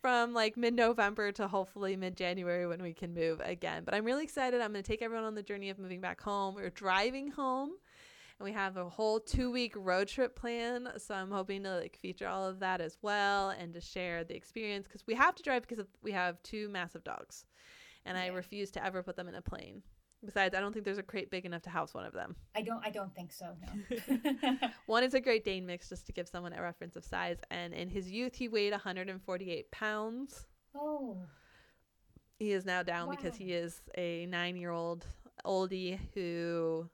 from 0.00 0.32
like 0.32 0.56
mid-November 0.56 1.32
to 1.32 1.48
hopefully 1.48 1.96
mid-January 1.96 2.66
when 2.66 2.82
we 2.82 2.94
can 2.94 3.12
move 3.12 3.40
again. 3.44 3.82
But 3.84 3.94
I'm 3.94 4.04
really 4.04 4.24
excited. 4.24 4.60
I'm 4.60 4.72
gonna 4.72 4.82
take 4.82 5.02
everyone 5.02 5.26
on 5.26 5.34
the 5.34 5.42
journey 5.42 5.70
of 5.70 5.78
moving 5.78 6.00
back 6.00 6.20
home. 6.20 6.54
We're 6.54 6.70
driving 6.70 7.30
home 7.30 7.72
and 8.38 8.44
we 8.44 8.52
have 8.52 8.76
a 8.76 8.88
whole 8.88 9.20
two 9.20 9.50
week 9.50 9.74
road 9.76 10.08
trip 10.08 10.36
plan 10.36 10.88
so 10.96 11.14
i'm 11.14 11.30
hoping 11.30 11.62
to 11.62 11.76
like 11.76 11.96
feature 11.96 12.26
all 12.26 12.44
of 12.44 12.58
that 12.60 12.80
as 12.80 12.96
well 13.02 13.50
and 13.50 13.72
to 13.72 13.80
share 13.80 14.24
the 14.24 14.34
experience 14.34 14.86
because 14.86 15.06
we 15.06 15.14
have 15.14 15.34
to 15.34 15.42
drive 15.42 15.66
because 15.66 15.84
we 16.02 16.12
have 16.12 16.42
two 16.42 16.68
massive 16.68 17.04
dogs 17.04 17.44
and 18.04 18.18
i 18.18 18.26
refuse 18.28 18.70
to 18.72 18.84
ever 18.84 19.02
put 19.02 19.16
them 19.16 19.28
in 19.28 19.34
a 19.34 19.42
plane 19.42 19.82
besides 20.24 20.54
i 20.54 20.60
don't 20.60 20.72
think 20.72 20.84
there's 20.84 20.98
a 20.98 21.02
crate 21.02 21.30
big 21.30 21.44
enough 21.44 21.62
to 21.62 21.70
house 21.70 21.94
one 21.94 22.04
of 22.04 22.12
them 22.12 22.34
I 22.56 22.62
don't. 22.62 22.84
I 22.84 22.90
don't 22.90 23.14
think 23.14 23.32
so. 23.32 23.46
No. 23.90 24.68
one 24.86 25.02
is 25.02 25.14
a 25.14 25.20
great 25.20 25.44
dane 25.44 25.66
mix 25.66 25.88
just 25.88 26.06
to 26.06 26.12
give 26.12 26.28
someone 26.28 26.52
a 26.52 26.62
reference 26.62 26.96
of 26.96 27.04
size 27.04 27.38
and 27.50 27.74
in 27.74 27.88
his 27.88 28.10
youth 28.10 28.34
he 28.34 28.48
weighed 28.48 28.72
148 28.72 29.70
pounds 29.70 30.46
oh. 30.76 31.18
he 32.38 32.52
is 32.52 32.64
now 32.64 32.82
down 32.82 33.10
because 33.10 33.36
he 33.36 33.52
is 33.52 33.80
a 33.96 34.26
nine 34.26 34.56
year 34.56 34.70
old 34.70 35.04
oldie 35.44 35.98
who 36.14 36.88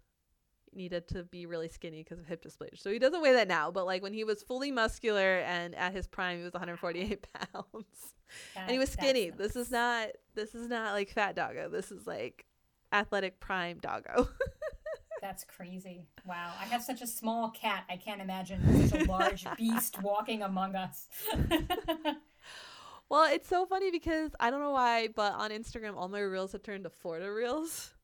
needed 0.72 1.08
to 1.08 1.24
be 1.24 1.46
really 1.46 1.68
skinny 1.68 2.02
because 2.02 2.18
of 2.18 2.26
hip 2.26 2.44
dysplasia. 2.44 2.78
So 2.78 2.90
he 2.90 2.98
doesn't 2.98 3.20
weigh 3.20 3.32
that 3.32 3.48
now, 3.48 3.70
but 3.70 3.86
like 3.86 4.02
when 4.02 4.12
he 4.12 4.24
was 4.24 4.42
fully 4.42 4.70
muscular 4.70 5.40
and 5.40 5.74
at 5.74 5.92
his 5.92 6.06
prime, 6.06 6.38
he 6.38 6.44
was 6.44 6.52
148 6.52 7.26
pounds, 7.52 8.14
and 8.56 8.70
he 8.70 8.78
was 8.78 8.90
skinny. 8.90 9.30
This 9.30 9.56
is 9.56 9.70
not 9.70 10.08
this 10.34 10.54
is 10.54 10.68
not 10.68 10.92
like 10.92 11.10
fat 11.10 11.34
doggo. 11.34 11.68
This 11.68 11.90
is 11.90 12.06
like 12.06 12.46
athletic 12.92 13.40
prime 13.40 13.78
doggo. 13.78 14.28
That's 15.20 15.44
crazy. 15.44 16.06
Wow. 16.24 16.52
I 16.58 16.64
have 16.64 16.82
such 16.82 17.02
a 17.02 17.06
small 17.06 17.50
cat. 17.50 17.84
I 17.90 17.96
can't 17.96 18.20
imagine 18.22 18.88
such 18.88 19.02
a 19.02 19.04
large 19.10 19.44
beast 19.58 20.00
walking 20.02 20.42
among 20.42 20.74
us. 20.76 21.08
well, 23.08 23.30
it's 23.32 23.48
so 23.48 23.66
funny 23.66 23.90
because 23.90 24.30
I 24.40 24.50
don't 24.50 24.60
know 24.60 24.70
why, 24.70 25.08
but 25.14 25.34
on 25.34 25.50
Instagram, 25.50 25.96
all 25.96 26.08
my 26.08 26.20
reels 26.20 26.52
have 26.52 26.62
turned 26.62 26.84
to 26.84 26.90
Florida 26.90 27.30
reels. 27.32 27.92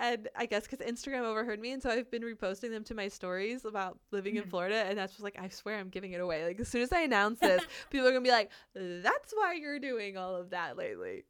And 0.00 0.28
I 0.36 0.46
guess 0.46 0.64
because 0.68 0.86
Instagram 0.86 1.22
overheard 1.22 1.58
me, 1.58 1.72
and 1.72 1.82
so 1.82 1.90
I've 1.90 2.08
been 2.08 2.22
reposting 2.22 2.70
them 2.70 2.84
to 2.84 2.94
my 2.94 3.08
stories 3.08 3.64
about 3.64 3.98
living 4.12 4.36
in 4.36 4.44
Mhm. 4.44 4.50
Florida, 4.50 4.76
and 4.84 4.96
that's 4.96 5.14
just 5.14 5.24
like 5.24 5.36
I 5.40 5.48
swear 5.48 5.76
I'm 5.76 5.88
giving 5.88 6.12
it 6.12 6.20
away. 6.20 6.44
Like 6.44 6.60
as 6.60 6.68
soon 6.68 6.82
as 6.82 6.92
I 6.92 7.00
announce 7.00 7.40
this, 7.40 7.64
people 7.90 8.06
are 8.06 8.12
gonna 8.12 8.20
be 8.22 8.30
like, 8.30 8.52
"That's 8.76 9.32
why 9.34 9.54
you're 9.54 9.80
doing 9.80 10.16
all 10.16 10.36
of 10.36 10.50
that 10.50 10.76
lately." 10.76 11.24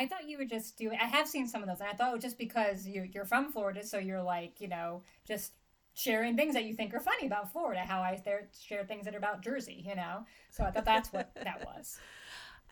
I 0.00 0.06
thought 0.06 0.26
you 0.28 0.38
would 0.38 0.48
just 0.48 0.78
do 0.78 0.90
it. 0.90 0.98
I 1.00 1.04
have 1.04 1.28
seen 1.28 1.46
some 1.46 1.62
of 1.62 1.68
those, 1.68 1.80
and 1.80 1.88
I 1.90 1.92
thought 1.92 2.10
it 2.10 2.14
was 2.14 2.22
just 2.22 2.38
because 2.38 2.86
you, 2.86 3.06
you're 3.12 3.26
from 3.26 3.52
Florida, 3.52 3.84
so 3.84 3.98
you're 3.98 4.22
like, 4.22 4.60
you 4.60 4.68
know, 4.68 5.02
just 5.26 5.52
sharing 5.92 6.36
things 6.36 6.54
that 6.54 6.64
you 6.64 6.72
think 6.74 6.94
are 6.94 7.00
funny 7.00 7.26
about 7.26 7.52
Florida. 7.52 7.82
How 7.82 8.00
I 8.00 8.20
there 8.24 8.48
share 8.58 8.84
things 8.84 9.04
that 9.04 9.14
are 9.14 9.18
about 9.18 9.42
Jersey, 9.42 9.84
you 9.86 9.94
know. 9.94 10.24
So 10.50 10.64
I 10.64 10.70
thought 10.70 10.86
that's 10.86 11.12
what 11.12 11.30
that 11.34 11.64
was. 11.66 11.98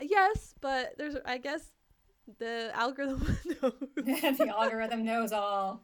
Yes, 0.01 0.55
but 0.63 0.95
there's 0.97 1.17
I 1.27 1.39
guess 1.39 1.71
the 2.39 2.71
algorithm 2.75 3.37
knows. 3.63 3.75
the 3.97 4.55
algorithm 4.57 5.05
knows 5.05 5.33
all. 5.33 5.83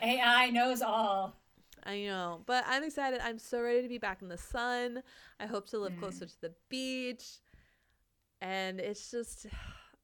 AI 0.00 0.50
knows 0.50 0.82
all. 0.82 1.36
I 1.84 2.02
know, 2.02 2.42
but 2.46 2.64
I'm 2.68 2.84
excited. 2.84 3.20
I'm 3.24 3.38
so 3.38 3.60
ready 3.60 3.82
to 3.82 3.88
be 3.88 3.98
back 3.98 4.22
in 4.22 4.28
the 4.28 4.38
sun. 4.38 5.02
I 5.40 5.46
hope 5.46 5.68
to 5.70 5.78
live 5.78 5.94
Mm. 5.94 5.98
closer 5.98 6.26
to 6.26 6.40
the 6.40 6.52
beach. 6.68 7.24
And 8.40 8.80
it's 8.80 9.10
just 9.10 9.46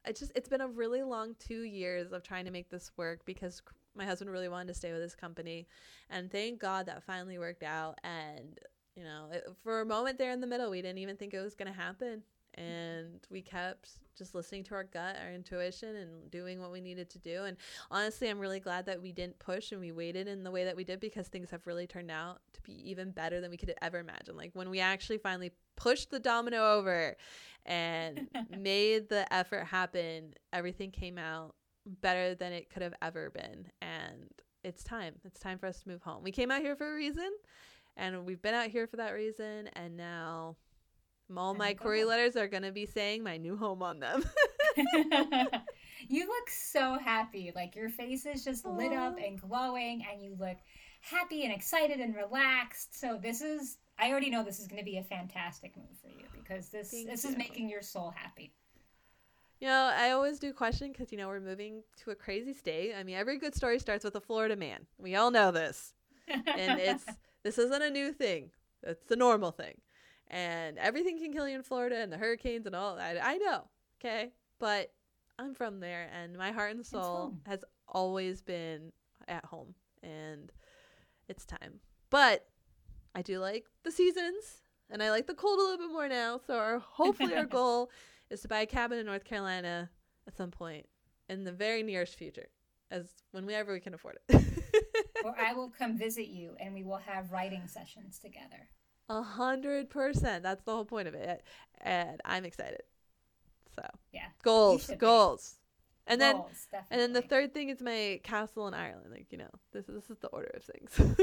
it's 0.09 0.21
just 0.21 0.33
it's 0.35 0.49
been 0.49 0.61
a 0.61 0.69
really 0.69 1.03
long 1.03 1.35
2 1.39 1.63
years 1.63 2.13
of 2.13 2.23
trying 2.23 2.45
to 2.45 2.51
make 2.51 2.71
this 2.71 2.91
work 2.97 3.25
because 3.25 3.63
my 3.95 4.05
husband 4.05 4.31
really 4.31 4.49
wanted 4.49 4.69
to 4.69 4.75
stay 4.75 4.93
with 4.93 5.03
his 5.03 5.15
company 5.15 5.67
and 6.11 6.31
thank 6.31 6.61
God 6.61 6.87
that 6.87 7.03
finally 7.03 7.39
worked 7.39 7.63
out 7.63 7.99
and 8.03 8.59
you 8.99 9.05
know, 9.05 9.27
it, 9.31 9.45
for 9.63 9.81
a 9.81 9.87
moment 9.87 10.19
there 10.19 10.33
in 10.33 10.41
the 10.41 10.47
middle, 10.47 10.71
we 10.71 10.83
didn't 10.83 10.99
even 10.99 11.17
think 11.17 11.33
it 11.33 11.41
was 11.41 11.55
going 11.55 11.73
to 11.73 11.79
happen. 11.79 12.23
And 12.55 13.21
we 13.31 13.41
kept 13.41 13.91
just 14.17 14.35
listening 14.35 14.65
to 14.65 14.75
our 14.75 14.85
gut, 14.85 15.17
our 15.25 15.33
intuition, 15.33 15.95
and 15.95 16.31
doing 16.31 16.61
what 16.61 16.73
we 16.73 16.81
needed 16.81 17.09
to 17.11 17.19
do. 17.19 17.45
And 17.45 17.57
honestly, 17.91 18.29
I'm 18.29 18.39
really 18.39 18.59
glad 18.59 18.87
that 18.87 19.01
we 19.01 19.13
didn't 19.13 19.39
push 19.39 19.71
and 19.71 19.81
we 19.81 19.93
waited 19.93 20.27
in 20.27 20.43
the 20.43 20.51
way 20.51 20.65
that 20.65 20.75
we 20.77 20.83
did 20.83 20.99
because 20.99 21.29
things 21.29 21.51
have 21.51 21.67
really 21.67 21.87
turned 21.87 22.11
out 22.11 22.41
to 22.55 22.63
be 22.63 22.73
even 22.91 23.13
better 23.13 23.41
than 23.41 23.51
we 23.51 23.57
could 23.57 23.73
ever 23.81 23.99
imagine. 23.99 24.37
Like 24.37 24.51
when 24.55 24.71
we 24.71 24.81
actually 24.81 25.19
finally 25.19 25.53
pushed 25.77 26.11
the 26.11 26.19
domino 26.19 26.75
over 26.75 27.17
and 27.65 28.29
made 28.59 29.09
the 29.09 29.33
effort 29.33 29.65
happen, 29.65 30.35
everything 30.53 30.91
came 30.91 31.17
out 31.17 31.55
better 31.87 32.35
than 32.35 32.53
it 32.53 32.71
could 32.71 32.83
have 32.83 32.95
ever 33.01 33.31
been. 33.31 33.67
And 33.81 34.29
it's 34.65 34.83
time. 34.83 35.15
It's 35.25 35.39
time 35.39 35.59
for 35.59 35.67
us 35.67 35.81
to 35.83 35.89
move 35.89 36.03
home. 36.03 36.25
We 36.25 36.33
came 36.33 36.51
out 36.51 36.61
here 36.61 36.75
for 36.75 36.93
a 36.93 36.97
reason 36.97 37.31
and 37.97 38.25
we've 38.27 38.43
been 38.43 38.55
out 38.55 38.69
here 38.69 38.87
for 38.87 38.97
that 38.97 39.11
reason. 39.11 39.69
And 39.75 39.97
now 39.97 40.57
all 41.37 41.55
my 41.55 41.75
query 41.75 42.05
letters 42.05 42.37
are 42.37 42.49
going 42.49 42.63
to 42.63 42.73
be 42.73 42.87
saying 42.87 43.23
my 43.23 43.37
new 43.37 43.57
home 43.57 43.83
on 43.83 44.01
them. 44.01 44.25
you 46.09 46.27
look 46.27 46.49
so 46.49 46.99
happy. 46.99 47.53
Like 47.55 47.77
your 47.77 47.91
face 47.91 48.25
is 48.25 48.45
just 48.45 48.65
lit 48.65 48.93
up 48.93 49.19
and 49.19 49.41
glowing, 49.41 50.05
and 50.11 50.23
you 50.23 50.37
look 50.39 50.57
happy 51.01 51.45
and 51.45 51.53
excited 51.53 52.01
and 52.01 52.15
relaxed. 52.15 52.99
So 52.99 53.19
this 53.21 53.43
is. 53.43 53.79
I 53.99 54.11
already 54.11 54.31
know 54.31 54.45
this 54.45 54.61
is 54.61 54.69
going 54.69 54.79
to 54.79 54.85
be 54.85 54.99
a 54.99 55.03
fantastic 55.03 55.77
move 55.77 55.87
for 56.01 56.09
you 56.09 56.25
because 56.33 56.69
this 56.69 56.93
Thank 56.93 57.11
this 57.11 57.25
you. 57.25 57.31
is 57.31 57.37
making 57.37 57.69
your 57.69 57.83
soul 57.83 58.15
happy. 58.15 58.53
You 59.61 59.67
know, 59.67 59.91
I 59.93 60.13
always 60.13 60.39
do 60.39 60.53
question 60.53 60.93
because, 60.93 61.11
you 61.11 61.19
know, 61.19 61.27
we're 61.27 61.41
moving 61.41 61.83
to 62.05 62.13
a 62.13 62.15
crazy 62.15 62.53
state. 62.53 62.95
I 62.97 63.03
mean, 63.03 63.17
every 63.17 63.39
good 63.39 63.57
story 63.57 63.81
starts 63.81 64.05
with 64.05 64.15
a 64.15 64.21
Florida 64.21 64.55
man. 64.55 64.87
We 64.99 65.17
all 65.17 65.33
know 65.33 65.51
this. 65.51 65.95
And 66.29 66.79
it's, 66.79 67.05
this 67.43 67.59
isn't 67.59 67.83
a 67.83 67.91
new 67.91 68.13
thing, 68.13 68.51
it's 68.85 69.05
the 69.07 69.17
normal 69.17 69.51
thing. 69.51 69.75
And 70.29 70.79
everything 70.79 71.19
can 71.19 71.33
kill 71.33 71.49
you 71.49 71.57
in 71.57 71.63
Florida 71.63 71.97
and 71.97 72.13
the 72.13 72.19
hurricanes 72.19 72.67
and 72.67 72.77
all 72.77 72.97
that. 72.97 73.19
I 73.23 73.39
know. 73.39 73.65
Okay. 74.01 74.33
But 74.59 74.93
I'm 75.39 75.55
from 75.55 75.81
there 75.81 76.09
and 76.15 76.37
my 76.37 76.53
heart 76.53 76.75
and 76.75 76.85
soul 76.85 77.35
has 77.47 77.65
always 77.89 78.43
been 78.43 78.93
at 79.27 79.45
home. 79.45 79.75
And 80.03 80.53
it's 81.29 81.47
time. 81.47 81.81
But 82.11 82.47
I 83.15 83.23
do 83.23 83.39
like 83.39 83.65
the 83.85 83.91
seasons 83.91 84.63
and 84.91 85.03
I 85.03 85.11
like 85.11 85.27
the 85.27 85.35
cold 85.35 85.59
a 85.59 85.63
little 85.63 85.79
bit 85.79 85.93
more 85.93 86.09
now. 86.09 86.41
So 86.47 86.57
our 86.57 86.79
hopefully 86.79 87.35
our 87.35 87.47
goal 87.59 87.91
is 88.31 88.41
to 88.43 88.49
buy 88.49 88.61
a 88.61 88.67
cabin 88.67 88.99
in 88.99 89.07
North 89.07 89.25
Carolina 89.25 89.91
at 90.27 90.37
some 90.37 90.51
point 90.51 90.87
in 91.29 91.45
the 91.45 91.53
very 91.53 91.83
nearest 91.83 92.17
future, 92.17 92.49
as 92.91 93.07
whenever 93.33 93.73
we 93.73 93.81
can 93.81 93.95
afford 93.95 94.19
it. 94.29 94.45
or 95.25 95.35
I 95.39 95.53
will 95.55 95.71
come 95.71 95.99
visit 95.99 96.29
you, 96.29 96.55
and 96.59 96.75
we 96.75 96.85
will 96.85 96.99
have 96.99 97.33
writing 97.33 97.67
sessions 97.67 98.19
together. 98.19 98.69
A 99.09 99.23
hundred 99.23 99.91
percent. 99.91 100.43
That's 100.43 100.63
the 100.65 100.73
whole 100.73 100.85
point 100.85 101.09
of 101.09 101.15
it, 101.15 101.43
and 101.81 102.21
I'm 102.25 102.45
excited. 102.45 102.83
So 103.75 103.83
Yeah. 104.13 104.27
goals, 104.43 104.83
should 104.85 104.93
be. 104.93 104.97
goals, 104.97 105.57
and 106.07 106.21
then 106.21 106.37
Goals, 106.37 106.67
and 106.91 107.01
then 107.01 107.13
the 107.13 107.23
third 107.23 107.55
thing 107.55 107.69
is 107.71 107.81
my 107.81 108.21
castle 108.23 108.67
in 108.69 108.75
Ireland. 108.75 109.11
Like 109.11 109.27
you 109.31 109.39
know, 109.39 109.51
this 109.73 109.87
this 109.87 110.11
is 110.11 110.19
the 110.19 110.29
order 110.29 110.51
of 110.55 110.63
things. 110.65 111.19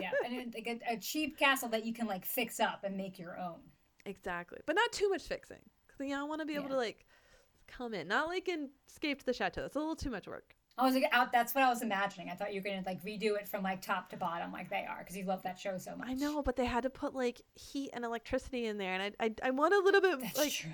yeah, 0.00 0.10
and 0.24 0.52
like 0.54 0.66
a, 0.88 0.94
a 0.94 0.96
cheap 0.98 1.38
castle 1.38 1.68
that 1.70 1.84
you 1.84 1.92
can 1.92 2.06
like 2.06 2.24
fix 2.24 2.58
up 2.60 2.84
and 2.84 2.96
make 2.96 3.18
your 3.18 3.38
own. 3.38 3.60
exactly, 4.06 4.58
but 4.66 4.74
not 4.74 4.90
too 4.92 5.08
much 5.08 5.22
fixing. 5.22 5.60
Cause 5.88 6.06
you 6.06 6.14
know, 6.16 6.20
I 6.20 6.28
want 6.28 6.40
to 6.40 6.46
be 6.46 6.54
able 6.54 6.64
Yeah. 6.64 6.70
to 6.70 6.76
like 6.78 7.06
come 7.68 7.94
in, 7.94 8.08
not 8.08 8.28
like 8.28 8.48
in 8.48 8.70
Escape 8.88 9.20
to 9.20 9.26
the 9.26 9.32
Chateau. 9.32 9.60
That's 9.62 9.76
a 9.76 9.78
little 9.78 9.96
too 9.96 10.10
much 10.10 10.26
work. 10.26 10.56
I 10.78 10.84
was 10.84 10.94
like, 10.94 11.04
out. 11.12 11.32
That's 11.32 11.54
what 11.54 11.62
I 11.64 11.68
was 11.68 11.82
imagining. 11.82 12.30
I 12.30 12.34
thought 12.34 12.54
you 12.54 12.60
were 12.60 12.68
gonna 12.70 12.82
like 12.86 13.02
redo 13.04 13.36
it 13.38 13.46
from 13.46 13.62
like 13.62 13.82
top 13.82 14.08
to 14.10 14.16
bottom, 14.16 14.52
like 14.52 14.70
they 14.70 14.86
are, 14.88 14.98
because 15.00 15.16
you 15.16 15.24
love 15.24 15.42
that 15.42 15.58
show 15.58 15.76
so 15.78 15.94
much. 15.96 16.08
I 16.08 16.14
know, 16.14 16.42
but 16.42 16.56
they 16.56 16.64
had 16.64 16.82
to 16.84 16.90
put 16.90 17.14
like 17.14 17.42
heat 17.54 17.90
and 17.92 18.04
electricity 18.04 18.66
in 18.66 18.78
there, 18.78 18.94
and 18.94 19.14
I 19.20 19.26
I, 19.26 19.34
I 19.48 19.50
want 19.50 19.74
a 19.74 19.78
little 19.78 20.00
bit 20.00 20.20
That's 20.20 20.38
like 20.38 20.52
true. 20.52 20.70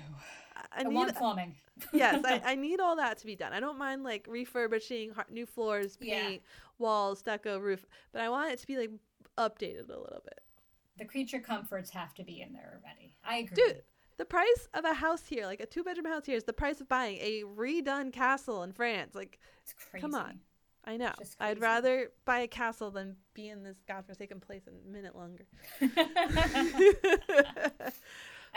I, 0.55 0.81
I, 0.81 0.83
need 0.83 0.93
want 0.95 1.15
plumbing. 1.15 1.55
yes, 1.93 2.23
I, 2.25 2.41
I 2.45 2.55
need 2.55 2.79
all 2.79 2.95
that 2.95 3.17
to 3.19 3.25
be 3.25 3.35
done. 3.35 3.51
I 3.53 3.59
don't 3.59 3.77
mind 3.77 4.03
like 4.03 4.25
refurbishing 4.29 5.11
new 5.29 5.45
floors, 5.45 5.97
Yeah. 6.01 6.21
paint, 6.21 6.41
walls, 6.77 7.19
stucco, 7.19 7.59
roof, 7.59 7.85
but 8.13 8.21
I 8.21 8.29
want 8.29 8.51
it 8.51 8.59
to 8.59 8.67
be 8.67 8.77
like 8.77 8.91
updated 9.37 9.89
a 9.89 9.99
little 9.99 10.21
bit. 10.23 10.39
the 10.97 11.05
creature 11.05 11.39
comforts 11.39 11.89
have 11.91 12.13
to 12.15 12.23
be 12.23 12.41
in 12.41 12.51
there 12.53 12.81
already. 12.81 13.13
I 13.23 13.37
agree. 13.37 13.55
Dude, 13.55 13.83
the 14.19 14.25
price 14.25 14.67
of 14.73 14.83
a 14.83 14.93
house 14.93 15.25
here, 15.25 15.45
like 15.45 15.61
a 15.61 15.65
two 15.65 15.81
bedroom 15.81 16.05
house 16.05 16.25
here, 16.25 16.35
is 16.35 16.43
the 16.43 16.53
price 16.53 16.81
of 16.81 16.89
buying 16.89 17.17
a 17.19 17.43
redone 17.43 18.11
castle 18.11 18.63
in 18.63 18.73
France. 18.73 19.15
Like, 19.15 19.39
it's 19.63 19.73
crazy. 19.73 20.01
come 20.01 20.13
on. 20.13 20.41
I 20.83 20.97
know. 20.97 21.13
I'd 21.39 21.61
rather 21.61 22.11
buy 22.25 22.39
a 22.39 22.47
castle 22.47 22.91
than 22.91 23.15
be 23.33 23.47
in 23.47 23.63
this 23.63 23.77
godforsaken 23.87 24.41
place 24.41 24.63
a 24.67 24.89
minute 24.89 25.15
longer. 25.15 25.45
I 25.81 25.85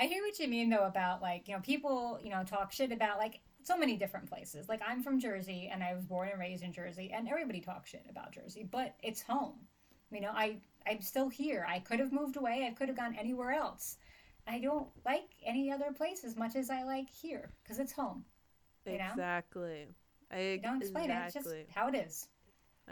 hear 0.07 0.23
what 0.23 0.39
you 0.39 0.49
mean 0.49 0.71
though 0.71 0.87
about 0.87 1.21
like 1.21 1.47
you 1.47 1.55
know 1.55 1.61
people 1.61 2.19
you 2.23 2.31
know 2.31 2.43
talk 2.43 2.73
shit 2.73 2.91
about 2.91 3.19
like 3.19 3.41
so 3.63 3.77
many 3.77 3.97
different 3.97 4.29
places. 4.29 4.69
Like 4.69 4.81
I'm 4.87 5.03
from 5.03 5.21
Jersey 5.21 5.71
and 5.73 5.83
I 5.83 5.95
was 5.95 6.05
born 6.05 6.29
and 6.29 6.41
raised 6.41 6.65
in 6.65 6.73
Jersey, 6.73 7.13
and 7.15 7.29
everybody 7.29 7.61
talks 7.61 7.91
shit 7.91 8.07
about 8.09 8.33
Jersey, 8.33 8.67
but 8.69 8.95
it's 9.03 9.23
home. 9.23 9.55
You 10.11 10.23
know, 10.23 10.33
I 10.33 10.57
I'm 10.87 11.03
still 11.03 11.29
here. 11.29 11.67
I 11.69 11.81
could 11.81 12.01
have 12.01 12.13
moved 12.13 12.37
away. 12.37 12.67
I 12.69 12.75
could 12.75 12.89
have 12.89 12.97
gone 12.97 13.15
anywhere 13.19 13.53
else, 13.53 13.99
I 14.47 14.59
don't 14.59 14.89
like 15.05 15.31
any 15.45 15.71
other 15.71 15.93
place 15.93 16.25
as 16.25 16.37
much 16.37 16.57
as 16.57 16.71
I 16.71 16.83
like 16.83 17.09
here 17.09 17.51
because 17.63 17.79
it's 17.79 17.93
home. 17.93 18.25
You 18.87 18.95
exactly. 18.95 19.87
Know? 20.31 20.37
I 20.37 20.61
don't 20.63 20.81
explain 20.81 21.11
exactly. 21.11 21.41
it. 21.41 21.61
It's 21.61 21.69
just 21.69 21.77
how 21.77 21.89
it 21.89 21.95
is. 21.95 22.29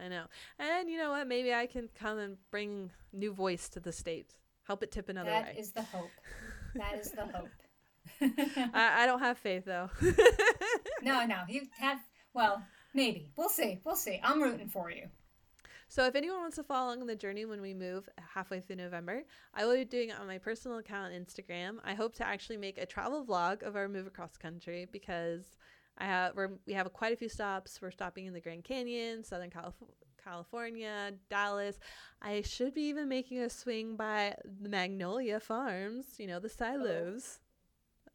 I 0.00 0.08
know. 0.08 0.24
And 0.58 0.88
you 0.88 0.98
know 0.98 1.10
what? 1.10 1.26
Maybe 1.26 1.52
I 1.52 1.66
can 1.66 1.88
come 1.98 2.18
and 2.18 2.36
bring 2.50 2.90
new 3.12 3.32
voice 3.32 3.68
to 3.70 3.80
the 3.80 3.92
state. 3.92 4.34
Help 4.62 4.82
it 4.82 4.92
tip 4.92 5.08
another 5.08 5.30
that 5.30 5.46
way. 5.46 5.52
That 5.54 5.60
is 5.60 5.72
the 5.72 5.82
hope. 5.82 6.10
That 6.74 6.94
is 6.94 7.10
the 7.10 7.26
hope. 7.26 7.48
I, 8.74 9.02
I, 9.02 9.06
don't 9.06 9.18
have 9.18 9.36
faith 9.38 9.64
though. 9.64 9.90
no, 11.02 11.26
no. 11.26 11.40
You 11.48 11.62
have 11.78 11.98
well, 12.32 12.62
maybe. 12.94 13.30
We'll 13.36 13.48
see. 13.48 13.80
We'll 13.84 13.96
see. 13.96 14.20
I'm 14.22 14.40
rooting 14.40 14.68
for 14.68 14.90
you. 14.90 15.08
So 15.88 16.06
if 16.06 16.14
anyone 16.14 16.40
wants 16.40 16.56
to 16.56 16.62
follow 16.62 16.94
along 16.94 17.06
the 17.06 17.16
journey 17.16 17.44
when 17.44 17.60
we 17.60 17.74
move 17.74 18.08
halfway 18.34 18.60
through 18.60 18.76
November, 18.76 19.22
I 19.54 19.66
will 19.66 19.76
be 19.76 19.84
doing 19.84 20.10
it 20.10 20.20
on 20.20 20.26
my 20.26 20.38
personal 20.38 20.78
account 20.78 21.12
on 21.12 21.20
Instagram. 21.20 21.78
I 21.84 21.94
hope 21.94 22.14
to 22.16 22.26
actually 22.26 22.58
make 22.58 22.78
a 22.78 22.86
travel 22.86 23.24
vlog 23.24 23.62
of 23.62 23.76
our 23.76 23.88
move 23.88 24.06
across 24.06 24.36
country 24.36 24.86
because 24.92 25.56
I 25.98 26.04
have 26.04 26.36
we're, 26.36 26.50
we 26.66 26.72
have 26.74 26.92
quite 26.92 27.12
a 27.12 27.16
few 27.16 27.28
stops. 27.28 27.80
We're 27.82 27.90
stopping 27.90 28.26
in 28.26 28.32
the 28.32 28.40
Grand 28.40 28.64
Canyon, 28.64 29.24
Southern 29.24 29.50
California. 29.50 29.94
California, 30.22 31.12
Dallas. 31.30 31.78
I 32.20 32.42
should 32.42 32.74
be 32.74 32.82
even 32.82 33.08
making 33.08 33.40
a 33.40 33.48
swing 33.48 33.96
by 33.96 34.34
the 34.44 34.68
Magnolia 34.68 35.40
Farms, 35.40 36.06
you 36.18 36.26
know, 36.26 36.38
the 36.38 36.48
silos. 36.48 37.38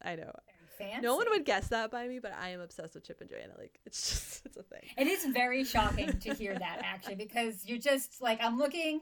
Oh. 0.04 0.08
I 0.08 0.14
know. 0.14 0.32
Fancy. 0.78 1.02
No 1.02 1.16
one 1.16 1.26
would 1.30 1.44
guess 1.44 1.68
that 1.68 1.90
by 1.90 2.06
me, 2.08 2.18
but 2.18 2.32
I 2.32 2.50
am 2.50 2.60
obsessed 2.60 2.94
with 2.94 3.04
Chip 3.04 3.20
and 3.20 3.30
Joanna. 3.30 3.54
Like 3.58 3.80
it's 3.84 4.08
just 4.08 4.42
it's 4.46 4.56
a 4.56 4.62
thing. 4.62 4.82
It 4.96 5.06
is 5.06 5.24
very 5.26 5.64
shocking 5.64 6.18
to 6.20 6.34
hear 6.34 6.58
that 6.58 6.80
actually, 6.82 7.16
because 7.16 7.64
you're 7.66 7.78
just 7.78 8.20
like 8.20 8.38
I'm 8.42 8.58
looking 8.58 9.00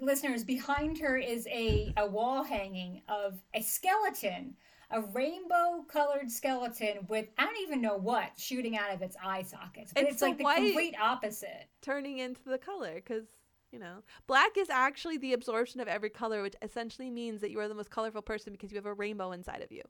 listeners, 0.00 0.44
behind 0.44 0.98
her 0.98 1.16
is 1.16 1.46
a, 1.48 1.92
a 1.96 2.06
wall 2.06 2.42
hanging 2.44 3.02
of 3.08 3.40
a 3.54 3.62
skeleton, 3.62 4.54
a 4.90 5.00
rainbow 5.00 5.84
colored 5.88 6.30
skeleton 6.30 7.06
with 7.08 7.26
I 7.38 7.44
don't 7.44 7.60
even 7.62 7.80
know 7.80 7.96
what 7.96 8.30
shooting 8.36 8.76
out 8.76 8.92
of 8.92 9.02
its 9.02 9.16
eye 9.22 9.42
sockets. 9.42 9.92
But 9.92 10.04
it's, 10.04 10.14
it's 10.14 10.22
like 10.22 10.38
the 10.38 10.44
complete 10.44 10.94
opposite. 11.00 11.68
Turning 11.82 12.18
into 12.18 12.42
the 12.46 12.58
color 12.58 12.94
because 12.94 13.24
you 13.70 13.78
know 13.78 14.02
black 14.26 14.56
is 14.56 14.70
actually 14.70 15.18
the 15.18 15.34
absorption 15.34 15.80
of 15.80 15.88
every 15.88 16.08
color 16.08 16.40
which 16.40 16.54
essentially 16.62 17.10
means 17.10 17.42
that 17.42 17.50
you 17.50 17.60
are 17.60 17.68
the 17.68 17.74
most 17.74 17.90
colorful 17.90 18.22
person 18.22 18.50
because 18.50 18.70
you 18.70 18.76
have 18.76 18.86
a 18.86 18.94
rainbow 18.94 19.32
inside 19.32 19.60
of 19.60 19.70
you 19.70 19.82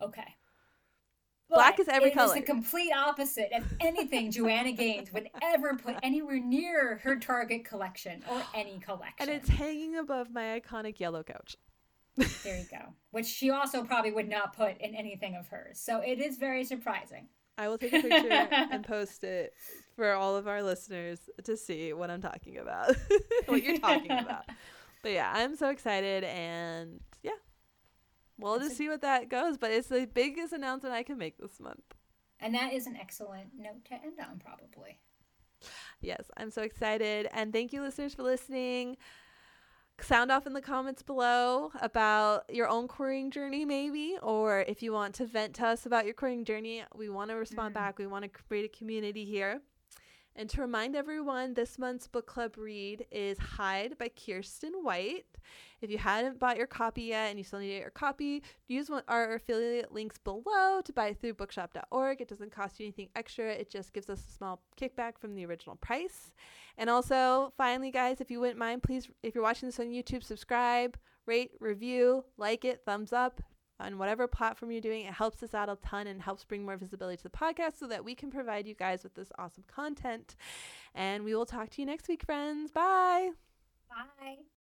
Okay. 0.00 0.36
Black 1.48 1.78
is 1.78 1.88
every 1.88 2.10
it 2.10 2.14
color. 2.14 2.34
It's 2.34 2.46
the 2.46 2.52
complete 2.52 2.92
opposite 2.92 3.50
of 3.52 3.64
anything 3.80 4.30
Joanna 4.30 4.72
Gaines 4.72 5.12
would 5.12 5.28
ever 5.42 5.76
put 5.76 5.96
anywhere 6.02 6.40
near 6.40 7.00
her 7.02 7.16
Target 7.16 7.64
collection 7.64 8.22
or 8.30 8.42
any 8.54 8.78
collection. 8.78 9.28
And 9.28 9.30
it's 9.30 9.48
hanging 9.48 9.96
above 9.96 10.32
my 10.32 10.58
iconic 10.58 10.98
yellow 10.98 11.22
couch. 11.22 11.56
there 12.16 12.58
you 12.58 12.64
go. 12.70 12.94
Which 13.10 13.26
she 13.26 13.50
also 13.50 13.84
probably 13.84 14.12
would 14.12 14.28
not 14.28 14.56
put 14.56 14.78
in 14.80 14.94
anything 14.94 15.36
of 15.36 15.48
hers. 15.48 15.78
So 15.78 16.00
it 16.00 16.20
is 16.20 16.38
very 16.38 16.64
surprising. 16.64 17.28
I 17.58 17.68
will 17.68 17.78
take 17.78 17.92
a 17.92 18.00
picture 18.00 18.30
and 18.50 18.84
post 18.84 19.24
it 19.24 19.52
for 19.94 20.12
all 20.12 20.36
of 20.36 20.48
our 20.48 20.62
listeners 20.62 21.18
to 21.44 21.56
see 21.56 21.92
what 21.92 22.10
I'm 22.10 22.22
talking 22.22 22.58
about, 22.58 22.96
what 23.46 23.62
you're 23.62 23.78
talking 23.78 24.10
about. 24.10 24.44
But 25.02 25.10
yeah, 25.14 25.32
I'm 25.34 25.56
so 25.56 25.70
excited 25.70 26.22
and 26.22 27.00
yeah, 27.24 27.32
We'll 28.42 28.58
just 28.58 28.76
see 28.76 28.88
what 28.88 29.02
that 29.02 29.28
goes, 29.28 29.56
but 29.56 29.70
it's 29.70 29.88
the 29.88 30.06
biggest 30.06 30.52
announcement 30.52 30.94
I 30.94 31.02
can 31.02 31.18
make 31.18 31.38
this 31.38 31.60
month. 31.60 31.94
And 32.40 32.54
that 32.54 32.72
is 32.72 32.86
an 32.86 32.96
excellent 32.96 33.50
note 33.56 33.84
to 33.86 33.94
end 33.94 34.18
on, 34.20 34.40
probably. 34.40 34.98
Yes, 36.00 36.24
I'm 36.36 36.50
so 36.50 36.62
excited. 36.62 37.28
And 37.32 37.52
thank 37.52 37.72
you, 37.72 37.82
listeners, 37.82 38.14
for 38.14 38.24
listening. 38.24 38.96
Sound 40.00 40.32
off 40.32 40.48
in 40.48 40.52
the 40.52 40.60
comments 40.60 41.02
below 41.02 41.70
about 41.80 42.52
your 42.52 42.68
own 42.68 42.88
querying 42.88 43.30
journey, 43.30 43.64
maybe, 43.64 44.16
or 44.20 44.62
if 44.66 44.82
you 44.82 44.92
want 44.92 45.14
to 45.16 45.26
vent 45.26 45.54
to 45.54 45.66
us 45.66 45.86
about 45.86 46.06
your 46.06 46.14
querying 46.14 46.44
journey. 46.44 46.82
We 46.96 47.08
want 47.08 47.30
to 47.30 47.36
respond 47.36 47.74
mm-hmm. 47.74 47.84
back. 47.84 47.98
We 47.98 48.08
want 48.08 48.24
to 48.24 48.28
create 48.28 48.64
a 48.64 48.76
community 48.76 49.24
here. 49.24 49.60
And 50.34 50.48
to 50.50 50.62
remind 50.62 50.96
everyone, 50.96 51.52
this 51.52 51.78
month's 51.78 52.06
book 52.06 52.26
club 52.26 52.56
read 52.56 53.04
is 53.10 53.36
Hide 53.38 53.98
by 53.98 54.08
Kiersten 54.08 54.82
White. 54.82 55.26
If 55.82 55.90
you 55.90 55.98
hadn't 55.98 56.38
bought 56.38 56.56
your 56.56 56.66
copy 56.66 57.02
yet 57.02 57.28
and 57.28 57.38
you 57.38 57.44
still 57.44 57.58
need 57.58 57.76
your 57.76 57.90
copy, 57.90 58.42
use 58.66 58.88
one, 58.88 59.02
our 59.08 59.34
affiliate 59.34 59.92
links 59.92 60.16
below 60.16 60.80
to 60.82 60.92
buy 60.92 61.12
through 61.12 61.34
bookshop.org. 61.34 62.20
It 62.22 62.28
doesn't 62.28 62.50
cost 62.50 62.80
you 62.80 62.86
anything 62.86 63.10
extra, 63.14 63.52
it 63.52 63.70
just 63.70 63.92
gives 63.92 64.08
us 64.08 64.20
a 64.26 64.32
small 64.32 64.62
kickback 64.80 65.18
from 65.18 65.34
the 65.34 65.44
original 65.44 65.76
price. 65.76 66.32
And 66.78 66.88
also, 66.88 67.52
finally, 67.58 67.90
guys, 67.90 68.22
if 68.22 68.30
you 68.30 68.40
wouldn't 68.40 68.58
mind, 68.58 68.82
please, 68.82 69.10
if 69.22 69.34
you're 69.34 69.44
watching 69.44 69.68
this 69.68 69.80
on 69.80 69.88
YouTube, 69.88 70.24
subscribe, 70.24 70.96
rate, 71.26 71.50
review, 71.60 72.24
like 72.38 72.64
it, 72.64 72.82
thumbs 72.86 73.12
up 73.12 73.42
on 73.82 73.98
whatever 73.98 74.26
platform 74.26 74.70
you're 74.70 74.80
doing. 74.80 75.04
It 75.04 75.14
helps 75.14 75.42
us 75.42 75.54
out 75.54 75.68
a 75.68 75.76
ton 75.76 76.06
and 76.06 76.22
helps 76.22 76.44
bring 76.44 76.64
more 76.64 76.76
visibility 76.76 77.16
to 77.18 77.22
the 77.24 77.30
podcast 77.30 77.78
so 77.78 77.86
that 77.88 78.04
we 78.04 78.14
can 78.14 78.30
provide 78.30 78.66
you 78.66 78.74
guys 78.74 79.02
with 79.02 79.14
this 79.14 79.32
awesome 79.38 79.64
content. 79.66 80.36
And 80.94 81.24
we 81.24 81.34
will 81.34 81.46
talk 81.46 81.70
to 81.70 81.82
you 81.82 81.86
next 81.86 82.08
week, 82.08 82.24
friends. 82.24 82.70
Bye. 82.70 83.30
Bye. 83.88 84.61